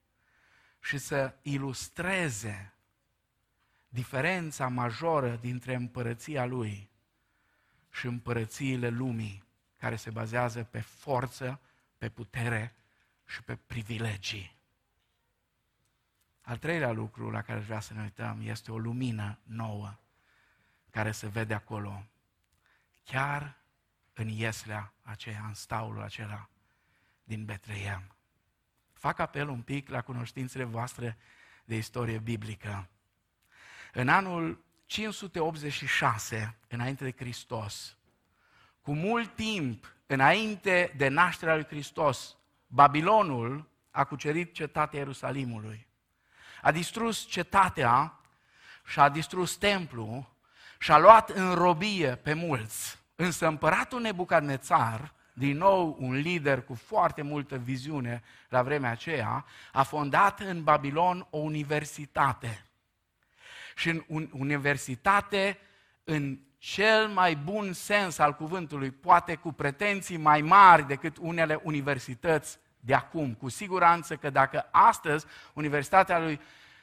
și 0.80 0.98
să 0.98 1.34
ilustreze 1.42 2.74
diferența 3.90 4.68
majoră 4.68 5.38
dintre 5.42 5.76
împărăția 5.76 6.46
lui 6.46 6.90
și 7.92 8.06
împărățiile 8.06 8.90
lumii, 8.90 9.44
care 9.78 9.96
se 9.96 10.10
bazează 10.10 10.64
pe 10.64 10.80
forță, 10.80 11.60
pe 11.98 12.10
putere 12.10 12.76
și 13.26 13.44
pe 13.44 13.56
privilegii. 13.56 14.56
Al 16.42 16.58
treilea 16.58 16.92
lucru 16.92 17.30
la 17.30 17.42
care 17.42 17.60
vrea 17.60 17.80
să 17.80 17.94
ne 17.94 18.02
uităm 18.02 18.42
este 18.44 18.72
o 18.72 18.78
lumină 18.78 19.40
nouă 19.44 19.98
care 20.98 21.12
se 21.12 21.28
vede 21.28 21.54
acolo, 21.54 22.04
chiar 23.04 23.58
în 24.14 24.28
ieslea 24.28 24.94
aceea, 25.02 25.44
în 25.48 25.54
staulul 25.54 26.02
acela 26.02 26.50
din 27.24 27.46
Betleem. 27.46 28.16
fac 28.94 29.20
apel 29.20 29.50
un 29.50 29.62
pic 29.62 29.90
la 29.90 30.02
cunoștințele 30.02 30.64
voastre 30.64 31.18
de 31.66 31.76
istorie 31.76 32.18
biblică. 32.18 32.90
În 33.94 34.10
anul 34.10 34.64
586, 34.86 36.58
înainte 36.68 37.04
de 37.04 37.14
Hristos, 37.18 37.98
cu 38.82 38.94
mult 38.94 39.36
timp 39.36 39.96
înainte 40.06 40.94
de 40.96 41.08
nașterea 41.08 41.56
lui 41.56 41.66
Hristos, 41.66 42.38
Babilonul 42.68 43.70
a 43.92 44.04
cucerit 44.04 44.54
cetatea 44.54 45.00
Ierusalimului. 45.00 45.88
A 46.62 46.72
distrus 46.72 47.26
cetatea 47.26 48.20
și 48.86 49.00
a 49.00 49.10
distrus 49.10 49.56
templul 49.56 50.36
și 50.80 50.92
a 50.92 50.98
luat 50.98 51.30
în 51.30 51.54
robie 51.54 52.16
pe 52.16 52.34
mulți. 52.34 53.00
Însă 53.16 53.48
împăratul 53.48 54.02
Nebucadnețar, 54.02 55.14
din 55.34 55.58
nou 55.58 55.98
un 56.00 56.14
lider 56.14 56.62
cu 56.62 56.74
foarte 56.74 57.22
multă 57.22 57.58
viziune 57.58 58.24
la 58.50 58.62
vremea 58.62 58.92
aceea, 58.92 59.46
a 59.72 59.84
fondat 59.84 60.40
în 60.40 60.64
Babilon 60.64 61.28
o 61.30 61.38
universitate. 61.38 62.66
Și 63.76 64.04
în 64.08 64.30
universitate, 64.32 65.58
în 66.04 66.40
cel 66.58 67.08
mai 67.08 67.36
bun 67.36 67.74
sens 67.74 68.18
al 68.18 68.34
cuvântului, 68.34 68.92
poate 68.92 69.36
cu 69.36 69.52
pretenții 69.52 70.18
mai 70.18 70.42
mari 70.42 70.88
decât 70.88 71.18
unele 71.20 71.60
universități 71.64 72.60
de 72.80 72.94
acum. 72.94 73.34
Cu 73.34 73.50
siguranță 73.50 74.16
că 74.16 74.30
dacă 74.30 74.68
astăzi 74.72 75.26
Universitatea 75.54 76.20
lui 76.20 76.40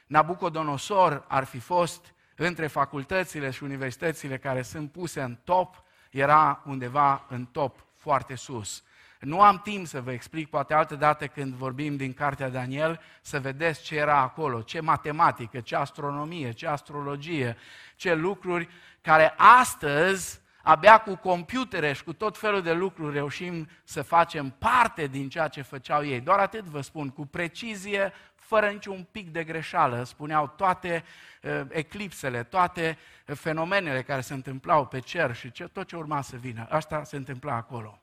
Nabucodonosor 0.07 1.25
ar 1.27 1.43
fi 1.43 1.59
fost 1.59 2.13
între 2.35 2.67
facultățile 2.67 3.49
și 3.51 3.63
universitățile 3.63 4.37
care 4.37 4.61
sunt 4.61 4.91
puse 4.91 5.21
în 5.21 5.37
top, 5.43 5.83
era 6.11 6.61
undeva 6.65 7.25
în 7.29 7.45
top, 7.45 7.85
foarte 7.95 8.35
sus. 8.35 8.83
Nu 9.19 9.41
am 9.41 9.59
timp 9.63 9.87
să 9.87 10.01
vă 10.01 10.11
explic, 10.11 10.49
poate 10.49 10.73
altă 10.73 10.95
dată 10.95 11.27
când 11.27 11.53
vorbim 11.53 11.95
din 11.95 12.13
cartea 12.13 12.49
Daniel, 12.49 13.01
să 13.21 13.39
vedeți 13.39 13.83
ce 13.83 13.95
era 13.95 14.17
acolo, 14.17 14.61
ce 14.61 14.79
matematică, 14.79 15.59
ce 15.59 15.75
astronomie, 15.75 16.51
ce 16.51 16.67
astrologie, 16.67 17.57
ce 17.95 18.13
lucruri 18.13 18.69
care 19.01 19.33
astăzi, 19.37 20.39
abia 20.61 20.97
cu 20.97 21.15
computere 21.15 21.93
și 21.93 22.03
cu 22.03 22.13
tot 22.13 22.37
felul 22.37 22.61
de 22.61 22.73
lucruri, 22.73 23.13
reușim 23.13 23.67
să 23.83 24.01
facem 24.01 24.49
parte 24.49 25.07
din 25.07 25.29
ceea 25.29 25.47
ce 25.47 25.61
făceau 25.61 26.05
ei. 26.05 26.19
Doar 26.19 26.39
atât 26.39 26.63
vă 26.63 26.81
spun, 26.81 27.09
cu 27.09 27.25
precizie, 27.25 28.13
fără 28.45 28.69
niciun 28.69 29.07
pic 29.11 29.29
de 29.29 29.43
greșeală, 29.43 30.03
spuneau 30.03 30.47
toate 30.47 31.03
uh, 31.41 31.61
eclipsele, 31.69 32.43
toate 32.43 32.97
fenomenele 33.25 34.03
care 34.03 34.21
se 34.21 34.33
întâmplau 34.33 34.85
pe 34.85 34.99
cer 34.99 35.35
și 35.35 35.51
ce, 35.51 35.67
tot 35.67 35.87
ce 35.87 35.95
urma 35.95 36.21
să 36.21 36.35
vină. 36.35 36.67
Asta 36.69 37.03
se 37.03 37.15
întâmpla 37.15 37.55
acolo. 37.55 38.01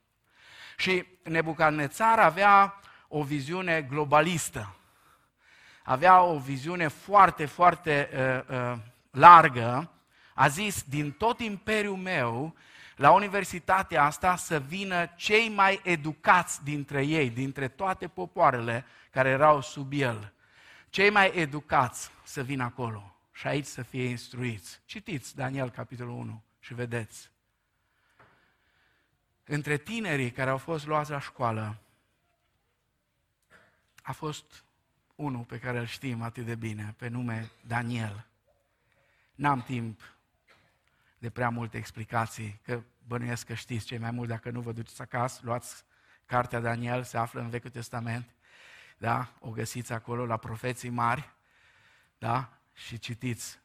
Și 0.77 1.07
Nebucadnețar 1.23 2.19
avea 2.19 2.81
o 3.09 3.23
viziune 3.23 3.83
globalistă. 3.83 4.77
Avea 5.83 6.23
o 6.23 6.39
viziune 6.39 6.89
foarte, 6.89 7.47
foarte 7.47 8.09
uh, 8.49 8.57
uh, 8.57 8.79
largă. 9.11 9.91
A 10.35 10.49
zis, 10.49 10.83
din 10.83 11.11
tot 11.11 11.41
imperiul 11.41 11.97
meu, 11.97 12.55
la 12.97 13.11
universitatea 13.11 14.05
asta 14.05 14.37
să 14.37 14.61
vină 14.61 15.07
cei 15.17 15.49
mai 15.49 15.81
educați 15.85 16.65
dintre 16.65 17.03
ei, 17.03 17.31
dintre 17.31 17.69
toate 17.69 18.09
popoarele 18.09 18.85
care 19.11 19.29
erau 19.29 19.61
sub 19.61 19.93
el. 19.93 20.33
Cei 20.91 21.11
mai 21.11 21.33
educați 21.35 22.11
să 22.25 22.43
vină 22.43 22.65
acolo 22.65 23.17
și 23.33 23.47
aici 23.47 23.67
să 23.67 23.83
fie 23.83 24.05
instruiți. 24.05 24.81
Citiți 24.85 25.37
Daniel 25.37 25.71
capitolul 25.71 26.15
1 26.15 26.43
și 26.61 26.75
vedeți 26.75 27.31
între 29.45 29.77
tinerii 29.77 30.31
care 30.31 30.51
au 30.51 30.59
fost 30.59 30.87
luați 30.87 31.11
la 31.11 31.21
școală, 31.21 31.77
a 34.03 34.13
fost 34.13 34.65
unul 35.15 35.45
pe 35.45 35.59
care 35.59 35.79
îl 35.79 35.87
știm 35.87 36.23
atât 36.23 36.45
de 36.45 36.55
bine, 36.55 36.95
pe 36.99 37.09
nume 37.09 37.51
Daniel. 37.67 38.27
N-am 39.35 39.63
timp 39.63 40.01
de 41.23 41.31
prea 41.31 41.49
multe 41.49 41.77
explicații, 41.77 42.61
că 42.65 42.83
bănuiesc 43.07 43.47
că 43.47 43.55
știți 43.55 43.87
cei 43.87 43.99
mai 43.99 44.11
mult, 44.11 44.29
dacă 44.29 44.51
nu 44.51 44.61
vă 44.61 44.73
duceți 44.73 45.01
acasă, 45.01 45.41
luați 45.43 45.85
cartea 46.27 46.61
Daniel, 46.61 47.03
se 47.03 47.19
află 47.19 47.41
în 47.41 47.49
Vechiul 47.49 47.71
Testament, 47.71 48.35
da? 48.99 49.33
O 49.41 49.51
găsiți 49.51 49.93
acolo 49.93 50.27
la 50.27 50.37
profeții 50.37 50.89
mari, 50.89 51.35
da? 52.19 52.59
Și 52.73 52.99
citiți 52.99 53.61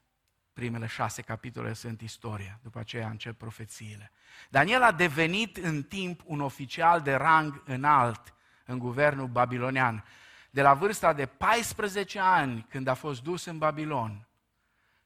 primele 0.53 0.85
șase 0.85 1.21
capitole 1.21 1.73
sunt 1.73 2.01
istorie, 2.01 2.59
după 2.63 2.79
aceea 2.79 3.09
încep 3.09 3.37
profețiile. 3.37 4.11
Daniel 4.49 4.83
a 4.83 4.91
devenit 4.91 5.57
în 5.57 5.83
timp 5.83 6.21
un 6.25 6.41
oficial 6.41 7.01
de 7.01 7.13
rang 7.13 7.63
înalt 7.65 8.33
în 8.65 8.77
guvernul 8.79 9.27
babilonian. 9.27 10.03
De 10.49 10.61
la 10.61 10.73
vârsta 10.73 11.13
de 11.13 11.25
14 11.25 12.19
ani, 12.19 12.65
când 12.69 12.87
a 12.87 12.93
fost 12.93 13.23
dus 13.23 13.45
în 13.45 13.57
Babilon, 13.57 14.27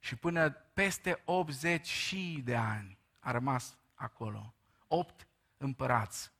și 0.01 0.15
până 0.15 0.49
peste 0.51 1.21
80 1.25 1.87
și 1.87 2.41
de 2.43 2.55
ani 2.55 2.97
a 3.19 3.31
rămas 3.31 3.77
acolo. 3.93 4.53
Opt 4.87 5.27
împărați 5.57 6.31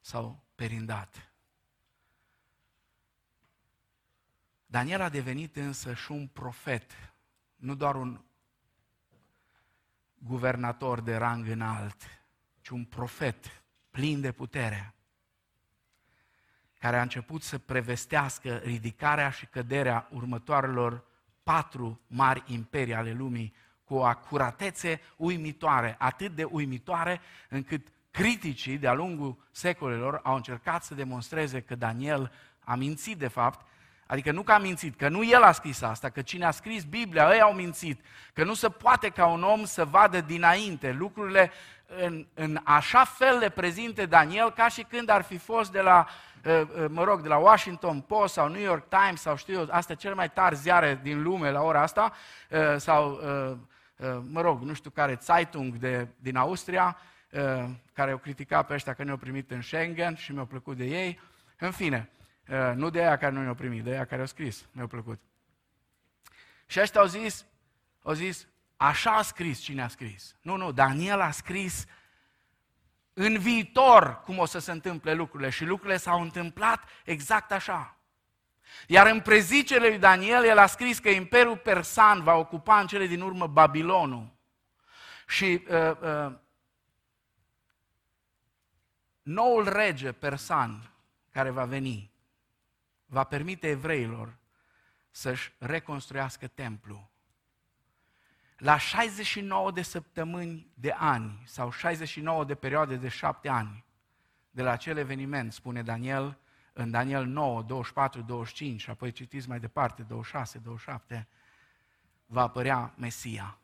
s-au 0.00 0.44
perindat. 0.54 1.32
Daniel 4.66 5.00
a 5.00 5.08
devenit 5.08 5.56
însă 5.56 5.94
și 5.94 6.12
un 6.12 6.26
profet, 6.26 6.92
nu 7.56 7.74
doar 7.74 7.94
un 7.94 8.24
guvernator 10.18 11.00
de 11.00 11.16
rang 11.16 11.46
înalt, 11.46 12.02
ci 12.60 12.68
un 12.68 12.84
profet 12.84 13.62
plin 13.90 14.20
de 14.20 14.32
putere, 14.32 14.94
care 16.78 16.98
a 16.98 17.02
început 17.02 17.42
să 17.42 17.58
prevestească 17.58 18.56
ridicarea 18.56 19.30
și 19.30 19.46
căderea 19.46 20.08
următoarelor 20.10 21.12
patru 21.44 22.00
mari 22.06 22.42
imperii 22.46 22.94
ale 22.94 23.12
lumii 23.12 23.54
cu 23.84 23.94
o 23.94 24.04
acuratețe 24.04 25.00
uimitoare, 25.16 25.94
atât 25.98 26.34
de 26.34 26.44
uimitoare 26.44 27.20
încât 27.48 27.86
criticii 28.10 28.78
de-a 28.78 28.92
lungul 28.92 29.48
secolelor 29.50 30.20
au 30.22 30.34
încercat 30.34 30.84
să 30.84 30.94
demonstreze 30.94 31.60
că 31.60 31.74
Daniel 31.74 32.32
a 32.64 32.74
mințit 32.74 33.18
de 33.18 33.28
fapt. 33.28 33.66
Adică 34.06 34.32
nu 34.32 34.42
că 34.42 34.52
a 34.52 34.58
mințit, 34.58 34.96
că 34.96 35.08
nu 35.08 35.24
el 35.24 35.42
a 35.42 35.52
scris 35.52 35.82
asta, 35.82 36.08
că 36.10 36.22
cine 36.22 36.44
a 36.44 36.50
scris 36.50 36.84
Biblia, 36.84 37.34
ei 37.34 37.40
au 37.40 37.52
mințit, 37.52 38.00
că 38.32 38.44
nu 38.44 38.54
se 38.54 38.68
poate 38.68 39.08
ca 39.08 39.26
un 39.26 39.42
om 39.42 39.64
să 39.64 39.84
vadă 39.84 40.20
dinainte 40.20 40.92
lucrurile 40.92 41.50
în, 41.86 42.26
în 42.34 42.60
așa 42.64 43.04
fel 43.04 43.38
le 43.38 43.48
prezinte 43.48 44.06
Daniel 44.06 44.50
ca 44.50 44.68
și 44.68 44.82
când 44.82 45.08
ar 45.08 45.22
fi 45.22 45.38
fost 45.38 45.72
de 45.72 45.80
la, 45.80 46.06
uh, 46.06 46.06
uh, 46.06 46.33
mă 46.88 47.04
rog, 47.04 47.20
de 47.20 47.28
la 47.28 47.36
Washington 47.36 48.00
Post 48.00 48.32
sau 48.32 48.48
New 48.48 48.62
York 48.62 48.88
Times 48.88 49.20
sau 49.20 49.36
știu 49.36 49.54
eu, 49.54 49.68
astea 49.70 49.94
cele 49.94 50.14
mai 50.14 50.30
tari 50.30 50.56
ziare 50.56 51.00
din 51.02 51.22
lume 51.22 51.50
la 51.50 51.62
ora 51.62 51.82
asta, 51.82 52.12
uh, 52.50 52.76
sau, 52.76 53.20
mă 54.30 54.40
rog, 54.40 54.62
nu 54.62 54.74
știu 54.74 54.90
care, 54.90 55.18
Zeitung 55.22 55.74
de, 55.74 56.08
din 56.18 56.36
Austria, 56.36 56.96
care 57.92 58.10
au 58.10 58.18
criticat 58.18 58.66
pe 58.66 58.74
ăștia 58.74 58.94
că 58.94 59.04
ne-au 59.04 59.16
primit 59.16 59.50
în 59.50 59.62
Schengen 59.62 60.14
și 60.16 60.32
mi-au 60.32 60.44
plăcut 60.44 60.76
de 60.76 60.84
ei. 60.84 61.20
În 61.58 61.70
fine, 61.70 62.10
Uh, 62.48 62.72
nu 62.74 62.90
de 62.90 62.98
aia 62.98 63.16
care 63.16 63.32
nu 63.32 63.40
ne-au 63.40 63.54
primit, 63.54 63.84
de 63.84 63.90
aia 63.90 64.04
care 64.04 64.20
au 64.20 64.26
scris, 64.26 64.66
mi-au 64.72 64.86
plăcut. 64.86 65.20
Și 66.66 66.80
ăștia 66.80 67.00
au 67.00 67.06
zis, 67.06 67.46
au 68.02 68.12
zis, 68.12 68.46
așa 68.76 69.10
a 69.10 69.22
scris 69.22 69.58
cine 69.60 69.82
a 69.82 69.88
scris. 69.88 70.36
Nu, 70.42 70.56
nu, 70.56 70.72
Daniel 70.72 71.20
a 71.20 71.30
scris 71.30 71.86
în 73.14 73.38
viitor 73.38 74.22
cum 74.24 74.38
o 74.38 74.44
să 74.44 74.58
se 74.58 74.72
întâmple 74.72 75.14
lucrurile 75.14 75.50
și 75.50 75.64
lucrurile 75.64 75.96
s-au 75.96 76.20
întâmplat 76.20 76.84
exact 77.04 77.52
așa. 77.52 77.96
Iar 78.86 79.06
în 79.06 79.20
prezicele 79.20 79.88
lui 79.88 79.98
Daniel, 79.98 80.44
el 80.44 80.58
a 80.58 80.66
scris 80.66 80.98
că 80.98 81.08
Imperiul 81.08 81.56
Persan 81.56 82.22
va 82.22 82.34
ocupa 82.34 82.80
în 82.80 82.86
cele 82.86 83.06
din 83.06 83.20
urmă 83.20 83.46
Babilonul. 83.46 84.32
Și 85.26 85.64
uh, 85.68 85.90
uh, 86.00 86.32
noul 89.22 89.72
rege 89.72 90.12
persan 90.12 90.90
care 91.30 91.50
va 91.50 91.64
veni 91.64 92.12
va 93.06 93.24
permite 93.24 93.68
evreilor 93.68 94.36
să-și 95.10 95.52
reconstruiască 95.58 96.46
templu. 96.46 97.10
La 98.64 98.78
69 98.78 99.70
de 99.70 99.82
săptămâni 99.82 100.70
de 100.74 100.90
ani 100.90 101.42
sau 101.46 101.70
69 101.70 102.44
de 102.44 102.54
perioade 102.54 102.96
de 102.96 103.08
șapte 103.08 103.48
ani 103.48 103.84
de 104.50 104.62
la 104.62 104.70
acel 104.70 104.96
eveniment, 104.96 105.52
spune 105.52 105.82
Daniel, 105.82 106.38
în 106.72 106.90
Daniel 106.90 107.26
9, 107.26 107.62
24, 107.62 108.22
25 108.22 108.80
și 108.80 108.90
apoi 108.90 109.12
citiți 109.12 109.48
mai 109.48 109.60
departe, 109.60 110.02
26, 110.02 110.58
27, 110.58 111.28
va 112.26 112.42
apărea 112.42 112.94
Mesia. 112.96 113.58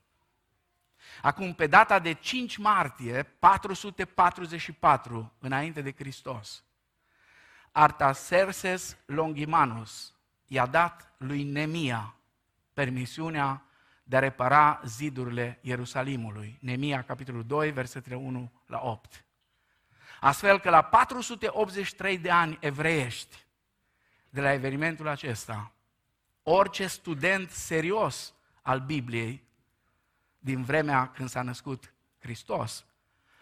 Acum, 1.22 1.54
pe 1.54 1.66
data 1.66 1.98
de 1.98 2.12
5 2.12 2.56
martie 2.56 3.22
444, 3.22 5.32
înainte 5.38 5.82
de 5.82 5.92
Hristos, 5.92 6.64
Artaserses 7.72 8.96
Longimanus 9.06 10.14
i-a 10.46 10.66
dat 10.66 11.12
lui 11.16 11.42
Nemia 11.42 12.14
permisiunea 12.72 13.64
de 14.10 14.16
a 14.16 14.18
repara 14.18 14.80
zidurile 14.84 15.58
Ierusalimului. 15.60 16.58
Nemia, 16.60 17.02
capitolul 17.02 17.44
2, 17.44 17.70
versetele 17.70 18.14
1 18.14 18.52
la 18.66 18.80
8. 18.82 19.24
Astfel 20.20 20.60
că 20.60 20.70
la 20.70 20.82
483 20.82 22.18
de 22.18 22.30
ani 22.30 22.58
evreiești, 22.60 23.44
de 24.30 24.40
la 24.40 24.52
evenimentul 24.52 25.08
acesta, 25.08 25.72
orice 26.42 26.86
student 26.86 27.50
serios 27.50 28.34
al 28.62 28.80
Bibliei 28.80 29.44
din 30.38 30.62
vremea 30.62 31.10
când 31.10 31.28
s-a 31.28 31.42
născut 31.42 31.94
Hristos, 32.18 32.86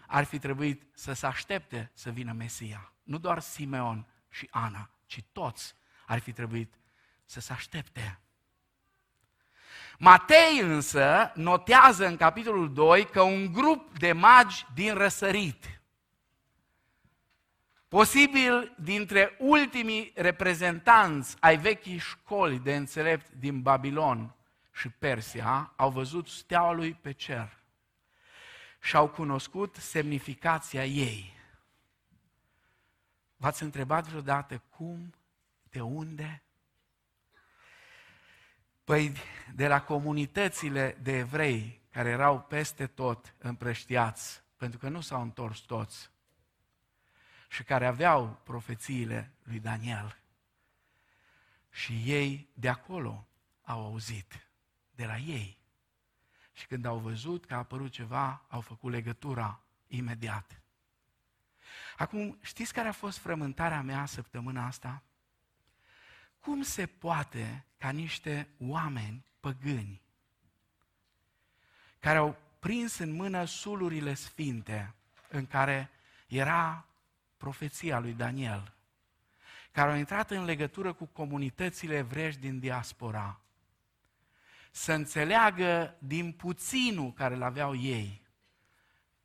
ar 0.07 0.25
fi 0.25 0.39
trebuit 0.39 0.83
să 0.95 1.13
se 1.13 1.27
aștepte 1.27 1.91
să 1.93 2.11
vină 2.11 2.33
Mesia. 2.33 2.93
Nu 3.03 3.19
doar 3.19 3.39
Simeon 3.39 4.07
și 4.29 4.49
Ana, 4.51 4.91
ci 5.07 5.23
toți 5.33 5.75
ar 6.07 6.19
fi 6.19 6.33
trebuit 6.33 6.75
să 7.25 7.41
se 7.41 7.53
aștepte. 7.53 8.21
Matei 10.01 10.59
însă 10.61 11.33
notează 11.35 12.07
în 12.07 12.17
capitolul 12.17 12.73
2 12.73 13.05
că 13.05 13.23
un 13.23 13.53
grup 13.53 13.99
de 13.99 14.13
magi 14.13 14.67
din 14.75 14.95
răsărit, 14.95 15.81
posibil 17.89 18.75
dintre 18.81 19.37
ultimii 19.39 20.13
reprezentanți 20.15 21.37
ai 21.41 21.57
vechii 21.57 21.99
școli 21.99 22.59
de 22.59 22.77
înțelept 22.77 23.31
din 23.31 23.63
Babilon 23.63 24.35
și 24.73 24.89
Persia, 24.89 25.73
au 25.77 25.91
văzut 25.91 26.29
steaua 26.29 26.73
lui 26.73 26.95
pe 26.95 27.13
cer 27.13 27.59
și 28.81 28.97
au 28.97 29.09
cunoscut 29.09 29.77
semnificația 29.77 30.85
ei. 30.85 31.37
V-ați 33.37 33.63
întrebat 33.63 34.07
vreodată 34.07 34.63
cum, 34.69 35.15
de 35.71 35.81
unde? 35.81 36.43
Păi 38.89 39.13
de 39.55 39.67
la 39.67 39.83
comunitățile 39.83 40.99
de 41.03 41.17
evrei 41.17 41.81
care 41.91 42.09
erau 42.09 42.41
peste 42.41 42.87
tot 42.87 43.35
împrăștiați, 43.39 44.43
pentru 44.57 44.79
că 44.79 44.89
nu 44.89 45.01
s-au 45.01 45.23
întors 45.23 45.59
toți, 45.59 46.11
și 47.49 47.63
care 47.63 47.87
aveau 47.87 48.41
profețiile 48.45 49.33
lui 49.43 49.61
Daniel. 49.61 50.19
Și 51.71 52.03
ei 52.05 52.49
de 52.55 52.69
acolo 52.69 53.29
au 53.63 53.85
auzit, 53.85 54.49
de 54.91 55.05
la 55.05 55.17
ei. 55.17 55.59
Și 56.53 56.67
când 56.67 56.85
au 56.85 56.99
văzut 56.99 57.45
că 57.45 57.55
a 57.55 57.59
apărut 57.59 57.91
ceva, 57.91 58.45
au 58.49 58.61
făcut 58.61 58.93
legătura 58.93 59.61
imediat. 59.87 60.63
Acum, 61.97 62.39
știți 62.43 62.73
care 62.73 62.89
a 62.89 62.93
fost 62.93 63.19
frământarea 63.19 63.83
mea 63.83 64.07
săptămâna 64.07 64.67
asta? 64.67 65.03
Cum 66.41 66.63
se 66.63 66.87
poate 66.87 67.65
ca 67.79 67.91
niște 67.91 68.49
oameni 68.59 69.25
păgâni 69.41 70.01
care 71.99 72.19
au 72.19 72.37
prins 72.59 72.99
în 72.99 73.13
mână 73.13 73.45
sulurile 73.45 74.15
sfinte 74.15 74.95
în 75.29 75.47
care 75.47 75.91
era 76.27 76.85
profeția 77.37 77.99
lui 77.99 78.13
Daniel, 78.13 78.73
care 79.73 79.91
au 79.91 79.97
intrat 79.97 80.31
în 80.31 80.45
legătură 80.45 80.93
cu 80.93 81.07
comunitățile 81.07 81.97
evrești 81.97 82.41
din 82.41 82.59
diaspora, 82.59 83.41
să 84.71 84.93
înțeleagă 84.93 85.97
din 85.99 86.33
puținul 86.33 87.13
care 87.13 87.35
îl 87.35 87.43
aveau 87.43 87.75
ei, 87.75 88.23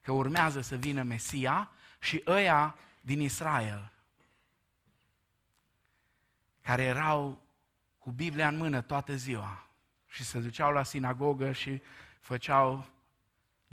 că 0.01 0.11
urmează 0.11 0.61
să 0.61 0.75
vină 0.75 1.03
Mesia 1.03 1.71
și 1.99 2.23
ăia 2.27 2.75
din 3.01 3.21
Israel, 3.21 3.92
care 6.63 6.83
erau 6.83 7.41
cu 7.97 8.11
Biblia 8.11 8.47
în 8.47 8.57
mână 8.57 8.81
toată 8.81 9.15
ziua 9.15 9.67
și 10.05 10.23
se 10.23 10.39
duceau 10.39 10.71
la 10.71 10.83
sinagogă 10.83 11.51
și 11.51 11.81
făceau 12.19 12.85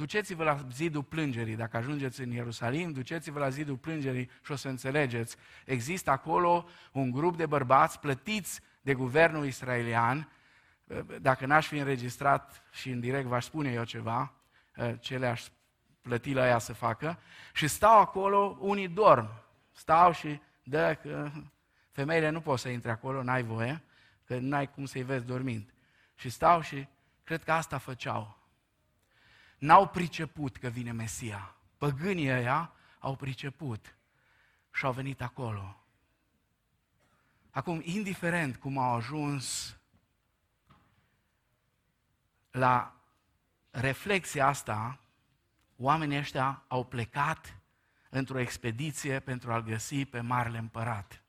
Duceți-vă 0.00 0.44
la 0.44 0.66
zidul 0.72 1.02
plângerii, 1.02 1.56
dacă 1.56 1.76
ajungeți 1.76 2.20
în 2.20 2.30
Ierusalim, 2.30 2.92
duceți-vă 2.92 3.38
la 3.38 3.48
zidul 3.48 3.76
plângerii 3.76 4.30
și 4.44 4.52
o 4.52 4.56
să 4.56 4.68
înțelegeți. 4.68 5.36
Există 5.64 6.10
acolo 6.10 6.68
un 6.92 7.10
grup 7.10 7.36
de 7.36 7.46
bărbați 7.46 7.98
plătiți 7.98 8.60
de 8.82 8.94
guvernul 8.94 9.46
israelian, 9.46 10.28
dacă 11.20 11.46
n-aș 11.46 11.66
fi 11.66 11.76
înregistrat 11.76 12.62
și 12.72 12.90
în 12.90 13.00
direct 13.00 13.26
v-aș 13.26 13.44
spune 13.44 13.72
eu 13.72 13.84
ceva, 13.84 14.32
ce 15.00 15.18
le-aș 15.18 15.46
plăti 16.00 16.32
la 16.32 16.46
ea 16.46 16.58
să 16.58 16.72
facă, 16.72 17.18
și 17.52 17.68
stau 17.68 18.00
acolo, 18.00 18.56
unii 18.60 18.88
dorm, 18.88 19.28
stau 19.72 20.12
și 20.12 20.40
dă 20.62 20.98
că 21.02 21.30
femeile 22.00 22.28
nu 22.28 22.40
pot 22.40 22.58
să 22.58 22.68
intre 22.68 22.90
acolo, 22.90 23.22
n-ai 23.22 23.42
voie, 23.42 23.82
că 24.24 24.38
n-ai 24.38 24.70
cum 24.70 24.84
să-i 24.84 25.02
vezi 25.02 25.24
dormind. 25.24 25.74
Și 26.14 26.28
stau 26.28 26.60
și 26.60 26.86
cred 27.24 27.44
că 27.44 27.52
asta 27.52 27.78
făceau 27.78 28.40
n-au 29.60 29.88
priceput 29.88 30.56
că 30.56 30.68
vine 30.68 30.92
Mesia. 30.92 31.54
Păgânii 31.78 32.30
ăia 32.30 32.72
au 32.98 33.16
priceput 33.16 33.94
și 34.72 34.84
au 34.84 34.92
venit 34.92 35.20
acolo. 35.20 35.84
Acum, 37.50 37.80
indiferent 37.84 38.56
cum 38.56 38.78
au 38.78 38.94
ajuns 38.94 39.76
la 42.50 42.94
reflexia 43.70 44.46
asta, 44.46 45.00
oamenii 45.76 46.18
ăștia 46.18 46.64
au 46.68 46.84
plecat 46.84 47.56
într-o 48.10 48.38
expediție 48.38 49.20
pentru 49.20 49.52
a-l 49.52 49.62
găsi 49.62 50.04
pe 50.04 50.20
Marele 50.20 50.58
Împărat. 50.58 51.19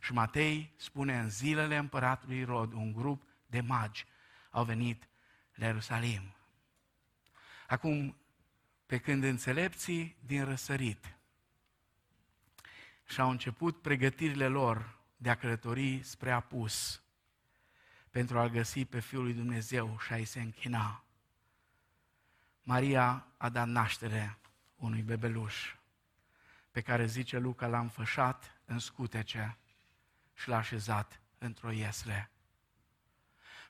Și 0.00 0.12
Matei 0.12 0.72
spune, 0.76 1.18
în 1.18 1.30
zilele 1.30 1.76
împăratului 1.76 2.44
Rod, 2.44 2.72
un 2.72 2.92
grup 2.92 3.22
de 3.46 3.60
magi 3.60 4.06
au 4.50 4.64
venit 4.64 5.08
la 5.54 5.66
Ierusalim. 5.66 6.34
Acum, 7.68 8.16
pe 8.86 8.98
când 8.98 9.24
înțelepții 9.24 10.16
din 10.26 10.44
răsărit 10.44 11.16
și-au 13.04 13.30
început 13.30 13.82
pregătirile 13.82 14.48
lor 14.48 14.98
de 15.16 15.30
a 15.30 15.34
călători 15.34 16.02
spre 16.02 16.32
apus 16.32 17.02
pentru 18.10 18.38
a-L 18.38 18.48
găsi 18.48 18.84
pe 18.84 19.00
Fiul 19.00 19.22
lui 19.22 19.32
Dumnezeu 19.32 19.98
și 19.98 20.12
a-i 20.12 20.24
se 20.24 20.40
închina. 20.40 21.04
Maria 22.62 23.26
a 23.36 23.48
dat 23.48 23.68
naștere 23.68 24.38
unui 24.76 25.02
bebeluș 25.02 25.74
pe 26.70 26.80
care, 26.80 27.06
zice 27.06 27.38
Luca, 27.38 27.66
l-a 27.66 27.78
înfășat 27.78 28.60
în 28.64 28.78
scutece 28.78 29.56
și 30.38 30.48
l-a 30.48 30.56
așezat 30.56 31.20
într-o 31.38 31.70
iesle 31.70 32.30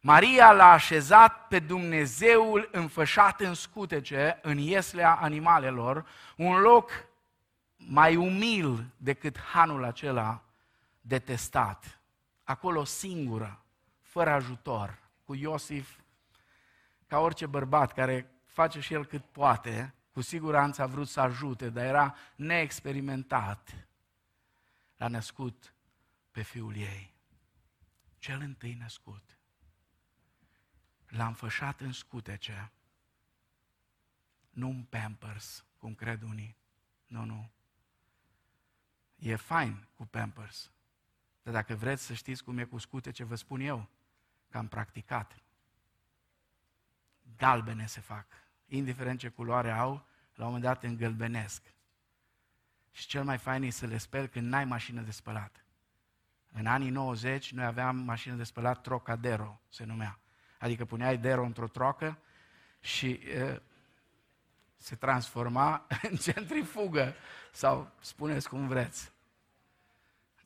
Maria 0.01 0.53
l-a 0.53 0.71
așezat 0.71 1.47
pe 1.47 1.59
Dumnezeul 1.59 2.69
înfășat 2.73 3.41
în 3.41 3.55
scutece, 3.55 4.39
în 4.43 4.59
ieslea 4.59 5.15
animalelor, 5.15 6.07
un 6.37 6.61
loc 6.61 6.91
mai 7.77 8.17
umil 8.17 8.87
decât 8.97 9.39
hanul 9.39 9.85
acela 9.85 10.43
detestat. 11.01 12.01
Acolo 12.45 12.85
singură, 12.85 13.63
fără 14.01 14.31
ajutor, 14.31 14.99
cu 15.25 15.35
Iosif, 15.35 15.97
ca 17.07 17.19
orice 17.19 17.47
bărbat 17.47 17.93
care 17.93 18.31
face 18.45 18.81
și 18.81 18.95
el 18.95 19.07
cât 19.07 19.25
poate, 19.25 19.95
cu 20.13 20.21
siguranță 20.21 20.83
a 20.83 20.87
vrut 20.87 21.09
să 21.09 21.21
ajute, 21.21 21.69
dar 21.69 21.85
era 21.85 22.15
neexperimentat. 22.37 23.87
L-a 24.97 25.09
născut 25.09 25.73
pe 26.31 26.43
fiul 26.43 26.77
ei, 26.77 27.15
cel 28.19 28.41
întâi 28.41 28.75
născut 28.75 29.39
l-a 31.09 31.27
înfășat 31.27 31.81
în 31.81 31.93
scutece, 31.93 32.73
nu 34.51 34.69
în 34.69 34.83
pampers, 34.83 35.65
cum 35.79 35.95
cred 35.95 36.23
unii. 36.23 36.57
Nu, 37.07 37.25
nu. 37.25 37.51
E 39.17 39.37
fain 39.37 39.89
cu 39.95 40.07
pampers. 40.07 40.71
Dar 41.43 41.53
dacă 41.53 41.75
vreți 41.75 42.05
să 42.05 42.15
știți 42.15 42.45
cum 42.45 42.59
e 42.59 42.65
cu 42.65 42.79
scutece, 42.79 43.25
vă 43.25 43.35
spun 43.35 43.61
eu, 43.61 43.89
că 44.49 44.59
am 44.59 44.69
practicat. 44.69 45.43
Galbene 47.37 47.87
se 47.87 48.01
fac. 48.01 48.27
Indiferent 48.67 49.19
ce 49.19 49.29
culoare 49.29 49.71
au, 49.71 50.07
la 50.35 50.45
un 50.45 50.53
moment 50.53 50.63
dat 50.63 50.83
îngălbenesc. 50.83 51.63
Și 52.91 53.07
cel 53.07 53.25
mai 53.25 53.39
fain 53.39 53.63
e 53.63 53.71
să 53.71 53.87
le 53.87 53.99
speli 53.99 54.29
când 54.29 54.47
n-ai 54.47 54.65
mașină 54.65 55.01
de 55.01 55.11
spălat. 55.11 55.65
În 56.59 56.67
anii 56.67 56.91
90 56.91 57.53
noi 57.53 57.65
aveam 57.65 57.97
mașină 57.97 58.35
de 58.35 58.45
spălat 58.45 58.81
Trocadero, 58.83 59.61
se 59.69 59.85
numea. 59.85 60.19
Adică 60.59 60.85
puneai 60.85 61.19
dero 61.19 61.45
într-o 61.45 61.67
troacă 61.67 62.19
și 62.81 63.11
e, 63.11 63.63
se 64.77 64.97
transforma 64.97 65.87
în 66.11 66.17
centrifugă 66.17 67.15
sau 67.53 67.91
spuneți 68.01 68.49
cum 68.49 68.67
vreți. 68.67 69.13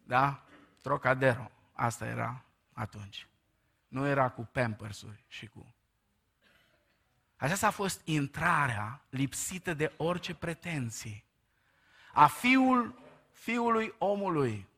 Da? 0.04 0.44
Trocadero. 0.82 1.50
Asta 1.72 2.06
era 2.06 2.44
atunci. 2.72 3.26
Nu 3.88 4.06
era 4.06 4.28
cu 4.28 4.48
pampersuri 4.52 5.24
și 5.28 5.46
cu... 5.46 5.74
Aceasta 7.36 7.66
a 7.66 7.70
fost 7.70 8.00
intrarea 8.04 9.04
lipsită 9.08 9.74
de 9.74 9.92
orice 9.96 10.34
pretenții 10.34 11.24
a 12.12 12.26
fiul, 12.26 12.98
fiului 13.30 13.94
omului, 13.98 14.70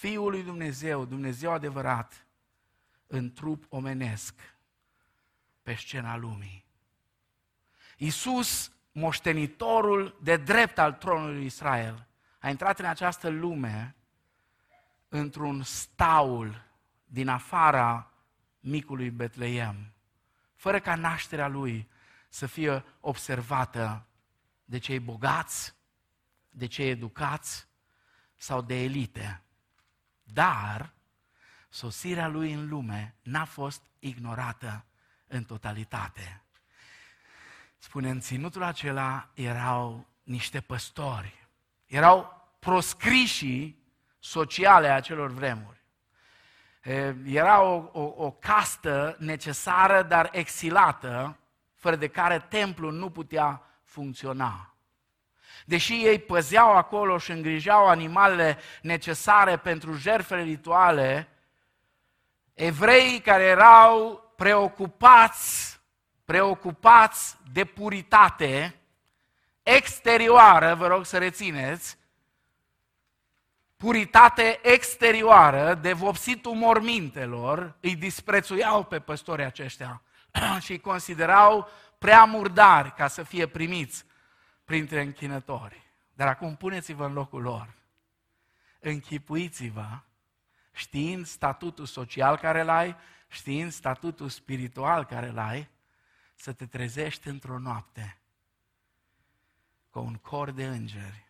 fiul 0.00 0.30
lui 0.30 0.42
Dumnezeu, 0.42 1.04
Dumnezeu 1.04 1.52
adevărat, 1.52 2.26
în 3.06 3.32
trup 3.32 3.64
omenesc 3.68 4.34
pe 5.62 5.74
scena 5.74 6.16
lumii. 6.16 6.64
Iisus, 7.96 8.72
moștenitorul 8.92 10.18
de 10.22 10.36
drept 10.36 10.78
al 10.78 10.92
tronului 10.92 11.44
Israel, 11.44 12.06
a 12.38 12.48
intrat 12.48 12.78
în 12.78 12.84
această 12.84 13.28
lume 13.28 13.96
într-un 15.08 15.62
staul 15.62 16.62
din 17.04 17.28
afara 17.28 18.10
micului 18.60 19.10
Betleem, 19.10 19.92
fără 20.54 20.80
ca 20.80 20.94
nașterea 20.94 21.48
lui 21.48 21.88
să 22.28 22.46
fie 22.46 22.84
observată 23.00 24.06
de 24.64 24.78
cei 24.78 25.00
bogați, 25.00 25.74
de 26.50 26.66
cei 26.66 26.88
educați 26.90 27.68
sau 28.36 28.62
de 28.62 28.82
elite. 28.82 29.42
Dar 30.32 30.92
sosirea 31.68 32.28
lui 32.28 32.52
în 32.52 32.68
lume 32.68 33.14
n-a 33.22 33.44
fost 33.44 33.82
ignorată 33.98 34.84
în 35.26 35.44
totalitate. 35.44 36.42
Spune, 37.78 38.10
în 38.10 38.20
ținutul 38.20 38.62
acela 38.62 39.30
erau 39.34 40.06
niște 40.22 40.60
păstori, 40.60 41.48
erau 41.86 42.48
proscrișii 42.58 43.82
sociale 44.18 44.88
a 44.88 44.94
acelor 44.94 45.30
vremuri. 45.30 45.78
Era 47.24 47.60
o, 47.60 47.90
o, 47.92 48.14
o 48.16 48.30
castă 48.30 49.16
necesară, 49.18 50.02
dar 50.02 50.28
exilată, 50.32 51.38
fără 51.74 51.96
de 51.96 52.08
care 52.08 52.38
templul 52.38 52.92
nu 52.92 53.10
putea 53.10 53.62
funcționa. 53.84 54.69
Deși 55.70 55.92
ei 55.92 56.18
păzeau 56.18 56.76
acolo 56.76 57.18
și 57.18 57.30
îngrijeau 57.30 57.88
animalele 57.88 58.58
necesare 58.82 59.56
pentru 59.56 59.92
jertfele 59.92 60.42
rituale, 60.42 61.28
evreii 62.54 63.20
care 63.20 63.42
erau 63.42 64.24
preocupați, 64.36 65.80
preocupați 66.24 67.36
de 67.52 67.64
puritate 67.64 68.80
exterioară, 69.62 70.74
vă 70.74 70.86
rog 70.86 71.04
să 71.04 71.18
rețineți, 71.18 71.98
puritate 73.76 74.60
exterioară 74.62 75.74
de 75.74 75.92
vopsitul 75.92 76.54
mormintelor, 76.54 77.76
îi 77.80 77.96
disprețuiau 77.96 78.84
pe 78.84 78.98
păstorii 78.98 79.44
aceștia 79.44 80.02
și 80.64 80.70
îi 80.70 80.80
considerau 80.80 81.68
prea 81.98 82.24
murdari 82.24 82.94
ca 82.94 83.08
să 83.08 83.22
fie 83.22 83.46
primiți 83.46 84.08
printre 84.70 85.02
închinători. 85.02 85.82
Dar 86.14 86.28
acum 86.28 86.56
puneți-vă 86.56 87.06
în 87.06 87.12
locul 87.12 87.42
lor. 87.42 87.74
Închipuiți-vă, 88.80 90.00
știind 90.72 91.26
statutul 91.26 91.86
social 91.86 92.36
care 92.36 92.60
îl 92.60 92.68
ai, 92.68 92.96
știind 93.28 93.72
statutul 93.72 94.28
spiritual 94.28 95.04
care 95.04 95.28
îl 95.28 95.38
ai, 95.38 95.68
să 96.34 96.52
te 96.52 96.66
trezești 96.66 97.28
într-o 97.28 97.58
noapte 97.58 98.20
cu 99.90 99.98
un 99.98 100.14
cor 100.14 100.50
de 100.50 100.66
îngeri, 100.66 101.26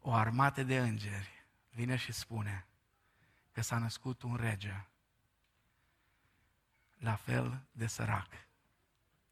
o 0.00 0.12
armată 0.12 0.62
de 0.62 0.78
îngeri, 0.78 1.44
vine 1.70 1.96
și 1.96 2.12
spune 2.12 2.66
că 3.52 3.60
s-a 3.60 3.78
născut 3.78 4.22
un 4.22 4.36
rege, 4.36 4.86
la 6.96 7.14
fel 7.14 7.66
de 7.72 7.86
sărac 7.86 8.28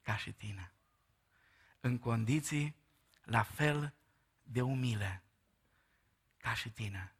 ca 0.02 0.16
și 0.16 0.32
tine, 0.32 0.72
în 1.80 1.98
condiții 1.98 2.77
la 3.28 3.42
fel 3.42 3.94
de 4.42 4.62
umile 4.62 5.22
ca 6.36 6.54
și 6.54 6.70
tine, 6.70 7.14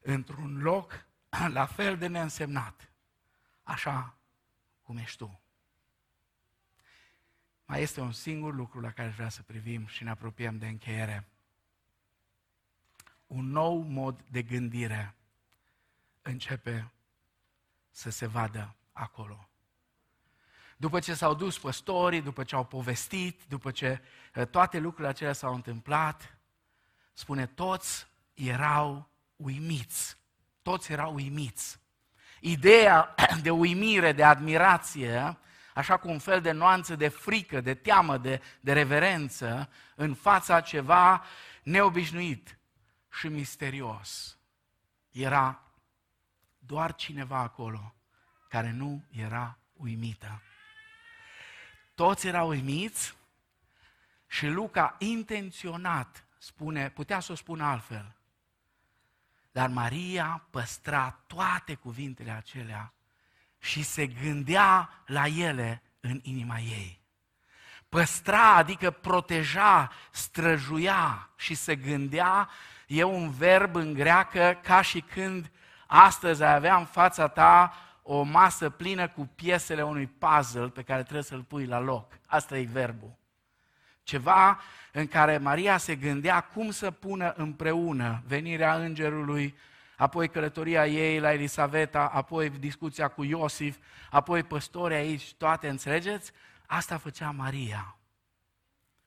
într-un 0.00 0.58
loc 0.58 1.06
la 1.58 1.66
fel 1.66 1.98
de 1.98 2.06
neînsemnat, 2.06 2.92
așa 3.62 4.18
cum 4.82 4.96
ești 4.96 5.16
tu. 5.16 5.40
Mai 7.64 7.82
este 7.82 8.00
un 8.00 8.12
singur 8.12 8.54
lucru 8.54 8.80
la 8.80 8.90
care 8.90 9.08
aș 9.08 9.14
vrea 9.14 9.28
să 9.28 9.42
privim 9.42 9.86
și 9.86 10.04
ne 10.04 10.10
apropiem 10.10 10.58
de 10.58 10.66
încheiere. 10.66 11.28
Un 13.26 13.50
nou 13.50 13.80
mod 13.80 14.22
de 14.22 14.42
gândire 14.42 15.14
începe 16.22 16.92
să 17.90 18.10
se 18.10 18.26
vadă 18.26 18.76
acolo. 18.92 19.48
După 20.80 21.00
ce 21.00 21.14
s-au 21.14 21.34
dus 21.34 21.58
păstorii, 21.58 22.22
după 22.22 22.44
ce 22.44 22.54
au 22.54 22.64
povestit, 22.64 23.42
după 23.48 23.70
ce 23.70 24.02
eh, 24.34 24.46
toate 24.46 24.78
lucrurile 24.78 25.08
acelea 25.08 25.32
s-au 25.32 25.54
întâmplat, 25.54 26.38
spune, 27.12 27.46
toți 27.46 28.06
erau 28.34 29.08
uimiți. 29.36 30.16
Toți 30.62 30.92
erau 30.92 31.14
uimiți. 31.14 31.78
Ideea 32.40 33.14
de 33.42 33.50
uimire, 33.50 34.12
de 34.12 34.24
admirație, 34.24 35.38
așa 35.74 35.96
cu 35.96 36.08
un 36.08 36.18
fel 36.18 36.40
de 36.40 36.50
nuanță 36.50 36.96
de 36.96 37.08
frică, 37.08 37.60
de 37.60 37.74
teamă, 37.74 38.18
de, 38.18 38.40
de 38.60 38.72
reverență 38.72 39.68
în 39.94 40.14
fața 40.14 40.60
ceva 40.60 41.24
neobișnuit 41.62 42.58
și 43.10 43.28
misterios. 43.28 44.38
Era 45.10 45.62
doar 46.58 46.94
cineva 46.94 47.38
acolo 47.38 47.94
care 48.48 48.70
nu 48.70 49.04
era 49.10 49.58
uimită. 49.72 50.42
Toți 51.98 52.26
erau 52.26 52.48
uimiți 52.48 53.16
și 54.26 54.46
Luca 54.46 54.94
intenționat 54.98 56.24
spune, 56.38 56.90
putea 56.90 57.20
să 57.20 57.32
o 57.32 57.34
spună 57.34 57.64
altfel, 57.64 58.16
dar 59.52 59.68
Maria 59.68 60.46
păstra 60.50 61.18
toate 61.26 61.74
cuvintele 61.74 62.30
acelea 62.30 62.92
și 63.58 63.82
se 63.82 64.06
gândea 64.06 64.90
la 65.06 65.26
ele 65.26 65.82
în 66.00 66.20
inima 66.22 66.58
ei. 66.58 67.00
Păstra, 67.88 68.54
adică 68.54 68.90
proteja, 68.90 69.92
străjuia 70.10 71.30
și 71.36 71.54
se 71.54 71.76
gândea, 71.76 72.48
e 72.86 73.02
un 73.02 73.30
verb 73.30 73.74
în 73.74 73.92
greacă 73.92 74.60
ca 74.62 74.80
și 74.82 75.00
când 75.00 75.50
astăzi 75.86 76.42
ai 76.42 76.54
avea 76.54 76.76
în 76.76 76.86
fața 76.86 77.28
ta 77.28 77.74
o 78.10 78.22
masă 78.22 78.70
plină 78.70 79.08
cu 79.08 79.30
piesele 79.34 79.82
unui 79.82 80.06
puzzle 80.06 80.68
pe 80.68 80.82
care 80.82 81.02
trebuie 81.02 81.22
să-l 81.22 81.42
pui 81.42 81.66
la 81.66 81.78
loc. 81.78 82.18
Asta 82.26 82.58
e 82.58 82.68
verbul. 82.72 83.16
Ceva 84.02 84.60
în 84.92 85.06
care 85.06 85.38
Maria 85.38 85.76
se 85.76 85.96
gândea 85.96 86.40
cum 86.40 86.70
să 86.70 86.90
pună 86.90 87.32
împreună 87.36 88.22
venirea 88.26 88.74
îngerului, 88.74 89.56
apoi 89.96 90.28
călătoria 90.28 90.86
ei 90.86 91.20
la 91.20 91.32
Elisaveta, 91.32 92.06
apoi 92.06 92.50
discuția 92.50 93.08
cu 93.08 93.24
Iosif, 93.24 93.76
apoi 94.10 94.42
păstorii 94.42 94.96
aici, 94.96 95.34
toate, 95.34 95.68
înțelegeți? 95.68 96.32
Asta 96.66 96.98
făcea 96.98 97.30
Maria. 97.30 97.96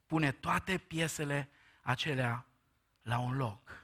Pune 0.06 0.32
toate 0.32 0.78
piesele 0.78 1.50
acelea 1.82 2.46
la 3.02 3.20
un 3.20 3.38
loc. 3.38 3.81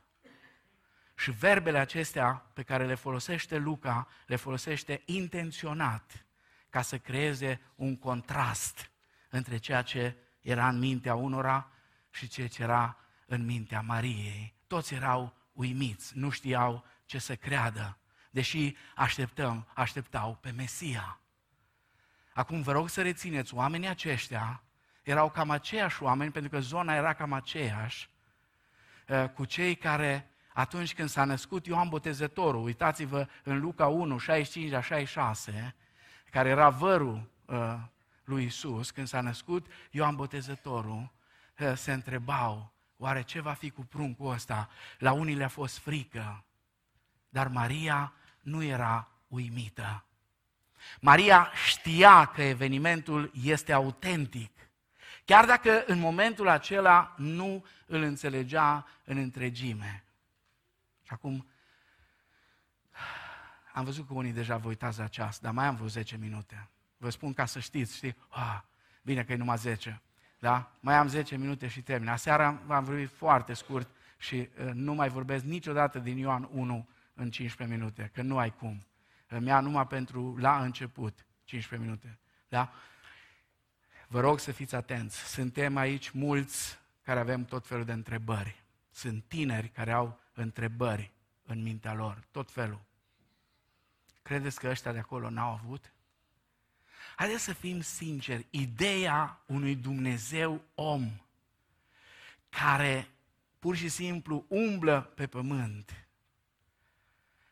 Și 1.17 1.31
verbele 1.31 1.77
acestea 1.77 2.45
pe 2.53 2.63
care 2.63 2.85
le 2.85 2.95
folosește 2.95 3.57
Luca, 3.57 4.07
le 4.25 4.35
folosește 4.35 5.01
intenționat 5.05 6.25
ca 6.69 6.81
să 6.81 6.97
creeze 6.97 7.61
un 7.75 7.97
contrast 7.97 8.91
între 9.29 9.57
ceea 9.57 9.81
ce 9.81 10.15
era 10.41 10.67
în 10.67 10.79
mintea 10.79 11.15
unora 11.15 11.71
și 12.09 12.27
ceea 12.27 12.47
ce 12.47 12.61
era 12.61 12.97
în 13.25 13.45
mintea 13.45 13.81
Mariei. 13.81 14.55
Toți 14.67 14.93
erau 14.93 15.35
uimiți, 15.53 16.17
nu 16.17 16.29
știau 16.29 16.85
ce 17.05 17.17
să 17.17 17.35
creadă, 17.35 17.97
deși 18.31 18.75
așteptăm, 18.95 19.67
așteptau 19.73 20.37
pe 20.41 20.51
Mesia. 20.51 21.19
Acum 22.33 22.61
vă 22.61 22.71
rog 22.71 22.89
să 22.89 23.01
rețineți, 23.01 23.53
oamenii 23.53 23.87
aceștia 23.87 24.63
erau 25.03 25.29
cam 25.29 25.49
aceiași 25.49 26.03
oameni, 26.03 26.31
pentru 26.31 26.51
că 26.51 26.59
zona 26.59 26.95
era 26.95 27.13
cam 27.13 27.33
aceeași, 27.33 28.09
uh, 29.07 29.29
cu 29.29 29.45
cei 29.45 29.75
care 29.75 30.31
atunci 30.57 30.93
când 30.93 31.09
s-a 31.09 31.23
născut 31.23 31.65
Ioan 31.65 31.89
Botezătorul, 31.89 32.63
uitați-vă 32.63 33.27
în 33.43 33.59
Luca 33.59 33.87
1, 33.87 34.17
65 34.17 34.71
la 34.71 34.81
66, 34.81 35.75
care 36.31 36.49
era 36.49 36.69
vărul 36.69 37.29
uh, 37.45 37.75
lui 38.23 38.45
Isus, 38.45 38.91
când 38.91 39.07
s-a 39.07 39.21
născut 39.21 39.65
Ioan 39.91 40.15
Botezătorul, 40.15 41.11
uh, 41.59 41.73
se 41.75 41.93
întrebau, 41.93 42.71
oare 42.97 43.21
ce 43.21 43.41
va 43.41 43.53
fi 43.53 43.69
cu 43.69 43.85
pruncul 43.85 44.31
ăsta? 44.31 44.69
La 44.97 45.11
unii 45.11 45.35
le-a 45.35 45.47
fost 45.47 45.77
frică, 45.77 46.43
dar 47.29 47.47
Maria 47.47 48.13
nu 48.41 48.63
era 48.63 49.07
uimită. 49.27 50.05
Maria 50.99 51.51
știa 51.67 52.25
că 52.25 52.41
evenimentul 52.41 53.31
este 53.43 53.73
autentic, 53.73 54.51
chiar 55.25 55.45
dacă 55.45 55.83
în 55.85 55.99
momentul 55.99 56.47
acela 56.47 57.13
nu 57.17 57.65
îl 57.85 58.01
înțelegea 58.01 58.87
în 59.03 59.17
întregime. 59.17 60.01
Și 61.07 61.13
acum 61.13 61.47
am 63.73 63.83
văzut 63.85 64.07
că 64.07 64.13
unii 64.13 64.31
deja 64.31 64.57
vă 64.57 64.67
uitați 64.67 64.99
la 64.99 65.07
ceas, 65.07 65.39
dar 65.39 65.53
mai 65.53 65.65
am 65.65 65.75
vreo 65.75 65.87
10 65.87 66.17
minute. 66.17 66.69
Vă 66.97 67.09
spun 67.09 67.33
ca 67.33 67.45
să 67.45 67.59
știți, 67.59 67.95
știi? 67.95 68.15
Ah, 68.29 68.59
bine 69.01 69.23
că 69.23 69.31
e 69.31 69.35
numai 69.35 69.57
10. 69.57 70.01
Da? 70.39 70.71
Mai 70.79 70.95
am 70.95 71.07
10 71.07 71.37
minute 71.37 71.67
și 71.67 71.81
termin. 71.81 72.09
Aseară 72.09 72.61
v-am 72.65 72.83
vorbit 72.83 73.09
foarte 73.09 73.53
scurt 73.53 73.89
și 74.17 74.35
uh, 74.35 74.71
nu 74.73 74.93
mai 74.93 75.09
vorbesc 75.09 75.43
niciodată 75.43 75.99
din 75.99 76.17
Ioan 76.17 76.49
1 76.51 76.87
în 77.13 77.29
15 77.29 77.77
minute, 77.77 78.11
că 78.13 78.21
nu 78.21 78.37
ai 78.37 78.53
cum. 78.55 78.85
Îmi 79.27 79.47
ia 79.47 79.59
numai 79.59 79.87
pentru 79.87 80.37
la 80.37 80.63
început 80.63 81.25
15 81.43 81.89
minute. 81.89 82.19
Da? 82.47 82.71
Vă 84.07 84.19
rog 84.19 84.39
să 84.39 84.51
fiți 84.51 84.75
atenți. 84.75 85.17
Suntem 85.17 85.77
aici 85.77 86.09
mulți 86.09 86.79
care 87.01 87.19
avem 87.19 87.45
tot 87.45 87.67
felul 87.67 87.85
de 87.85 87.91
întrebări. 87.91 88.63
Sunt 88.91 89.23
tineri 89.27 89.69
care 89.69 89.91
au 89.91 90.19
întrebări 90.41 91.11
în 91.43 91.61
mintea 91.61 91.93
lor, 91.93 92.27
tot 92.31 92.51
felul. 92.51 92.81
Credeți 94.21 94.59
că 94.59 94.67
ăștia 94.67 94.91
de 94.91 94.99
acolo 94.99 95.29
n-au 95.29 95.51
avut? 95.51 95.91
Haideți 97.15 97.43
să 97.43 97.53
fim 97.53 97.81
sinceri, 97.81 98.47
ideea 98.49 99.41
unui 99.45 99.75
Dumnezeu 99.75 100.61
om 100.75 101.11
care 102.49 103.09
pur 103.59 103.75
și 103.75 103.89
simplu 103.89 104.45
umblă 104.47 105.01
pe 105.01 105.27
pământ 105.27 106.07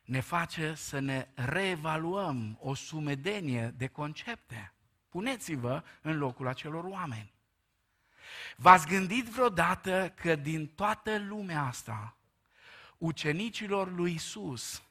ne 0.05 0.19
face 0.19 0.73
să 0.73 0.99
ne 0.99 1.27
reevaluăm 1.33 2.57
o 2.61 2.73
sumedenie 2.73 3.73
de 3.77 3.87
concepte. 3.87 4.73
Puneți-vă 5.09 5.83
în 6.01 6.17
locul 6.17 6.47
acelor 6.47 6.83
oameni. 6.83 7.33
V-ați 8.55 8.87
gândit 8.87 9.25
vreodată 9.25 10.13
că 10.15 10.35
din 10.35 10.67
toată 10.67 11.17
lumea 11.17 11.61
asta, 11.61 12.17
ucenicilor 12.97 13.91
lui 13.91 14.13
Isus, 14.13 14.83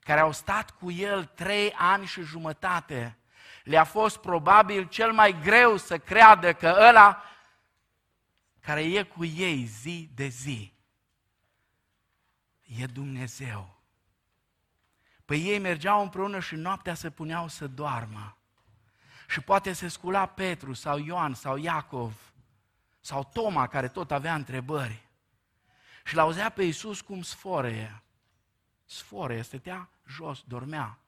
care 0.00 0.20
au 0.20 0.32
stat 0.32 0.70
cu 0.70 0.90
el 0.90 1.24
trei 1.24 1.72
ani 1.72 2.06
și 2.06 2.22
jumătate, 2.22 3.18
le-a 3.64 3.84
fost 3.84 4.16
probabil 4.16 4.88
cel 4.88 5.12
mai 5.12 5.40
greu 5.40 5.76
să 5.76 5.98
creadă 5.98 6.52
că 6.52 6.76
ăla 6.88 7.22
care 8.60 8.82
e 8.82 9.02
cu 9.02 9.24
ei 9.24 9.64
zi 9.64 10.10
de 10.14 10.26
zi 10.26 10.74
e 12.78 12.86
Dumnezeu. 12.86 13.82
Păi 15.24 15.44
ei 15.44 15.58
mergeau 15.58 16.02
împreună 16.02 16.40
și 16.40 16.54
noaptea 16.54 16.94
se 16.94 17.10
puneau 17.10 17.48
să 17.48 17.66
doarmă. 17.66 18.36
Și 19.28 19.40
poate 19.40 19.72
se 19.72 19.88
scula 19.88 20.26
Petru 20.26 20.72
sau 20.72 20.98
Ioan 20.98 21.34
sau 21.34 21.56
Iacov 21.56 22.32
sau 23.00 23.30
Toma, 23.32 23.66
care 23.66 23.88
tot 23.88 24.10
avea 24.10 24.34
întrebări. 24.34 25.03
Și 26.04 26.14
l-auzea 26.14 26.48
pe 26.48 26.62
Iisus 26.62 27.00
cum 27.00 27.22
sforeie. 27.22 28.02
Sforeie, 28.84 29.42
stătea 29.42 29.88
jos, 30.06 30.42
dormea. 30.46 30.98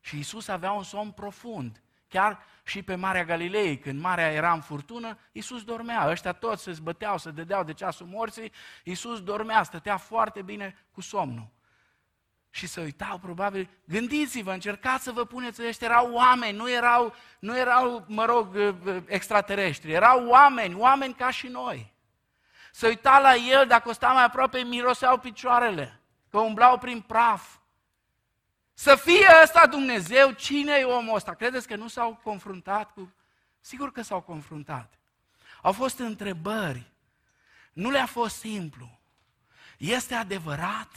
Și 0.00 0.16
Iisus 0.16 0.48
avea 0.48 0.72
un 0.72 0.82
somn 0.82 1.10
profund. 1.10 1.82
Chiar 2.08 2.42
și 2.64 2.82
pe 2.82 2.94
Marea 2.94 3.24
Galilei, 3.24 3.78
când 3.78 4.00
marea 4.00 4.32
era 4.32 4.52
în 4.52 4.60
furtună, 4.60 5.18
Iisus 5.32 5.64
dormea. 5.64 6.08
Ăștia 6.08 6.32
toți 6.32 6.62
se 6.62 6.72
zbăteau, 6.72 7.18
se 7.18 7.30
dădeau 7.30 7.64
de 7.64 7.72
ceasul 7.72 8.06
morții, 8.06 8.52
Iisus 8.84 9.22
dormea, 9.22 9.62
stătea 9.62 9.96
foarte 9.96 10.42
bine 10.42 10.86
cu 10.90 11.00
somnul 11.00 11.52
și 12.54 12.66
se 12.66 12.80
uitau 12.80 13.18
probabil, 13.18 13.68
gândiți-vă, 13.84 14.52
încercați 14.52 15.04
să 15.04 15.12
vă 15.12 15.24
puneți, 15.24 15.66
ăștia 15.66 15.86
erau 15.86 16.12
oameni, 16.12 16.56
nu 16.56 16.70
erau, 16.70 17.14
nu 17.38 17.58
erau, 17.58 18.04
mă 18.08 18.24
rog, 18.24 18.54
uh, 18.54 18.74
uh, 18.84 19.02
extraterestri, 19.06 19.92
erau 19.92 20.26
oameni, 20.26 20.74
oameni 20.74 21.14
ca 21.14 21.30
și 21.30 21.46
noi. 21.46 21.93
Se 22.74 22.86
uita 22.86 23.18
la 23.18 23.34
el, 23.34 23.66
dacă 23.66 23.88
o 23.88 23.92
sta 23.92 24.08
mai 24.08 24.24
aproape, 24.24 24.58
miroseau 24.58 25.18
picioarele, 25.18 26.00
că 26.30 26.38
umblau 26.38 26.78
prin 26.78 27.00
praf. 27.00 27.56
Să 28.72 28.94
fie 28.94 29.26
ăsta 29.42 29.66
Dumnezeu, 29.66 30.30
cine 30.30 30.72
e 30.72 30.84
omul 30.84 31.14
ăsta? 31.14 31.34
Credeți 31.34 31.66
că 31.66 31.76
nu 31.76 31.88
s-au 31.88 32.20
confruntat 32.22 32.92
cu... 32.92 33.14
Sigur 33.60 33.92
că 33.92 34.02
s-au 34.02 34.20
confruntat. 34.20 34.98
Au 35.62 35.72
fost 35.72 35.98
întrebări. 35.98 36.92
Nu 37.72 37.90
le-a 37.90 38.06
fost 38.06 38.36
simplu. 38.36 39.00
Este 39.78 40.14
adevărat? 40.14 40.90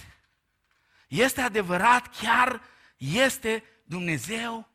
Este 1.08 1.42
adevărat? 1.42 2.08
Chiar 2.22 2.62
este 2.98 3.64
Dumnezeu? 3.84 4.68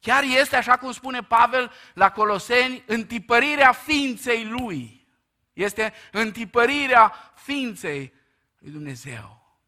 Chiar 0.00 0.22
este, 0.22 0.56
așa 0.56 0.76
cum 0.76 0.92
spune 0.92 1.22
Pavel 1.22 1.72
la 1.94 2.10
Coloseni, 2.10 2.82
întipărirea 2.86 3.72
ființei 3.72 4.44
Lui. 4.44 4.99
Este 5.62 5.92
întipărirea 6.12 7.32
ființei 7.34 8.12
lui 8.58 8.70
Dumnezeu. 8.70 9.58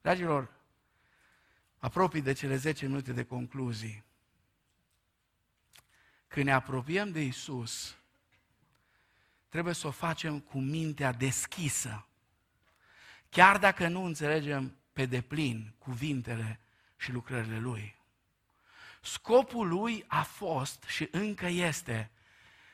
Dragilor, 0.00 0.50
apropii 1.78 2.22
de 2.22 2.32
cele 2.32 2.56
10 2.56 2.86
minute 2.86 3.12
de 3.12 3.24
concluzii. 3.24 4.04
Când 6.28 6.46
ne 6.46 6.52
apropiem 6.52 7.12
de 7.12 7.20
Isus, 7.20 7.96
trebuie 9.48 9.74
să 9.74 9.86
o 9.86 9.90
facem 9.90 10.40
cu 10.40 10.58
mintea 10.58 11.12
deschisă 11.12 12.06
chiar 13.28 13.58
dacă 13.58 13.88
nu 13.88 14.04
înțelegem 14.04 14.76
pe 14.92 15.06
deplin 15.06 15.74
cuvintele 15.78 16.60
și 16.96 17.12
lucrările 17.12 17.58
Lui. 17.58 17.94
Scopul 19.02 19.68
Lui 19.68 20.04
a 20.06 20.22
fost 20.22 20.84
și 20.86 21.08
încă 21.10 21.46
este 21.46 22.10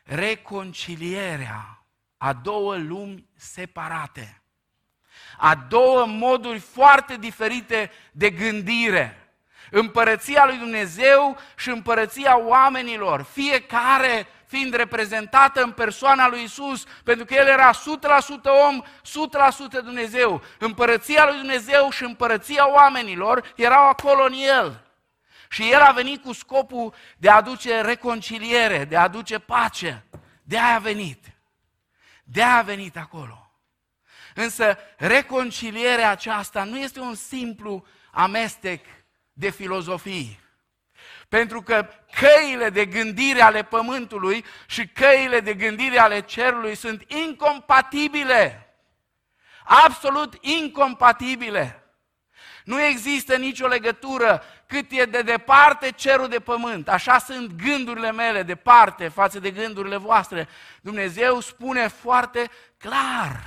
reconcilierea 0.03 1.86
a 2.16 2.32
două 2.32 2.76
lumi 2.76 3.28
separate, 3.36 4.42
a 5.38 5.55
două 5.55 6.07
moduri 6.07 6.59
foarte 6.59 7.16
diferite 7.16 7.90
de 8.12 8.30
gândire. 8.30 9.16
Împărăția 9.70 10.46
lui 10.46 10.57
Dumnezeu 10.57 11.38
și 11.57 11.68
împărăția 11.68 12.38
oamenilor, 12.38 13.22
fiecare 13.22 14.26
fiind 14.46 14.74
reprezentată 14.74 15.62
în 15.62 15.70
persoana 15.70 16.28
lui 16.28 16.42
Isus, 16.42 16.84
pentru 17.05 17.24
că 17.24 17.34
El 17.34 17.46
era 17.46 17.70
100% 17.70 17.74
om, 18.68 18.82
100% 19.80 19.84
Dumnezeu. 19.84 20.42
Împărăția 20.59 21.24
lui 21.26 21.36
Dumnezeu 21.36 21.90
și 21.90 22.05
împărăția 22.05 22.68
oamenilor 22.68 23.53
erau 23.57 23.88
acolo 23.88 24.24
în 24.24 24.32
El. 24.32 24.91
Și 25.53 25.72
El 25.72 25.80
a 25.80 25.92
venit 25.92 26.22
cu 26.22 26.32
scopul 26.32 26.94
de 27.16 27.30
a 27.30 27.36
aduce 27.36 27.80
reconciliere, 27.80 28.84
de 28.84 28.96
a 28.96 29.03
aduce 29.03 29.38
pace. 29.38 30.05
De 30.42 30.59
aia 30.59 30.74
a 30.74 30.78
venit. 30.78 31.24
De 32.24 32.42
aia 32.42 32.57
a 32.57 32.62
venit 32.62 32.96
acolo. 32.96 33.50
Însă 34.34 34.78
reconcilierea 34.96 36.11
aceasta 36.11 36.64
nu 36.64 36.78
este 36.78 37.00
un 37.00 37.14
simplu 37.14 37.86
amestec 38.11 38.84
de 39.32 39.50
filozofii. 39.50 40.40
Pentru 41.28 41.62
că 41.62 41.88
căile 42.20 42.70
de 42.70 42.86
gândire 42.86 43.40
ale 43.40 43.62
pământului 43.62 44.44
și 44.66 44.88
căile 44.88 45.40
de 45.40 45.55
gândire 45.55 45.98
ale 45.98 46.20
cerului 46.20 46.74
sunt 46.74 47.05
incompatibile. 47.11 48.74
Absolut 49.64 50.38
incompatibile. 50.40 51.82
Nu 52.64 52.80
există 52.82 53.36
nicio 53.36 53.66
legătură 53.66 54.42
cât 54.72 54.90
e 54.90 55.04
de 55.04 55.22
departe 55.22 55.90
cerul 55.90 56.28
de 56.28 56.38
pământ. 56.38 56.88
Așa 56.88 57.18
sunt 57.18 57.52
gândurile 57.52 58.12
mele 58.12 58.42
departe 58.42 59.08
față 59.08 59.38
de 59.38 59.50
gândurile 59.50 59.96
voastre. 59.96 60.48
Dumnezeu 60.80 61.40
spune 61.40 61.88
foarte 61.88 62.50
clar. 62.78 63.40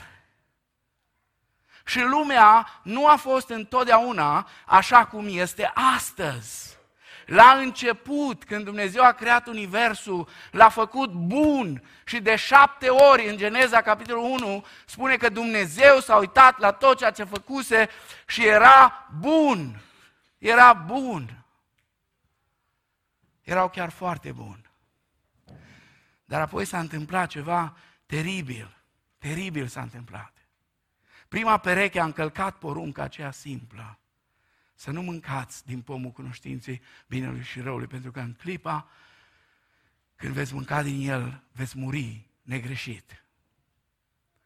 Și 1.86 2.00
lumea 2.00 2.68
nu 2.84 3.08
a 3.08 3.16
fost 3.16 3.50
întotdeauna 3.50 4.48
așa 4.66 5.06
cum 5.06 5.26
este 5.30 5.72
astăzi. 5.96 6.78
La 7.26 7.58
început, 7.62 8.44
când 8.44 8.66
Dumnezeu 8.66 9.04
a 9.04 9.12
creat 9.12 9.48
Universul, 9.48 10.28
l-a 10.52 10.70
făcut 10.70 11.12
bun 11.12 11.84
și 12.04 12.20
de 12.20 12.36
șapte 12.36 12.90
ori 12.90 13.30
în 13.30 13.38
Geneza, 13.38 13.82
capitolul 13.82 14.24
1, 14.24 14.66
spune 14.86 15.16
că 15.16 15.30
Dumnezeu 15.30 16.00
s-a 16.00 16.16
uitat 16.16 16.60
la 16.60 16.72
tot 16.72 16.98
ceea 16.98 17.12
ce 17.12 17.24
făcuse 17.24 17.90
și 18.26 18.46
era 18.48 19.08
bun. 19.20 19.80
Era 20.38 20.74
bun. 20.74 21.46
Erau 23.42 23.70
chiar 23.70 23.90
foarte 23.90 24.32
bun. 24.32 24.70
Dar 26.26 26.42
apoi 26.42 26.66
s-a 26.66 26.80
întâmplat 26.80 27.30
ceva 27.30 27.78
teribil. 28.06 28.78
Teribil 29.18 29.68
s-a 29.68 29.82
întâmplat. 29.82 30.48
Prima 31.28 31.58
pereche 31.58 32.00
a 32.00 32.06
încălcat 32.06 32.58
porunca 32.58 33.04
aceea 33.04 33.32
simplă 33.32 34.00
să 34.76 34.92
nu 34.92 35.02
mâncați 35.02 35.66
din 35.66 35.82
pomul 35.82 36.12
cunoștinței 36.12 36.82
binelui 37.08 37.44
și 37.44 37.60
răului, 37.60 37.88
pentru 37.88 38.12
că 38.12 38.20
în 38.20 38.34
clipa 38.34 38.90
când 40.16 40.34
veți 40.34 40.54
mânca 40.54 40.82
din 40.82 41.10
el, 41.10 41.44
veți 41.52 41.78
muri 41.78 42.30
negreșit. 42.42 43.26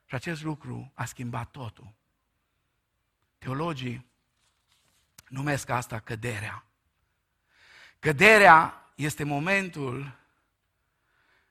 Și 0.06 0.16
acest 0.16 0.44
lucru 0.44 0.92
a 0.94 1.06
schimbat 1.06 1.52
totul. 1.52 1.94
Teologii 3.38 4.09
numesc 5.30 5.70
asta 5.70 6.00
căderea. 6.00 6.66
Căderea 8.00 8.92
este 8.96 9.24
momentul 9.24 10.18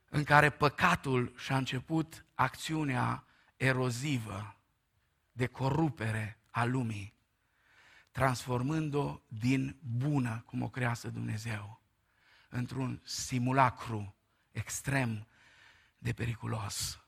în 0.09 0.25
care 0.25 0.51
păcatul 0.51 1.33
și-a 1.37 1.57
început 1.57 2.25
acțiunea 2.35 3.25
erozivă 3.57 4.57
de 5.33 5.47
corupere 5.47 6.39
a 6.51 6.65
lumii 6.65 7.19
transformând-o 8.19 9.21
din 9.29 9.77
bună, 9.81 10.43
cum 10.47 10.63
o 10.63 10.69
crease 10.69 11.09
Dumnezeu, 11.09 11.81
într-un 12.49 13.01
simulacru 13.05 14.15
extrem 14.53 15.27
de 15.99 16.13
periculos. 16.13 17.01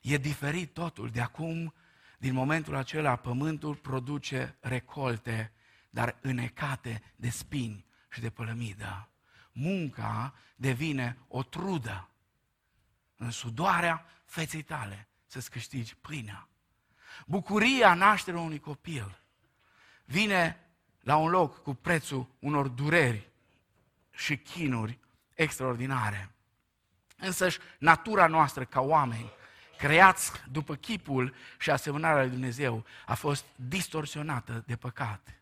E 0.00 0.16
diferit 0.16 0.72
totul. 0.72 1.10
De 1.10 1.20
acum, 1.20 1.74
din 2.18 2.32
momentul 2.34 2.74
acela, 2.74 3.16
pământul 3.16 3.74
produce 3.74 4.56
recolte, 4.60 5.52
dar 5.92 6.18
înecate 6.20 7.02
de 7.16 7.28
spini 7.28 7.84
și 8.10 8.20
de 8.20 8.30
pălămidă. 8.30 9.08
Munca 9.52 10.34
devine 10.56 11.18
o 11.28 11.42
trudă 11.42 12.08
în 13.16 13.30
sudoarea 13.30 14.06
feței 14.24 14.62
tale 14.62 15.08
să-ți 15.26 15.50
câștigi 15.50 15.94
pâinea. 15.94 16.48
Bucuria 17.26 17.94
nașterii 17.94 18.40
unui 18.40 18.60
copil 18.60 19.20
vine 20.04 20.66
la 21.00 21.16
un 21.16 21.30
loc 21.30 21.62
cu 21.62 21.74
prețul 21.74 22.28
unor 22.38 22.68
dureri 22.68 23.30
și 24.10 24.38
chinuri 24.38 24.98
extraordinare. 25.34 26.30
Însăși 27.16 27.58
natura 27.78 28.26
noastră 28.26 28.64
ca 28.64 28.80
oameni, 28.80 29.30
creați 29.78 30.32
după 30.50 30.74
chipul 30.74 31.34
și 31.58 31.70
asemănarea 31.70 32.20
lui 32.20 32.30
Dumnezeu, 32.30 32.84
a 33.06 33.14
fost 33.14 33.44
distorsionată 33.56 34.62
de 34.66 34.76
păcat. 34.76 35.41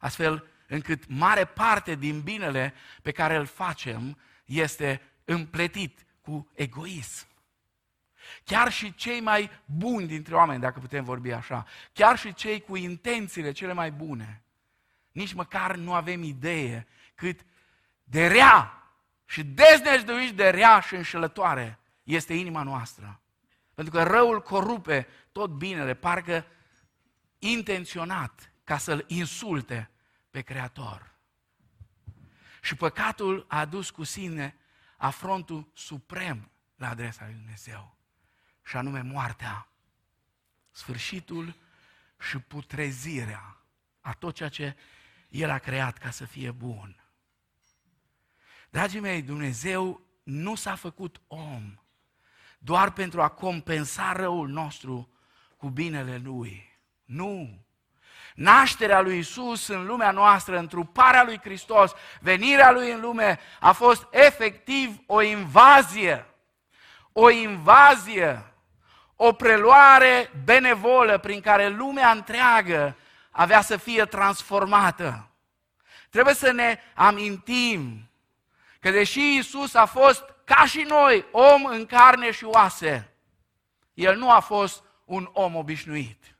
Astfel 0.00 0.46
încât 0.66 1.08
mare 1.08 1.44
parte 1.44 1.94
din 1.94 2.20
binele 2.20 2.74
pe 3.02 3.10
care 3.10 3.36
îl 3.36 3.46
facem 3.46 4.18
este 4.44 5.02
împletit 5.24 6.06
cu 6.20 6.50
egoism. 6.54 7.26
Chiar 8.44 8.72
și 8.72 8.94
cei 8.94 9.20
mai 9.20 9.50
buni 9.64 10.06
dintre 10.06 10.34
oameni, 10.34 10.60
dacă 10.60 10.78
putem 10.78 11.04
vorbi 11.04 11.30
așa, 11.32 11.66
chiar 11.92 12.18
și 12.18 12.34
cei 12.34 12.60
cu 12.60 12.76
intențiile 12.76 13.52
cele 13.52 13.72
mai 13.72 13.90
bune, 13.90 14.42
nici 15.12 15.32
măcar 15.32 15.76
nu 15.76 15.94
avem 15.94 16.22
idee 16.22 16.86
cât 17.14 17.40
de 18.04 18.26
rea 18.26 18.82
și 19.24 19.44
deznăjduiți 19.44 20.34
de 20.34 20.48
rea 20.48 20.80
și 20.80 20.94
înșelătoare 20.94 21.78
este 22.02 22.34
inima 22.34 22.62
noastră. 22.62 23.20
Pentru 23.74 23.94
că 23.94 24.02
răul 24.02 24.42
corupe 24.42 25.06
tot 25.32 25.50
binele, 25.50 25.94
parcă 25.94 26.46
intenționat 27.38 28.49
ca 28.70 28.78
să-l 28.78 29.04
insulte 29.08 29.90
pe 30.30 30.40
Creator. 30.40 31.14
Și 32.62 32.74
păcatul 32.74 33.44
a 33.48 33.58
adus 33.58 33.90
cu 33.90 34.04
sine 34.04 34.56
afrontul 34.96 35.70
suprem 35.74 36.50
la 36.76 36.88
adresa 36.88 37.24
lui 37.24 37.34
Dumnezeu, 37.34 37.96
și 38.64 38.76
anume 38.76 39.00
moartea, 39.00 39.68
sfârșitul 40.70 41.56
și 42.18 42.38
putrezirea 42.38 43.56
a 44.00 44.12
tot 44.12 44.34
ceea 44.34 44.48
ce 44.48 44.76
El 45.28 45.50
a 45.50 45.58
creat 45.58 45.98
ca 45.98 46.10
să 46.10 46.24
fie 46.24 46.50
bun. 46.50 47.04
Dragii 48.70 49.00
mei, 49.00 49.22
Dumnezeu 49.22 50.00
nu 50.22 50.54
s-a 50.54 50.74
făcut 50.74 51.20
om 51.26 51.80
doar 52.58 52.92
pentru 52.92 53.22
a 53.22 53.28
compensa 53.28 54.12
răul 54.12 54.48
nostru 54.48 55.12
cu 55.56 55.68
binele 55.68 56.18
Lui. 56.18 56.78
Nu! 57.04 57.68
Nașterea 58.40 59.00
lui 59.00 59.18
Isus 59.18 59.68
în 59.68 59.86
lumea 59.86 60.10
noastră, 60.10 60.58
întruparea 60.58 61.24
lui 61.24 61.40
Hristos, 61.42 61.92
venirea 62.20 62.70
lui 62.70 62.90
în 62.92 63.00
lume 63.00 63.38
a 63.60 63.72
fost 63.72 64.06
efectiv 64.10 64.98
o 65.06 65.22
invazie. 65.22 66.26
O 67.12 67.30
invazie, 67.30 68.52
o 69.16 69.32
preluare 69.32 70.30
benevolă 70.44 71.18
prin 71.18 71.40
care 71.40 71.68
lumea 71.68 72.10
întreagă 72.10 72.96
avea 73.30 73.60
să 73.60 73.76
fie 73.76 74.04
transformată. 74.04 75.30
Trebuie 76.10 76.34
să 76.34 76.52
ne 76.52 76.78
amintim 76.94 78.10
că 78.80 78.90
deși 78.90 79.36
Isus 79.36 79.74
a 79.74 79.84
fost 79.84 80.24
ca 80.44 80.66
și 80.66 80.80
noi, 80.80 81.26
om 81.30 81.64
în 81.64 81.86
carne 81.86 82.30
și 82.30 82.44
oase, 82.44 83.12
el 83.94 84.16
nu 84.16 84.30
a 84.30 84.40
fost 84.40 84.82
un 85.04 85.30
om 85.32 85.54
obișnuit. 85.54 86.34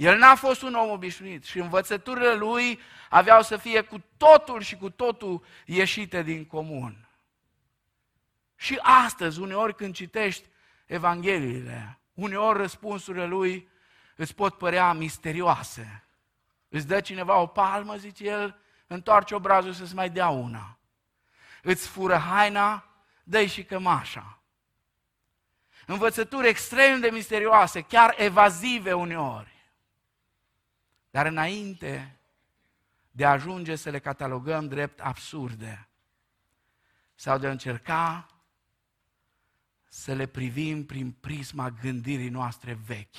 El 0.00 0.18
n-a 0.18 0.34
fost 0.34 0.62
un 0.62 0.74
om 0.74 0.90
obișnuit 0.90 1.44
și 1.44 1.58
învățăturile 1.58 2.34
lui 2.34 2.80
aveau 3.08 3.42
să 3.42 3.56
fie 3.56 3.80
cu 3.80 4.02
totul 4.16 4.60
și 4.60 4.76
cu 4.76 4.90
totul 4.90 5.44
ieșite 5.64 6.22
din 6.22 6.46
comun. 6.46 7.08
Și 8.56 8.78
astăzi, 8.82 9.40
uneori 9.40 9.74
când 9.74 9.94
citești 9.94 10.48
Evangheliile, 10.86 11.98
uneori 12.14 12.58
răspunsurile 12.58 13.26
lui 13.26 13.68
îți 14.16 14.34
pot 14.34 14.58
părea 14.58 14.92
misterioase. 14.92 16.04
Îți 16.68 16.86
dă 16.86 17.00
cineva 17.00 17.38
o 17.38 17.46
palmă, 17.46 17.96
zice 17.96 18.24
el, 18.24 18.60
întoarce 18.86 19.34
obrazul 19.34 19.72
să-ți 19.72 19.94
mai 19.94 20.10
dea 20.10 20.28
una. 20.28 20.78
Îți 21.62 21.88
fură 21.88 22.16
haina, 22.16 22.84
dă 23.22 23.44
și 23.44 23.64
cămașa. 23.64 24.38
Învățături 25.86 26.48
extrem 26.48 27.00
de 27.00 27.10
misterioase, 27.10 27.80
chiar 27.80 28.14
evazive 28.18 28.92
uneori. 28.92 29.58
Dar 31.10 31.26
înainte 31.26 32.16
de 33.10 33.24
a 33.24 33.30
ajunge 33.30 33.76
să 33.76 33.90
le 33.90 33.98
catalogăm 33.98 34.68
drept 34.68 35.00
absurde 35.00 35.88
sau 37.14 37.38
de 37.38 37.46
a 37.46 37.50
încerca 37.50 38.28
să 39.88 40.12
le 40.14 40.26
privim 40.26 40.86
prin 40.86 41.12
prisma 41.12 41.70
gândirii 41.70 42.28
noastre 42.28 42.72
vechi. 42.72 43.16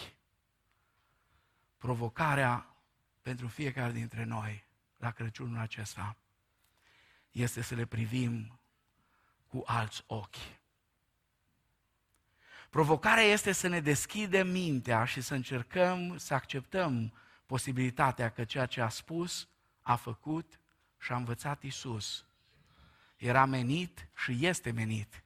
Provocarea 1.77 2.75
pentru 3.21 3.47
fiecare 3.47 3.91
dintre 3.91 4.23
noi 4.23 4.65
la 4.97 5.11
Crăciunul 5.11 5.59
acesta 5.59 6.15
este 7.31 7.61
să 7.61 7.75
le 7.75 7.85
privim 7.85 8.59
cu 9.47 9.63
alți 9.65 10.03
ochi. 10.07 10.59
Provocarea 12.69 13.23
este 13.23 13.51
să 13.51 13.67
ne 13.67 13.79
deschidem 13.79 14.47
mintea 14.47 15.05
și 15.05 15.21
să 15.21 15.33
încercăm 15.33 16.17
să 16.17 16.33
acceptăm 16.33 17.13
posibilitatea 17.51 18.29
că 18.29 18.43
ceea 18.43 18.65
ce 18.65 18.81
a 18.81 18.89
spus, 18.89 19.47
a 19.81 19.95
făcut 19.95 20.59
și 20.99 21.11
a 21.11 21.15
învățat 21.15 21.63
Isus 21.63 22.25
era 23.15 23.45
menit 23.45 24.07
și 24.15 24.45
este 24.45 24.71
menit 24.71 25.23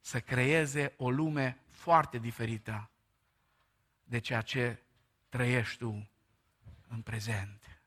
să 0.00 0.20
creeze 0.20 0.92
o 0.96 1.10
lume 1.10 1.58
foarte 1.68 2.18
diferită 2.18 2.90
de 4.02 4.18
ceea 4.18 4.40
ce 4.40 4.82
trăiești 5.28 5.78
tu 5.78 6.08
în 6.88 7.02
prezent. 7.02 7.80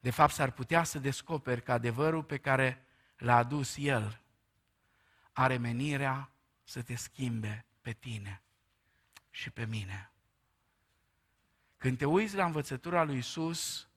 De 0.00 0.10
fapt, 0.10 0.32
s-ar 0.32 0.50
putea 0.50 0.82
să 0.82 0.98
descoperi 0.98 1.62
că 1.62 1.72
adevărul 1.72 2.24
pe 2.24 2.38
care 2.38 2.84
l-a 3.16 3.36
adus 3.36 3.76
El 3.76 4.20
are 5.32 5.56
menirea 5.56 6.30
să 6.64 6.82
te 6.82 6.94
schimbe 6.94 7.64
pe 7.80 7.92
tine 7.92 8.42
și 9.30 9.50
pe 9.50 9.64
mine. 9.66 10.09
Când 11.80 11.98
te 11.98 12.04
uiți 12.04 12.34
la 12.34 12.44
învățătura 12.44 13.04
lui 13.04 13.18
Isus, 13.18 13.88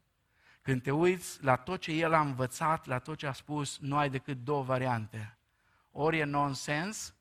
când 0.62 0.82
te 0.82 0.92
uiți 0.92 1.44
la 1.44 1.56
tot 1.56 1.82
ce 1.82 1.92
El 1.92 2.14
a 2.14 2.20
învățat, 2.20 2.86
la 2.86 3.00
tot 3.00 3.18
ce 3.18 3.28
a 3.28 3.32
spus, 3.34 3.78
nu 3.78 3.98
ai 3.98 4.10
decât 4.10 4.44
două 4.44 4.64
variante. 4.64 5.38
Ori 5.92 6.18
e 6.18 6.24
nonsens, 6.24 7.14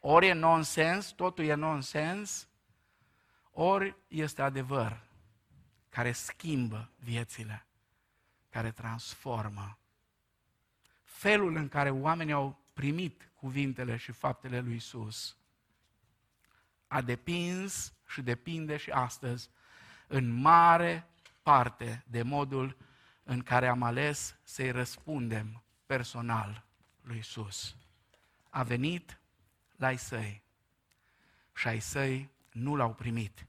ori 0.00 0.26
e 0.26 0.32
nonsens, 0.32 1.10
totul 1.10 1.44
e 1.44 1.54
nonsens, 1.54 2.48
ori 3.50 3.96
este 4.08 4.42
adevăr 4.42 5.00
care 5.88 6.12
schimbă 6.12 6.90
viețile, 6.98 7.66
care 8.50 8.70
transformă. 8.70 9.78
Felul 11.04 11.56
în 11.56 11.68
care 11.68 11.90
oamenii 11.90 12.32
au 12.32 12.58
primit 12.72 13.30
cuvintele 13.34 13.96
și 13.96 14.12
faptele 14.12 14.60
lui 14.60 14.74
Isus 14.74 15.36
a 16.86 17.00
depins 17.00 17.95
și 18.06 18.22
depinde 18.22 18.76
și 18.76 18.90
astăzi 18.90 19.50
în 20.06 20.30
mare 20.30 21.06
parte 21.42 22.04
de 22.06 22.22
modul 22.22 22.76
în 23.22 23.42
care 23.42 23.68
am 23.68 23.82
ales 23.82 24.36
să-i 24.42 24.70
răspundem 24.70 25.62
personal 25.86 26.64
lui 27.00 27.18
Isus. 27.18 27.76
A 28.50 28.62
venit 28.62 29.18
la 29.76 29.86
ai 29.86 29.96
săi 29.96 30.42
și 31.54 31.68
ai 31.68 31.80
săi 31.80 32.30
nu 32.52 32.74
l-au 32.74 32.94
primit. 32.94 33.46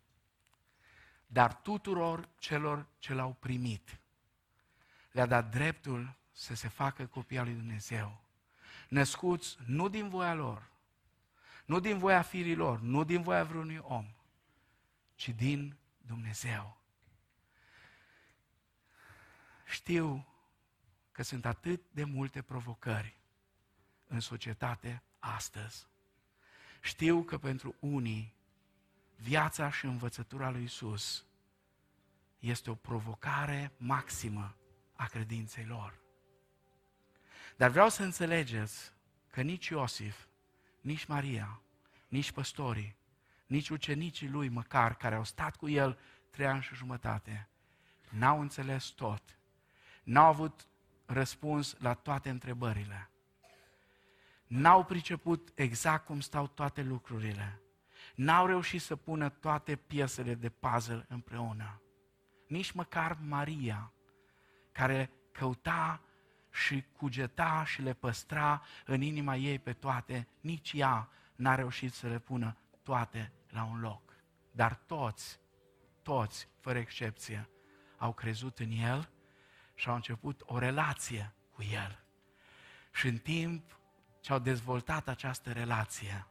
Dar 1.28 1.53
tuturor 1.53 2.30
celor 2.38 2.86
ce 2.99 3.14
l-au 3.14 3.36
primit, 3.39 3.99
le-a 5.12 5.26
dat 5.26 5.51
dreptul 5.51 6.16
să 6.32 6.55
se 6.55 6.68
facă 6.68 7.05
copii 7.05 7.38
al 7.38 7.45
lui 7.45 7.53
Dumnezeu, 7.53 8.22
născuți 8.88 9.58
nu 9.66 9.88
din 9.88 10.10
voia 10.10 10.34
lor, 10.34 10.70
nu 11.66 11.80
din 11.80 11.97
voia 11.97 12.22
firilor, 12.22 12.80
nu 12.80 13.03
din 13.03 13.22
voia 13.22 13.43
vreunui 13.43 13.80
om, 13.82 14.05
ci 15.18 15.30
din 15.30 15.78
Dumnezeu. 15.97 16.82
Știu 19.65 20.28
că 21.11 21.24
sunt 21.24 21.45
atât 21.45 21.82
de 21.91 22.03
multe 22.03 22.41
provocări 22.41 23.20
în 24.07 24.20
societate 24.20 25.03
astăzi. 25.20 25.88
Știu 26.82 27.24
că 27.24 27.38
pentru 27.38 27.76
unii 27.80 28.36
viața 29.15 29.72
și 29.72 29.86
învățătura 29.86 30.49
lui 30.49 30.63
Isus 30.63 31.26
este 32.39 32.70
o 32.70 32.76
provocare 32.76 33.72
maximă 33.78 34.55
a 34.95 35.05
credinței 35.05 35.65
lor. 35.65 35.99
Dar 37.55 37.70
vreau 37.70 37.89
să 37.89 38.03
înțelegeți 38.03 38.91
că 39.30 39.41
nici 39.41 39.68
Iosif, 39.68 40.26
nici 40.82 41.05
Maria, 41.05 41.61
nici 42.07 42.32
păstorii, 42.32 42.95
nici 43.48 43.70
ucenicii 43.70 44.30
lui 44.30 44.50
măcar, 44.50 44.95
care 44.95 45.16
au 45.16 45.24
stat 45.24 45.56
cu 45.56 45.70
el 45.70 46.00
trei 46.30 46.48
ani 46.48 46.62
și 46.62 46.76
jumătate, 46.76 47.50
n-au 48.10 48.41
înțeles 48.41 48.86
tot, 48.86 49.39
n-au 50.04 50.26
avut 50.26 50.68
răspuns 51.06 51.76
la 51.80 51.93
toate 51.93 52.30
întrebările, 52.30 53.10
n-au 54.48 54.84
priceput 54.86 55.52
exact 55.56 56.06
cum 56.06 56.20
stau 56.20 56.48
toate 56.48 56.82
lucrurile, 56.82 57.62
N-au 58.18 58.45
reușit 58.45 58.82
să 58.82 58.95
pună 58.95 59.30
toate 59.30 59.76
piesele 59.76 60.36
de 60.36 60.50
puzzle 60.50 61.06
împreună. 61.10 61.82
Nici 62.48 62.72
măcar 62.72 63.18
Maria, 63.22 63.93
care 64.72 65.12
căuta 65.32 66.02
și 66.52 66.84
cugeta 66.98 67.64
și 67.66 67.82
le 67.82 67.93
păstra 67.93 68.62
în 68.86 69.02
inima 69.02 69.36
ei 69.36 69.60
pe 69.60 69.74
toate, 69.74 70.28
nici 70.41 70.74
ea 70.76 71.10
n-a 71.36 71.56
reușit 71.56 71.93
să 71.93 72.08
le 72.08 72.20
pună 72.20 72.58
toate 72.84 73.32
la 73.50 73.64
un 73.64 73.80
loc. 73.80 74.14
Dar 74.52 74.76
toți, 74.76 75.39
toți, 76.02 76.50
fără 76.60 76.78
excepție, 76.78 77.50
au 77.98 78.14
crezut 78.14 78.60
în 78.60 78.72
El 78.72 79.10
și 79.76 79.89
au 79.89 79.95
început 79.95 80.41
o 80.45 80.58
relație 80.58 81.34
cu 81.54 81.64
El. 81.64 82.04
Și 82.93 83.08
în 83.08 83.18
timp 83.18 83.80
ce 84.22 84.32
au 84.32 84.39
dezvoltat 84.39 85.08
această 85.08 85.52
relație, 85.52 86.28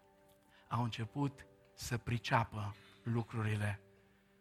au 0.68 0.82
început 0.82 1.46
să 1.74 1.98
priceapă 1.98 2.74
lucrurile 3.02 3.80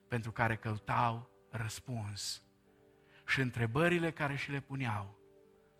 pentru 0.07 0.31
care 0.31 0.55
căutau 0.55 1.29
răspuns. 1.51 2.43
Și 3.27 3.41
întrebările 3.41 4.11
care 4.11 4.35
și 4.35 4.51
le 4.51 4.59
puneau 4.59 5.23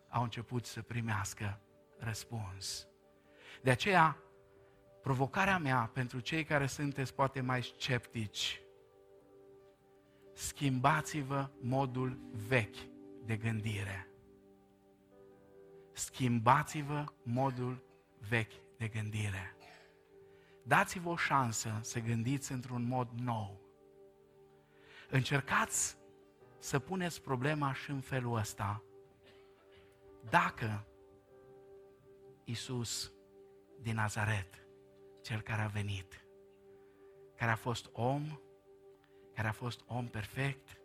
au 0.09 0.23
început 0.23 0.65
să 0.65 0.81
primească 0.81 1.61
răspuns. 1.97 2.87
De 3.61 3.71
aceea, 3.71 4.17
provocarea 5.05 5.57
mea 5.57 5.89
pentru 5.93 6.19
cei 6.19 6.43
care 6.43 6.65
sunteți 6.65 7.13
poate 7.13 7.41
mai 7.41 7.63
sceptici, 7.63 8.61
schimbați-vă 10.33 11.49
modul 11.61 12.19
vechi 12.47 12.77
de 13.25 13.35
gândire. 13.37 14.07
Schimbați-vă 15.93 17.05
modul 17.23 17.83
vechi 18.29 18.77
de 18.77 18.87
gândire. 18.87 19.55
Dați-vă 20.63 21.09
o 21.09 21.15
șansă 21.15 21.79
să 21.81 21.99
gândiți 21.99 22.51
într-un 22.51 22.87
mod 22.87 23.09
nou. 23.23 23.61
Încercați 25.09 25.97
să 26.59 26.79
puneți 26.79 27.21
problema 27.21 27.73
și 27.73 27.89
în 27.89 28.01
felul 28.01 28.37
ăsta. 28.37 28.83
Dacă 30.29 30.87
Isus 32.43 33.11
din 33.81 33.95
Nazaret, 33.95 34.64
cel 35.25 35.41
care 35.41 35.61
a 35.61 35.67
venit, 35.67 36.25
care 37.35 37.51
a 37.51 37.55
fost 37.55 37.89
om, 37.91 38.39
care 39.33 39.47
a 39.47 39.51
fost 39.51 39.83
om 39.87 40.07
perfect, 40.07 40.81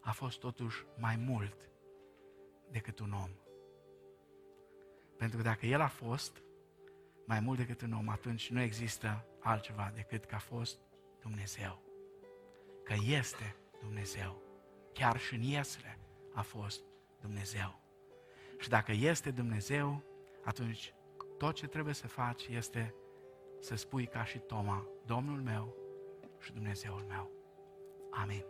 a 0.00 0.12
fost 0.12 0.38
totuși 0.38 0.84
mai 0.98 1.16
mult 1.16 1.56
decât 2.70 2.98
un 2.98 3.12
om. 3.12 3.30
Pentru 5.16 5.36
că 5.36 5.42
dacă 5.42 5.66
El 5.66 5.80
a 5.80 5.88
fost 5.88 6.42
mai 7.26 7.40
mult 7.40 7.58
decât 7.58 7.80
un 7.80 7.92
om, 7.92 8.08
atunci 8.08 8.50
nu 8.50 8.60
există 8.60 9.26
altceva 9.40 9.92
decât 9.94 10.24
că 10.24 10.34
a 10.34 10.38
fost 10.38 10.78
Dumnezeu. 11.20 11.82
Că 12.84 12.94
este 13.06 13.56
Dumnezeu. 13.80 14.42
Chiar 14.92 15.18
și 15.18 15.34
în 15.34 15.42
Iesle 15.42 15.98
a 16.32 16.42
fost 16.42 16.82
Dumnezeu. 17.20 17.80
Și 18.58 18.68
dacă 18.68 18.92
este 18.92 19.30
Dumnezeu, 19.30 20.02
atunci 20.44 20.94
tot 21.38 21.54
ce 21.54 21.66
trebuie 21.66 21.94
să 21.94 22.08
faci 22.08 22.46
este 22.46 22.94
să 23.64 23.74
spui 23.74 24.06
ca 24.06 24.24
și 24.24 24.38
Toma, 24.38 24.88
Domnul 25.06 25.40
meu 25.40 25.76
și 26.38 26.52
Dumnezeul 26.52 27.04
meu. 27.08 27.30
Amin. 28.10 28.44